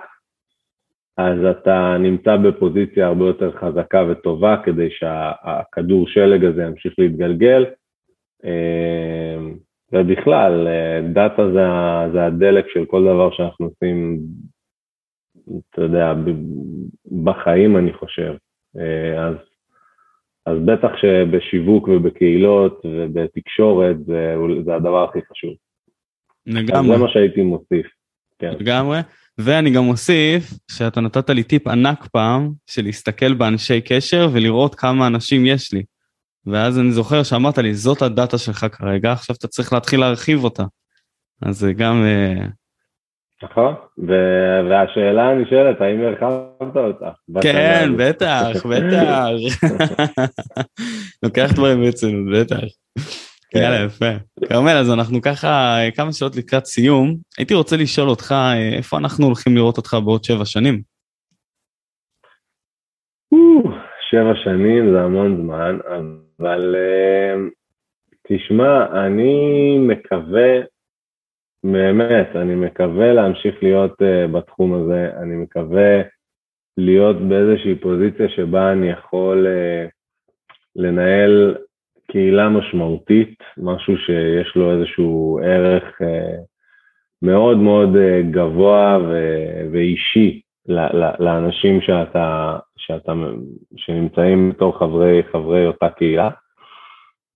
אז 1.17 1.45
אתה 1.51 1.97
נמצא 1.99 2.37
בפוזיציה 2.37 3.07
הרבה 3.07 3.25
יותר 3.25 3.51
חזקה 3.51 4.05
וטובה 4.09 4.61
כדי 4.65 4.89
שהכדור 4.91 6.07
שלג 6.07 6.45
הזה 6.45 6.63
ימשיך 6.63 6.93
להתגלגל. 6.97 7.65
אה, 8.45 9.37
ובכלל, 9.91 10.67
אה, 10.67 11.01
דאטה 11.13 11.51
זה, 11.51 11.67
זה 12.13 12.25
הדלק 12.25 12.65
של 12.73 12.85
כל 12.85 13.03
דבר 13.03 13.31
שאנחנו 13.31 13.65
עושים 13.65 14.19
אתה 15.69 15.81
יודע, 15.81 16.13
בחיים 17.23 17.77
אני 17.77 17.93
חושב. 17.93 18.33
אה, 18.77 19.27
אז, 19.27 19.35
אז 20.45 20.57
בטח 20.65 20.97
שבשיווק 20.97 21.87
ובקהילות 21.87 22.81
ובתקשורת 22.85 24.05
זה, 24.05 24.35
זה 24.65 24.75
הדבר 24.75 25.03
הכי 25.09 25.19
חשוב. 25.31 25.53
לגמרי. 26.45 26.97
זה 26.97 27.03
מה 27.03 27.09
שהייתי 27.09 27.41
מוסיף. 27.41 27.87
כן. 28.39 28.53
לגמרי. 28.59 28.97
ואני 29.37 29.69
גם 29.69 29.83
מוסיף 29.83 30.53
שאתה 30.71 31.01
נתת 31.01 31.29
לי 31.29 31.43
טיפ 31.43 31.67
ענק 31.67 32.07
פעם, 32.07 32.51
של 32.67 32.83
להסתכל 32.83 33.33
באנשי 33.33 33.81
קשר 33.81 34.29
ולראות 34.33 34.75
כמה 34.75 35.07
אנשים 35.07 35.45
יש 35.45 35.73
לי. 35.73 35.83
ואז 36.45 36.79
אני 36.79 36.91
זוכר 36.91 37.23
שאמרת 37.23 37.57
לי, 37.57 37.73
זאת 37.73 38.01
הדאטה 38.01 38.37
שלך 38.37 38.65
כרגע, 38.71 39.11
עכשיו 39.11 39.35
אתה 39.39 39.47
צריך 39.47 39.73
להתחיל 39.73 39.99
להרחיב 39.99 40.43
אותה. 40.43 40.63
אז 41.41 41.59
זה 41.59 41.73
גם 41.73 42.03
אה, 42.05 42.45
נכון, 43.43 43.73
והשאלה 44.69 45.29
הנשאלת, 45.29 45.81
האם 45.81 46.01
הרחבת 46.01 46.77
אותה? 46.77 47.09
כן, 47.41 47.91
בטח, 47.97 48.65
בטח. 48.65 49.27
לוקח 51.23 51.51
דברים 51.53 51.81
ברצינות, 51.81 52.33
בטח. 52.33 52.65
כן. 53.49 53.59
יאללה, 53.59 53.85
יפה. 53.85 54.11
כרמל, 54.49 54.77
אז 54.79 54.93
אנחנו 54.93 55.21
ככה 55.21 55.77
כמה 55.95 56.13
שאלות 56.13 56.35
לקראת 56.35 56.65
סיום. 56.65 57.15
הייתי 57.37 57.53
רוצה 57.53 57.77
לשאול 57.77 58.09
אותך, 58.09 58.35
איפה 58.77 58.97
אנחנו 58.97 59.25
הולכים 59.25 59.55
לראות 59.55 59.77
אותך 59.77 59.97
בעוד 60.05 60.23
שבע 60.23 60.45
שנים? 60.45 60.81
שבע 64.09 64.35
שנים 64.43 64.91
זה 64.91 65.01
המון 65.01 65.41
זמן, 65.41 65.77
אבל 66.39 66.75
אה, 66.75 67.35
תשמע, 68.27 69.05
אני 69.05 69.77
מקווה, 69.79 70.51
באמת, 71.63 72.35
אני 72.35 72.55
מקווה 72.55 73.13
להמשיך 73.13 73.55
להיות 73.61 73.93
בתחום 74.33 74.73
הזה, 74.73 75.09
אני 75.21 75.35
מקווה 75.35 76.01
להיות 76.77 77.15
באיזושהי 77.29 77.75
פוזיציה 77.75 78.29
שבה 78.29 78.71
אני 78.71 78.89
יכול 78.89 79.47
לנהל 80.75 81.55
קהילה 82.15 82.49
משמעותית, 82.49 83.43
משהו 83.57 83.97
שיש 83.97 84.55
לו 84.55 84.71
איזשהו 84.71 85.39
ערך 85.43 85.83
uh, 85.83 86.45
מאוד 87.21 87.57
מאוד 87.57 87.95
uh, 87.95 88.31
גבוה 88.31 88.97
ו- 89.01 89.67
ואישי 89.71 90.41
לאנשים 91.19 91.81
שאתה, 91.81 92.57
שאתה, 92.77 93.13
שנמצאים 93.77 94.49
בתור 94.49 94.79
חברי, 94.79 95.23
חברי 95.31 95.67
אותה 95.67 95.89
קהילה. 95.89 96.29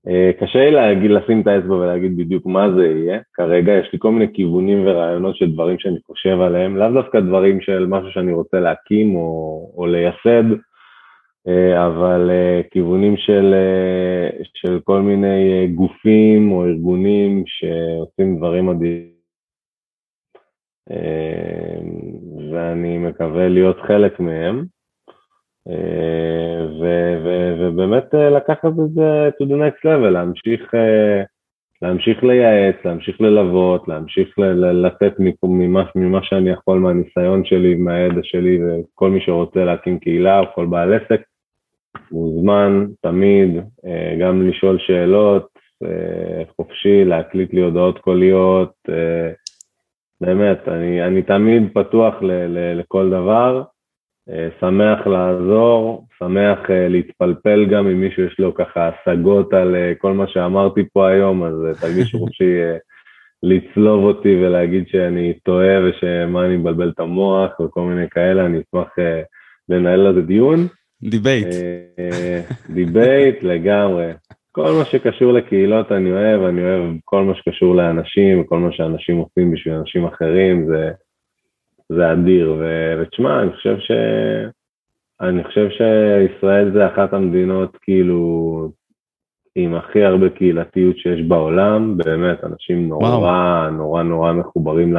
אה, 0.08 0.32
קשה 0.40 0.60
לי 0.60 0.72
להגיד, 0.72 1.12
לשים 1.12 1.42
את 1.42 1.48
האצבע 1.48 1.76
ולהגיד 1.76 2.18
בדיוק 2.18 2.46
מה 2.46 2.72
זה 2.72 2.88
יהיה. 2.88 3.20
כרגע 3.34 3.74
יש 3.74 3.90
לי 3.94 4.00
כל 4.00 4.12
מיני 4.12 4.34
כיוונים 4.34 4.88
ורעיונות 4.88 5.36
של 5.36 5.52
דברים 5.52 5.80
שאני 5.80 6.00
חושב 6.08 6.42
עליהם, 6.42 6.78
לאו 6.78 6.92
דווקא 7.02 7.20
דברים 7.20 7.62
של 7.62 7.86
משהו 7.86 8.12
שאני 8.12 8.34
רוצה 8.34 8.60
להקים 8.60 9.16
או, 9.16 9.72
או 9.78 9.86
לייסד, 9.86 10.52
אה, 10.52 10.58
אבל 11.88 12.30
אה, 12.32 12.62
כיוונים 12.72 13.18
של, 13.18 13.54
של 14.54 14.80
כל 14.84 15.02
מיני 15.02 15.68
גופים 15.76 16.52
או 16.52 16.66
ארגונים 16.66 17.44
שעושים 17.46 18.38
דברים 18.38 18.66
מדהימים. 18.66 19.20
ואני 22.52 22.98
מקווה 22.98 23.50
להיות 23.50 23.78
חלק 23.88 24.20
מהם. 24.20 24.66
ובאמת 27.60 28.16
אה, 28.16 28.30
לקחת 28.30 28.66
את 28.66 28.94
זה 28.94 29.30
to 29.30 29.46
the 29.46 29.56
next 29.56 29.86
level, 29.86 30.10
להמשיך, 30.10 30.76
אה, 30.76 31.24
להמשיך 31.82 32.24
לייעץ, 32.24 32.76
להמשיך 32.86 33.22
ללוות, 33.22 33.88
להמשיך 33.88 34.40
לתת 34.74 35.14
ממה, 35.44 35.84
ממה 35.96 36.20
שאני 36.24 36.50
יכול 36.50 36.80
מהניסיון 36.80 37.46
שלי, 37.46 37.76
מהידע 37.76 38.22
שלי, 38.24 38.60
וכל 38.64 39.10
מי 39.10 39.22
שרוצה 39.22 39.66
להקים 39.66 40.00
קהילה 40.00 40.40
או 40.40 40.46
כל 40.56 40.66
בעל 40.66 40.94
עסק, 40.94 41.22
מוזמן 42.12 42.86
תמיד 43.02 43.50
אה, 43.86 44.16
גם 44.20 44.48
לשאול 44.48 44.80
שאלות, 44.80 45.60
חופשי, 46.56 47.06
להקליט 47.06 47.54
לי 47.54 47.62
הודעות 47.62 48.00
קוליות, 48.00 48.74
באמת, 50.22 50.68
אני, 50.68 51.08
אני 51.08 51.22
תמיד 51.22 51.64
פתוח 51.74 52.16
ל, 52.22 52.32
ל, 52.32 52.80
לכל 52.80 53.10
דבר. 53.10 53.64
אה, 54.32 54.48
שמח 54.60 55.08
לעזור, 55.08 56.08
שמח 56.20 56.60
אה, 56.70 56.88
להתפלפל 56.88 57.66
גם 57.66 57.88
אם 57.88 58.02
מישהו 58.02 58.24
יש 58.24 58.40
לו 58.40 58.54
ככה 58.54 58.90
השגות 58.90 59.54
על 59.54 59.76
אה, 59.76 59.94
כל 59.98 60.14
מה 60.14 60.28
שאמרתי 60.28 60.82
פה 60.94 61.10
היום, 61.10 61.44
אז 61.44 61.82
תרגישו 61.82 62.20
חופשי 62.20 62.54
לצלוב 63.44 64.04
אותי 64.04 64.36
ולהגיד 64.36 64.88
שאני 64.88 65.34
טועה 65.44 65.78
ושמה 65.84 66.46
אני 66.46 66.58
מבלבל 66.58 66.90
את 66.90 67.00
המוח 67.00 67.60
וכל 67.60 67.82
מיני 67.82 68.10
כאלה, 68.10 68.46
אני 68.46 68.60
אשמח 68.60 68.88
לנהל 69.70 70.10
לזה 70.10 70.22
דיון. 70.22 70.68
debate. 71.02 71.48
debate 72.70 73.44
לגמרי. 73.44 74.12
כל 74.52 74.72
מה 74.80 74.86
שקשור 74.86 75.34
לקהילות 75.34 75.92
אני 75.92 76.12
אוהב, 76.12 76.42
אני 76.42 76.62
אוהב 76.62 76.96
כל 77.06 77.24
מה 77.24 77.36
שקשור 77.36 77.76
לאנשים, 77.76 78.44
כל 78.44 78.60
מה 78.60 78.72
שאנשים 78.72 79.18
עושים 79.18 79.52
בשביל 79.52 79.74
אנשים 79.74 80.06
אחרים, 80.06 80.68
זה... 80.68 80.92
זה 81.90 82.12
אדיר, 82.12 82.64
ותשמע, 83.02 83.42
אני 83.42 83.52
חושב 83.52 83.80
ש... 83.80 83.92
אני 85.22 85.44
חושב 85.44 85.70
שישראל 85.70 86.72
זה 86.74 86.88
אחת 86.88 87.14
המדינות 87.14 87.78
כאילו 87.82 88.72
עם 89.56 89.76
הכי 89.76 90.04
הרבה 90.04 90.30
קהילתיות 90.30 90.98
שיש 90.98 91.22
בעולם, 91.28 91.98
באמת, 91.98 92.44
אנשים 92.44 92.88
נורא 92.88 93.10
וואו. 93.10 93.72
נורא 93.72 94.04
נורא 94.04 94.34
מחוברים 94.34 94.96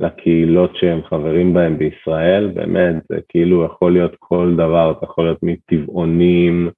לקהילות 0.00 0.76
שהם 0.76 1.00
חברים 1.08 1.54
בהם 1.54 1.78
בישראל, 1.78 2.50
באמת, 2.54 2.94
זה 3.08 3.18
כאילו 3.28 3.64
יכול 3.64 3.92
להיות 3.92 4.16
כל 4.18 4.54
דבר, 4.54 4.94
אתה 4.98 5.04
יכול 5.04 5.24
להיות 5.24 5.38
מטבעונים 5.42 6.70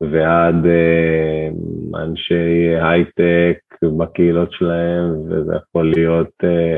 ועד 0.00 0.66
אה, 0.66 1.48
אנשי 2.02 2.74
הייטק 2.82 3.58
בקהילות 3.98 4.52
שלהם, 4.52 5.10
וזה 5.30 5.54
יכול 5.56 5.90
להיות... 5.90 6.30
אה, 6.44 6.76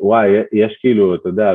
וואי, 0.00 0.30
יש 0.52 0.76
כאילו, 0.80 1.14
אתה 1.14 1.28
יודע, 1.28 1.54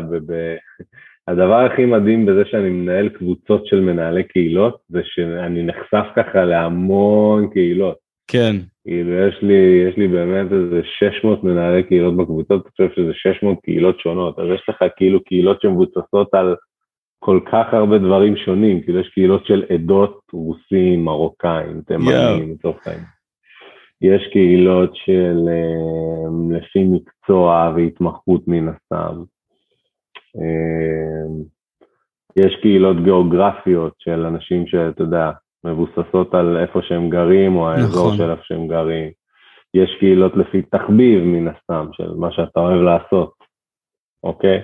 הדבר 1.28 1.65
הכי 1.65 1.86
מדהים 1.86 2.26
בזה 2.26 2.43
שאני 2.45 2.70
מנהל 2.70 3.09
קבוצות 3.09 3.65
של 3.65 3.80
מנהלי 3.80 4.24
קהילות, 4.24 4.78
זה 4.89 5.01
שאני 5.03 5.63
נחשף 5.63 6.05
ככה 6.15 6.45
להמון 6.45 7.49
קהילות. 7.49 7.97
כן. 8.28 8.55
כאילו, 8.84 9.28
יש 9.28 9.36
לי, 9.41 9.88
יש 9.89 9.97
לי 9.97 10.07
באמת 10.07 10.51
איזה 10.51 10.82
600 10.84 11.43
מנהלי 11.43 11.84
קהילות 11.84 12.17
בקבוצות, 12.17 12.61
אני 12.65 12.72
חושב 12.72 12.95
שזה 12.95 13.11
600 13.13 13.57
קהילות 13.63 13.99
שונות, 13.99 14.39
אז 14.39 14.45
יש 14.55 14.65
לך 14.70 14.84
כאילו 14.97 15.24
קהילות 15.24 15.61
שמבוצסות 15.61 16.34
על 16.34 16.55
כל 17.20 17.39
כך 17.51 17.74
הרבה 17.74 17.97
דברים 17.97 18.38
שונים, 18.38 18.82
כאילו 18.82 18.99
יש 18.99 19.09
קהילות 19.09 19.45
של 19.45 19.63
עדות 19.74 20.20
רוסים, 20.34 21.05
מרוקאים, 21.05 21.82
תימנים, 21.88 22.51
לצורך 22.51 22.88
yeah. 22.88 22.89
העניין. 22.89 23.18
יש 24.02 24.28
קהילות 24.32 24.95
של 24.95 25.38
אה, 25.47 26.58
לפי 26.58 26.84
מקצוע 26.84 27.74
והתמחות 27.76 28.47
מן 28.47 28.68
הסתם. 28.68 29.24
אה, 30.38 31.43
יש 32.36 32.56
קהילות 32.62 33.04
גיאוגרפיות 33.04 33.93
של 34.00 34.26
אנשים 34.26 34.68
שאתה 34.68 35.04
יודע, 35.04 35.32
מבוססות 35.64 36.34
על 36.34 36.58
איפה 36.58 36.80
שהם 36.82 37.10
גרים 37.10 37.56
או 37.56 37.70
האזור 37.70 38.06
נכון. 38.06 38.18
של 38.18 38.32
איפה 38.32 38.41
שהם 38.43 38.68
גרים. 38.68 39.12
יש 39.74 39.95
קהילות 40.00 40.38
לפי 40.38 40.62
תחביב 40.62 41.24
מן 41.24 41.47
הסתם, 41.47 41.88
של 41.91 42.14
מה 42.18 42.32
שאתה 42.32 42.60
אוהב 42.60 42.82
לעשות, 42.82 43.34
אוקיי? 44.24 44.62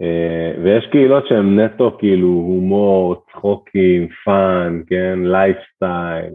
אה, 0.00 0.62
ויש 0.64 0.86
קהילות 0.92 1.26
שהן 1.26 1.60
נטו 1.60 1.96
כאילו 1.98 2.28
הומור, 2.28 3.24
צחוקים, 3.32 4.08
fun, 4.24 4.82
כן? 4.86 5.18
לייפסטייל. 5.22 6.34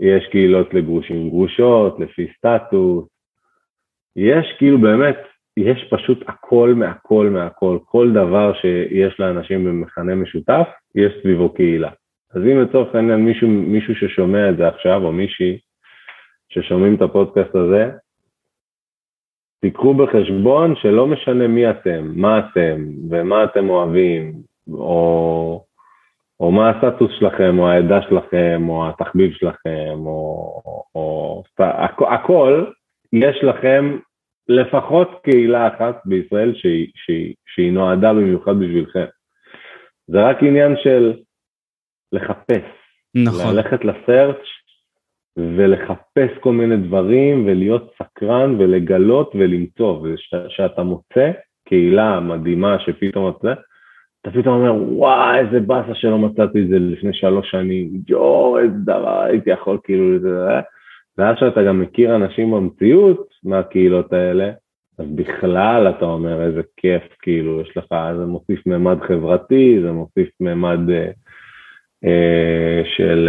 יש 0.00 0.26
קהילות 0.30 0.74
לגרושים 0.74 1.28
גרושות, 1.28 2.00
לפי 2.00 2.26
סטטוס, 2.36 3.04
יש 4.16 4.54
כאילו 4.58 4.78
באמת, 4.78 5.16
יש 5.56 5.88
פשוט 5.90 6.24
הכל 6.28 6.74
מהכל 6.76 7.30
מהכל, 7.32 7.78
כל 7.84 8.12
דבר 8.12 8.52
שיש 8.60 9.20
לאנשים 9.20 9.64
במכנה 9.64 10.14
משותף, 10.14 10.68
יש 10.94 11.12
סביבו 11.22 11.54
קהילה. 11.54 11.90
אז 12.34 12.42
אם 12.42 12.60
לצורך 12.60 12.94
העניין 12.94 13.20
מישהו, 13.20 13.48
מישהו 13.48 13.94
ששומע 13.94 14.50
את 14.50 14.56
זה 14.56 14.68
עכשיו, 14.68 15.04
או 15.04 15.12
מישהי 15.12 15.58
ששומעים 16.48 16.94
את 16.94 17.02
הפודקאסט 17.02 17.54
הזה, 17.54 17.90
תיקחו 19.60 19.94
בחשבון 19.94 20.76
שלא 20.76 21.06
משנה 21.06 21.48
מי 21.48 21.70
אתם, 21.70 22.12
מה 22.14 22.38
אתם, 22.38 22.86
ומה 23.10 23.44
אתם 23.44 23.70
אוהבים, 23.70 24.32
או 24.72 25.64
או 26.40 26.50
מה 26.50 26.70
הסטטוס 26.70 27.10
שלכם, 27.18 27.58
או 27.58 27.68
העדה 27.68 28.02
שלכם, 28.02 28.62
או 28.68 28.88
התחביב 28.88 29.32
שלכם, 29.32 29.94
או, 29.96 30.60
או 30.94 31.42
הכ, 31.58 32.02
הכל, 32.02 32.64
יש 33.12 33.44
לכם 33.44 33.98
לפחות 34.48 35.20
קהילה 35.22 35.68
אחת 35.68 36.02
בישראל 36.04 36.54
שהיא, 36.54 36.88
שהיא, 36.94 37.34
שהיא 37.46 37.72
נועדה 37.72 38.12
במיוחד 38.12 38.58
בשבילכם. 38.60 39.04
זה 40.06 40.18
רק 40.22 40.42
עניין 40.42 40.76
של 40.82 41.14
לחפש. 42.12 42.64
נכון. 43.14 43.56
ללכת 43.56 43.84
לסרצ' 43.84 44.46
ולחפש 45.38 46.38
כל 46.40 46.52
מיני 46.52 46.76
דברים 46.76 47.46
ולהיות 47.46 47.92
סקרן 48.02 48.54
ולגלות 48.58 49.30
ולמצוא, 49.34 50.00
ושאתה 50.02 50.82
מוצא 50.82 51.30
קהילה 51.68 52.20
מדהימה 52.20 52.76
שפתאום 52.80 53.28
אתה 53.28 53.54
אתה 54.28 54.38
פתאום 54.38 54.54
אומר, 54.54 54.92
וואי, 54.92 55.38
איזה 55.38 55.60
באסה 55.60 55.94
שלא 55.94 56.18
מצאתי 56.18 56.62
את 56.62 56.68
זה 56.68 56.78
לפני 56.78 57.12
שלוש 57.12 57.50
שנים, 57.50 57.90
יואו, 58.08 58.58
איזה 58.58 58.76
דבר, 58.84 59.20
הייתי 59.22 59.50
יכול 59.50 59.78
כאילו, 59.84 60.30
ואז 61.18 61.36
שאתה 61.40 61.62
גם 61.62 61.80
מכיר 61.80 62.16
אנשים 62.16 62.50
במציאות 62.50 63.28
מהקהילות 63.44 64.12
האלה, 64.12 64.50
אז 64.98 65.06
בכלל 65.14 65.88
אתה 65.88 66.04
אומר, 66.04 66.42
איזה 66.42 66.60
כיף, 66.76 67.02
כאילו, 67.22 67.60
יש 67.60 67.76
לך, 67.76 67.94
זה 68.18 68.26
מוסיף 68.26 68.66
ממד 68.66 69.00
חברתי, 69.02 69.80
זה 69.82 69.92
מוסיף 69.92 70.28
ממד, 70.40 70.90
אה, 70.90 71.10
של 72.96 73.28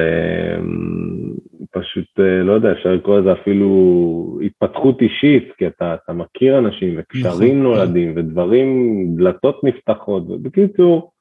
פשוט, 1.71 2.19
לא 2.43 2.51
יודע, 2.51 2.71
אפשר 2.71 2.93
לקרוא 2.93 3.19
לזה 3.19 3.31
אפילו 3.33 4.39
התפתחות 4.45 5.01
אישית, 5.01 5.51
כי 5.57 5.67
אתה, 5.67 5.95
אתה 6.03 6.13
מכיר 6.13 6.57
אנשים 6.57 6.95
וקשרים 6.97 7.63
נכון, 7.63 7.75
נולדים 7.75 8.13
כן. 8.13 8.19
ודברים, 8.19 8.69
דלתות 9.17 9.63
נפתחות, 9.63 10.23
ובקיצור, 10.29 11.11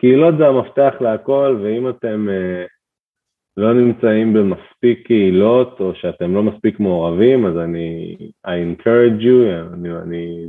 קהילות 0.00 0.34
זה 0.38 0.46
המפתח 0.46 0.94
להכל, 1.00 1.58
ואם 1.62 1.88
אתם 1.88 2.28
לא 3.56 3.74
נמצאים 3.74 4.32
במספיק 4.32 5.06
קהילות, 5.06 5.80
או 5.80 5.94
שאתם 5.94 6.34
לא 6.34 6.42
מספיק 6.42 6.80
מעורבים, 6.80 7.46
אז 7.46 7.56
אני, 7.56 8.16
I 8.46 8.50
encourage 8.50 9.22
you, 9.22 9.74
אני, 9.74 9.88
אני 10.02 10.46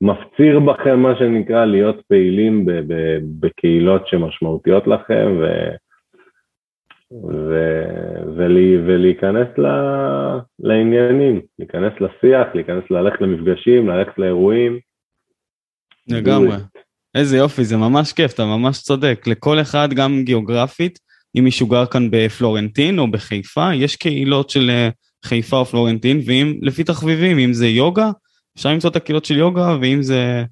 מפציר 0.00 0.60
בכם, 0.60 1.00
מה 1.00 1.18
שנקרא, 1.18 1.64
להיות 1.64 1.96
פעילים 2.08 2.66
ב, 2.66 2.70
ב, 2.70 3.18
בקהילות 3.40 4.08
שמשמעותיות 4.08 4.86
לכם, 4.86 5.36
ו, 5.40 5.44
ו, 7.12 7.82
ולה, 8.36 8.86
ולהיכנס 8.86 9.48
ל, 9.58 9.66
לעניינים, 10.58 11.40
להיכנס 11.58 11.92
לשיח, 12.00 12.46
להיכנס 12.54 12.84
ללכת 12.90 13.20
למפגשים, 13.20 13.88
ללכת 13.88 14.18
לאירועים. 14.18 14.78
לגמרי. 16.08 16.56
איזה 17.14 17.36
יופי, 17.36 17.64
זה 17.64 17.76
ממש 17.76 18.12
כיף, 18.12 18.34
אתה 18.34 18.44
ממש 18.44 18.82
צודק. 18.82 19.24
לכל 19.26 19.60
אחד, 19.60 19.88
גם 19.94 20.22
גיאוגרפית, 20.24 20.98
אם 21.38 21.44
מישהו 21.44 21.66
גר 21.66 21.86
כאן 21.86 22.08
בפלורנטין 22.10 22.98
או 22.98 23.10
בחיפה, 23.10 23.74
יש 23.74 23.96
קהילות 23.96 24.50
של 24.50 24.70
אה, 24.70 24.88
חיפה 25.24 25.56
או 25.56 25.64
פלורנטין, 25.64 26.20
ואם 26.26 26.54
לפי 26.62 26.84
תחביבים, 26.84 27.38
אם 27.38 27.52
זה 27.52 27.66
יוגה, 27.66 28.10
אפשר 28.56 28.68
למצוא 28.68 28.90
את 28.90 28.96
הקהילות 28.96 29.24
של 29.24 29.36
יוגה, 29.36 29.76
ואם 29.80 30.02
זה, 30.02 30.44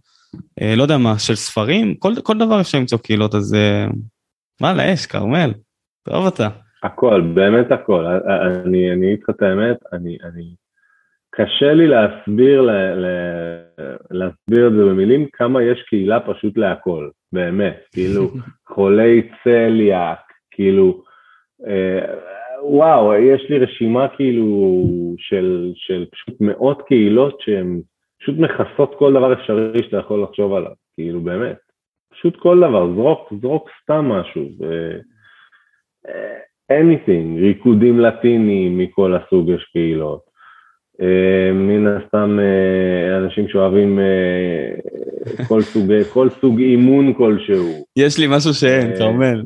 אה, 0.62 0.74
לא 0.76 0.82
יודע 0.82 0.98
מה, 0.98 1.18
של 1.18 1.34
ספרים, 1.34 1.94
כל, 1.94 2.12
כל 2.22 2.38
דבר 2.38 2.60
אפשר 2.60 2.78
למצוא 2.78 2.98
קהילות, 2.98 3.34
אז 3.34 3.54
אה, 3.54 3.86
וואלה, 4.60 4.94
אש, 4.94 5.06
כרמל, 5.06 5.50
טוב 6.02 6.26
אתה. 6.26 6.48
הכל, 6.82 7.20
באמת 7.34 7.72
הכל. 7.72 8.06
אני 8.66 8.92
אגיד 8.92 9.18
לך 9.22 9.30
את 9.30 9.42
האמת, 9.42 9.76
אני, 9.92 10.16
אני, 10.24 10.54
קשה 11.30 11.72
לי 11.72 11.86
להסביר, 11.86 12.62
ל, 12.62 12.70
ל, 12.70 13.06
להסביר 14.10 14.66
את 14.66 14.72
זה 14.72 14.84
במילים, 14.84 15.26
כמה 15.32 15.62
יש 15.62 15.82
קהילה 15.88 16.20
פשוט 16.20 16.58
להכל, 16.58 17.08
באמת. 17.32 17.76
כאילו, 17.94 18.30
חולי 18.68 19.28
צליאק, 19.44 20.20
כאילו, 20.50 21.02
אה, 21.66 22.14
וואו, 22.62 23.14
יש 23.14 23.50
לי 23.50 23.58
רשימה 23.58 24.08
כאילו 24.16 24.74
של, 25.18 25.72
של 25.74 26.06
פשוט 26.12 26.40
מאות 26.40 26.82
קהילות 26.86 27.40
שהן 27.40 27.80
פשוט 28.24 28.38
מכסות 28.38 28.94
כל 28.98 29.12
דבר 29.12 29.32
אפשרי 29.32 29.82
שאתה 29.82 29.96
יכול 29.96 30.22
לחשוב 30.22 30.54
עליו, 30.54 30.72
כאילו 30.94 31.20
באמת, 31.20 31.56
פשוט 32.12 32.36
כל 32.36 32.56
דבר, 32.56 32.94
זרוק, 32.94 33.32
זרוק 33.40 33.68
סתם 33.82 34.04
משהו, 34.04 34.48
ו... 34.60 34.90
אה, 36.08 36.38
anything, 36.72 37.40
ריקודים 37.40 38.00
לטינים 38.00 38.78
מכל 38.78 39.16
הסוג 39.16 39.48
יש 39.48 39.64
קהילות. 39.72 40.34
Uh, 41.00 41.54
מן 41.54 41.86
הסתם 41.86 42.38
uh, 42.38 43.24
אנשים 43.24 43.48
שאוהבים 43.48 43.98
כל, 45.48 45.62
סוג, 45.72 45.92
כל 46.12 46.28
סוג 46.40 46.58
אימון 46.58 47.14
כלשהו. 47.14 47.86
יש 47.96 48.18
לי 48.18 48.26
משהו 48.30 48.54
שאין, 48.54 48.96
כרמל. 48.96 49.42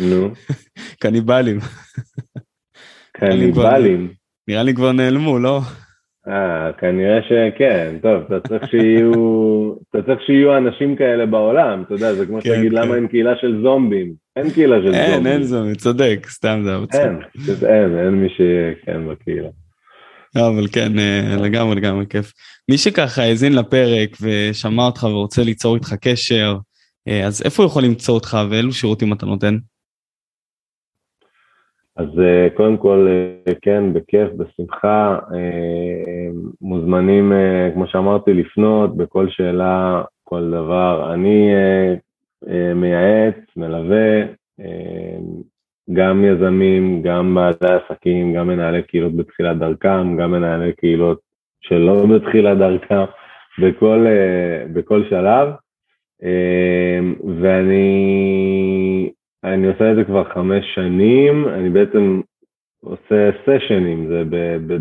נו. 0.00 0.28
קניבלים. 1.02 1.58
קניבלים? 3.12 4.12
נראה 4.48 4.62
לי 4.62 4.74
כבר 4.74 4.92
נעלמו, 4.92 5.38
לא? 5.38 5.60
אה, 6.28 6.72
כנראה 6.78 7.18
שכן, 7.22 7.96
טוב, 8.02 8.22
אתה 8.26 8.48
צריך 8.48 8.70
שיהיו, 8.70 9.12
אתה 9.90 10.02
צריך 10.02 10.20
שיהיו 10.26 10.56
אנשים 10.56 10.96
כאלה 10.96 11.26
בעולם, 11.26 11.82
אתה 11.82 11.94
יודע, 11.94 12.12
זה 12.12 12.26
כמו 12.26 12.40
כן, 12.40 12.50
שתגיד 12.50 12.72
למה 12.72 12.86
כן. 12.86 12.94
אין 12.94 13.06
קהילה 13.06 13.36
של 13.40 13.60
זומבים, 13.62 14.12
אין 14.36 14.50
קהילה 14.50 14.76
של 14.76 14.92
זומבים. 14.92 15.00
אין, 15.00 15.26
אין 15.26 15.42
זומבים, 15.42 15.74
צודק, 15.74 16.26
סתם 16.28 16.60
זה 16.64 16.74
המצב. 16.74 16.98
אין, 16.98 17.18
אין, 17.68 17.98
אין 17.98 18.14
מי 18.14 18.28
שכן 18.28 19.08
בקהילה. 19.08 19.48
לא, 20.36 20.48
אבל 20.48 20.66
כן, 20.72 20.98
אה, 20.98 21.36
לגמרי 21.42 21.74
לגמרי 21.74 22.04
כיף. 22.06 22.32
מי 22.70 22.78
שככה 22.78 23.22
האזין 23.22 23.54
לפרק 23.54 24.16
ושמע 24.20 24.86
אותך 24.86 25.02
ורוצה 25.02 25.42
ליצור 25.42 25.74
איתך 25.74 25.94
קשר, 26.00 26.56
אה, 27.08 27.26
אז 27.26 27.42
איפה 27.44 27.62
הוא 27.62 27.70
יכול 27.70 27.84
למצוא 27.84 28.14
אותך 28.14 28.38
ואילו 28.50 28.72
שירותים 28.72 29.12
אתה 29.12 29.26
נותן? 29.26 29.56
אז 31.96 32.06
אה, 32.18 32.48
קודם 32.54 32.76
כל, 32.76 33.08
אה, 33.08 33.54
כן, 33.62 33.92
בכיף, 33.92 34.28
בשמחה, 34.36 35.18
מוזמנים, 36.60 37.32
כמו 37.74 37.86
שאמרתי, 37.86 38.34
לפנות 38.34 38.96
בכל 38.96 39.28
שאלה, 39.28 40.02
כל 40.24 40.50
דבר. 40.50 41.14
אני 41.14 41.50
מייעץ, 42.74 43.34
מלווה, 43.56 44.22
גם 45.92 46.24
יזמים, 46.24 47.02
גם 47.02 47.34
בעלי 47.34 47.74
עסקים, 47.74 48.34
גם 48.34 48.46
מנהלי 48.46 48.82
קהילות 48.82 49.16
בתחילת 49.16 49.58
דרכם, 49.58 50.16
גם 50.16 50.30
מנהלי 50.30 50.72
קהילות 50.72 51.20
שלא 51.60 52.06
בתחילת 52.06 52.58
דרכם, 52.58 53.04
בכל, 53.58 54.06
בכל 54.72 55.04
שלב. 55.10 55.48
ואני 57.40 59.10
אני 59.46 59.66
עושה 59.66 59.90
את 59.90 59.96
זה 59.96 60.04
כבר 60.04 60.24
חמש 60.24 60.74
שנים, 60.74 61.48
אני 61.48 61.70
בעצם 61.70 62.20
עושה 62.80 63.30
סשנים, 63.44 64.08
זה 64.08 64.22
ב, 64.30 64.36
ב, 64.66 64.76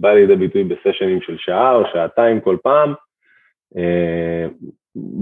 בא 0.00 0.12
לידי 0.12 0.36
ביטוי 0.36 0.64
בסשנים 0.64 1.20
של 1.20 1.36
שעה 1.38 1.74
או 1.74 1.82
שעתיים 1.92 2.40
כל 2.40 2.56
פעם, 2.62 2.94
אמ, 3.76 4.50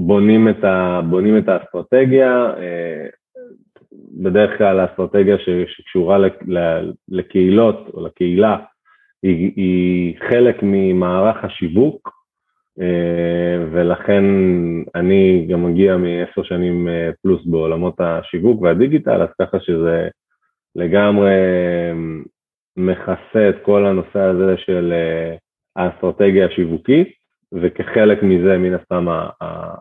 בונים 0.07 0.49
את, 0.49 0.65
ה, 0.65 1.01
בונים 1.11 1.39
את 1.39 1.49
האסטרטגיה, 1.49 2.55
אמ, 2.57 3.09
בדרך 4.23 4.59
כלל 4.59 4.81
האסטרטגיה 4.81 5.37
שקשורה 5.67 6.19
לקהילות 7.09 7.91
או 7.95 8.07
לקהילה 8.07 8.57
היא, 9.23 9.53
היא 9.57 10.15
חלק 10.29 10.57
ממערך 10.63 11.45
השיווק, 11.45 12.09
אה, 12.09 12.24
ולכן 13.73 14.25
אני 14.95 15.47
גם 15.51 15.65
מגיע 15.65 15.97
מעשר 15.97 16.43
שנים 16.43 16.89
אה, 16.89 17.11
פלוס 17.23 17.47
בעולמות 17.47 17.95
השיווק 18.01 18.63
והדיגיטל, 18.63 19.23
אז 19.23 19.29
ככה 19.41 19.61
שזה 19.61 20.09
לגמרי 20.77 21.31
אה, 21.31 21.93
מכסה 22.77 23.49
את 23.49 23.57
כל 23.63 23.87
הנושא 23.87 24.19
הזה 24.19 24.55
של 24.57 24.93
האסטרטגיה 25.77 26.47
השיווקית, 26.47 27.09
וכחלק 27.53 28.23
מזה 28.23 28.59
מן 28.59 28.75
הסתם 28.75 29.07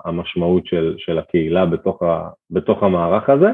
המשמעות 0.06 0.66
של, 0.66 0.96
של 0.98 1.20
הקהילה 1.20 1.66
בתוך, 1.66 2.04
ה, 2.04 2.30
בתוך 2.52 2.84
המערך 2.84 3.30
הזה. 3.30 3.50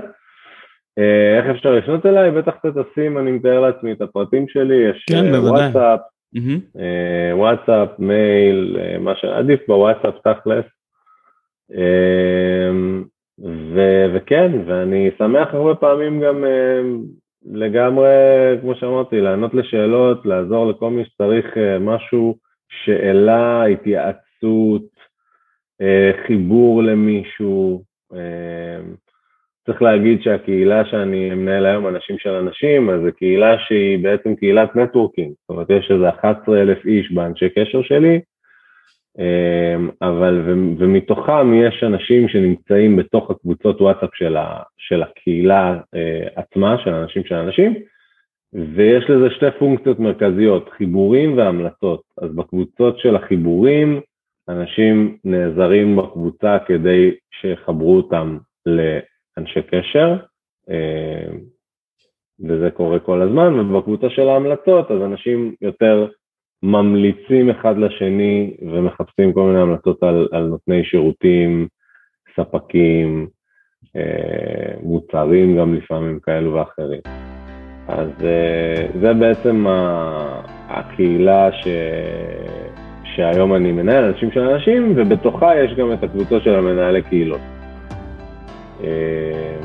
איך 1.38 1.46
אפשר 1.46 1.72
לפנות 1.72 2.06
אליי? 2.06 2.32
בטח 2.32 2.54
תשים, 2.56 3.18
אני 3.18 3.32
מתאר 3.32 3.60
לעצמי 3.60 3.92
את 3.92 4.02
הפרטים 4.02 4.48
שלי, 4.48 4.76
יש 4.76 5.06
כן, 5.10 5.36
וואטסאפ, 5.36 5.76
אה, 5.76 5.96
וואטסאפ, 7.34 7.90
מייל, 8.00 8.78
אה, 8.80 8.98
מה 9.00 9.16
שעדיף 9.16 9.60
בוואטסאפ 9.68 10.14
תכלס. 10.28 10.66
אה, 11.76 12.70
וכן, 14.14 14.52
ואני 14.66 15.10
שמח 15.18 15.54
הרבה 15.54 15.76
פעמים 15.76 16.22
גם 16.22 16.44
לגמרי, 17.46 18.08
כמו 18.62 18.76
שאמרתי, 18.76 19.22
לענות 19.22 19.54
לשאלות, 19.54 20.26
לעזור 20.26 20.68
לכל 20.68 20.90
מי 20.90 21.06
שצריך 21.06 21.46
משהו, 21.80 22.36
שאלה, 22.70 23.66
התייעצות, 23.66 24.90
חיבור 26.28 26.84
למישהו. 26.84 27.84
צריך 29.70 29.82
להגיד 29.82 30.22
שהקהילה 30.22 30.86
שאני 30.86 31.30
מנהל 31.30 31.66
היום, 31.66 31.88
אנשים 31.88 32.18
של 32.20 32.30
אנשים, 32.30 32.90
אז 32.90 33.02
זו 33.02 33.10
קהילה 33.18 33.56
שהיא 33.68 34.04
בעצם 34.04 34.36
קהילת 34.36 34.76
נטוורקינג, 34.76 35.30
זאת 35.30 35.50
אומרת 35.50 35.70
יש 35.70 35.92
איזה 35.92 36.10
11 36.10 36.62
אלף 36.62 36.86
איש 36.86 37.12
באנשי 37.12 37.50
קשר 37.50 37.82
שלי, 37.82 38.20
אמ, 39.20 39.90
אבל 40.02 40.42
ומתוכם 40.78 41.54
יש 41.54 41.84
אנשים 41.84 42.28
שנמצאים 42.28 42.96
בתוך 42.96 43.32
הקבוצות 43.32 43.82
וואטסאפ 43.82 44.10
של, 44.14 44.38
ה, 44.38 44.60
של 44.78 45.04
הקהילה 45.04 45.80
אה, 45.96 46.28
עצמה, 46.36 46.78
של 46.84 46.94
אנשים 46.94 47.24
של 47.24 47.36
אנשים, 47.36 47.74
ויש 48.54 49.10
לזה 49.10 49.30
שתי 49.36 49.60
פונקציות 49.60 50.00
מרכזיות, 50.00 50.70
חיבורים 50.78 51.38
והמלצות. 51.38 52.02
אז 52.22 52.36
בקבוצות 52.36 53.00
של 53.00 53.16
החיבורים, 53.16 54.02
אנשים 54.50 55.18
נעזרים 55.24 55.96
בקבוצה 55.96 56.58
כדי 56.68 57.12
שיחברו 57.42 57.98
אותם 57.98 58.38
אנשי 59.40 59.62
קשר, 59.62 60.16
אה, 60.70 61.38
וזה 62.48 62.72
קורה 62.72 63.00
כל 63.00 63.22
הזמן, 63.22 63.60
ובקבוצה 63.60 64.10
של 64.10 64.30
ההמלצות 64.30 64.92
אז 64.92 65.02
אנשים 65.02 65.56
יותר 65.62 66.08
ממליצים 66.64 67.50
אחד 67.50 67.78
לשני 67.78 68.54
ומחפשים 68.62 69.34
כל 69.34 69.44
מיני 69.44 69.60
המלצות 69.60 70.04
על, 70.04 70.28
על 70.32 70.44
נותני 70.44 70.84
שירותים, 70.84 71.68
ספקים, 72.36 73.28
אה, 73.96 74.74
מוצרים 74.84 75.58
גם 75.58 75.76
לפעמים 75.76 76.20
כאלו 76.20 76.54
ואחרים. 76.54 77.02
אז 77.88 78.10
אה, 78.24 78.88
זה 79.02 79.14
בעצם 79.14 79.66
הקהילה 80.68 81.52
ש... 81.52 81.68
שהיום 83.16 83.56
אני 83.56 83.72
מנהל, 83.72 84.04
אנשים 84.04 84.32
של 84.32 84.40
אנשים, 84.40 84.94
ובתוכה 84.96 85.64
יש 85.64 85.74
גם 85.78 85.94
את 85.94 86.04
הקבוצות 86.04 86.44
של 86.44 86.56
המנהלי 86.56 87.02
קהילות. 87.02 87.59
אה, 88.84 89.56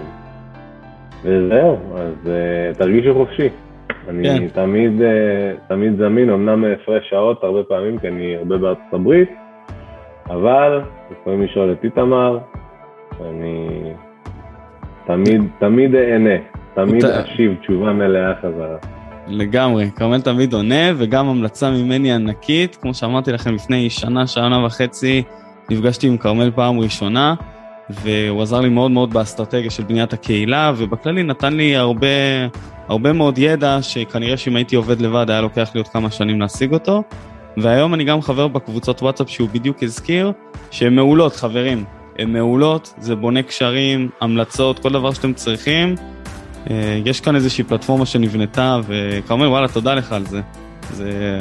וזהו, 1.23 1.79
אז 1.97 2.15
uh, 2.25 2.79
תרגישו 2.79 3.15
חופשי. 3.15 3.49
אני 4.09 4.29
כן. 4.29 4.49
תמיד, 4.49 4.93
uh, 5.01 5.69
תמיד 5.69 5.97
זמין, 5.97 6.31
אמנם 6.31 6.65
הפרש 6.65 7.11
שעות 7.11 7.45
הרבה 7.45 7.63
פעמים, 7.63 7.99
כי 7.99 8.09
אני 8.09 8.37
הרבה 8.37 8.57
בארצות 8.59 8.93
הברית, 8.93 9.31
אבל 10.27 10.81
יכולים 11.21 11.43
לשאול 11.43 11.73
את 11.73 11.85
איתמר, 11.85 12.39
אני 13.21 13.69
תמיד, 15.07 15.43
תמיד 15.59 15.95
אענה, 15.95 16.37
תמיד 16.75 17.05
אשיב 17.05 17.55
תשובה 17.61 17.93
מלאה 17.93 18.35
חזרה. 18.43 18.77
לגמרי, 19.29 19.91
כרמל 19.97 20.21
תמיד 20.21 20.53
עונה, 20.53 20.91
וגם 20.97 21.29
המלצה 21.29 21.71
ממני 21.71 22.13
ענקית, 22.13 22.77
כמו 22.77 22.95
שאמרתי 22.95 23.33
לכם 23.33 23.55
לפני 23.55 23.91
שנה, 23.91 24.27
שנה 24.27 24.67
וחצי, 24.67 25.23
נפגשתי 25.71 26.07
עם 26.07 26.17
כרמל 26.17 26.51
פעם 26.51 26.81
ראשונה, 26.81 27.35
והוא 27.91 28.43
עזר 28.43 28.61
לי 28.61 28.69
מאוד 28.69 28.91
מאוד 28.91 29.13
באסטרטגיה 29.13 29.71
של 29.71 29.83
בניית 29.83 30.13
הקהילה, 30.13 30.73
ובכללי 30.77 31.23
נתן 31.23 31.53
לי 31.53 31.77
הרבה, 31.77 32.07
הרבה 32.89 33.13
מאוד 33.13 33.39
ידע, 33.39 33.79
שכנראה 33.83 34.37
שאם 34.37 34.57
הייתי 34.57 34.77
עובד 34.77 35.01
לבד 35.01 35.31
היה 35.31 35.41
לוקח 35.41 35.71
לי 35.75 35.81
עוד 35.81 35.89
כמה 35.89 36.11
שנים 36.11 36.41
להשיג 36.41 36.73
אותו. 36.73 37.03
והיום 37.57 37.95
אני 37.95 38.05
גם 38.05 38.23
חבר 38.23 38.49
בקבוצות 38.49 39.03
וואטסאפ 39.03 39.31
שהוא 39.31 39.49
בדיוק 39.53 39.83
הזכיר, 39.83 40.33
שהן 40.71 40.95
מעולות, 40.95 41.37
חברים. 41.37 41.85
הן 42.19 42.33
מעולות, 42.33 42.95
זה 42.99 43.17
בונה 43.17 43.43
קשרים, 43.43 44.09
המלצות, 44.21 44.79
כל 44.79 44.93
דבר 44.93 45.13
שאתם 45.13 45.33
צריכים. 45.33 45.95
אה, 46.71 47.01
יש 47.05 47.21
כאן 47.21 47.35
איזושהי 47.35 47.65
פלטפורמה 47.65 48.07
שנבנתה, 48.07 48.81
וכרמל, 48.87 49.47
וואלה, 49.47 49.69
תודה 49.69 49.95
לך 49.95 50.13
על 50.13 50.27
זה. 50.27 50.41
זה 50.91 51.39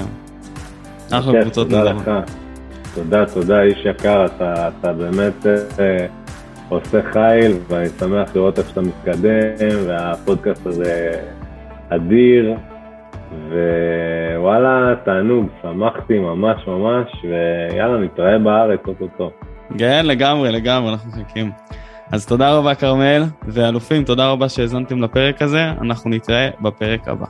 אחלה 1.11 1.41
קבוצות 1.41 1.67
נדבות. 1.69 2.03
תודה, 2.95 3.25
תודה, 3.33 3.61
איש 3.61 3.85
יקר, 3.85 4.25
אתה, 4.25 4.67
אתה 4.67 4.93
באמת 4.93 5.45
אה, 5.79 6.05
עושה 6.73 7.01
חיל, 7.11 7.51
ואני 7.67 7.89
שמח 7.89 8.35
לראות 8.35 8.59
איך 8.59 8.69
שאתה 8.69 8.81
מתקדם, 8.81 9.77
והפודקאסט 9.87 10.67
הזה 10.67 11.11
אדיר, 11.89 12.53
ווואלה, 14.35 14.95
תענוג, 15.05 15.47
שמחתי 15.61 16.19
ממש 16.19 16.67
ממש, 16.67 17.07
ויאללה, 17.23 17.97
נתראה 17.97 18.39
בארץ 18.39 18.79
אוטוטו. 18.87 19.31
כן, 19.77 20.05
לגמרי, 20.05 20.51
לגמרי, 20.51 20.91
אנחנו 20.91 21.21
מחכים. 21.21 21.51
אז 22.11 22.25
תודה 22.25 22.57
רבה, 22.57 22.75
כרמל, 22.75 23.23
ואלופים, 23.47 24.03
תודה 24.03 24.29
רבה 24.29 24.49
שהאזנתם 24.49 25.01
לפרק 25.01 25.41
הזה, 25.41 25.71
אנחנו 25.81 26.09
נתראה 26.09 26.49
בפרק 26.61 27.07
הבא. 27.07 27.25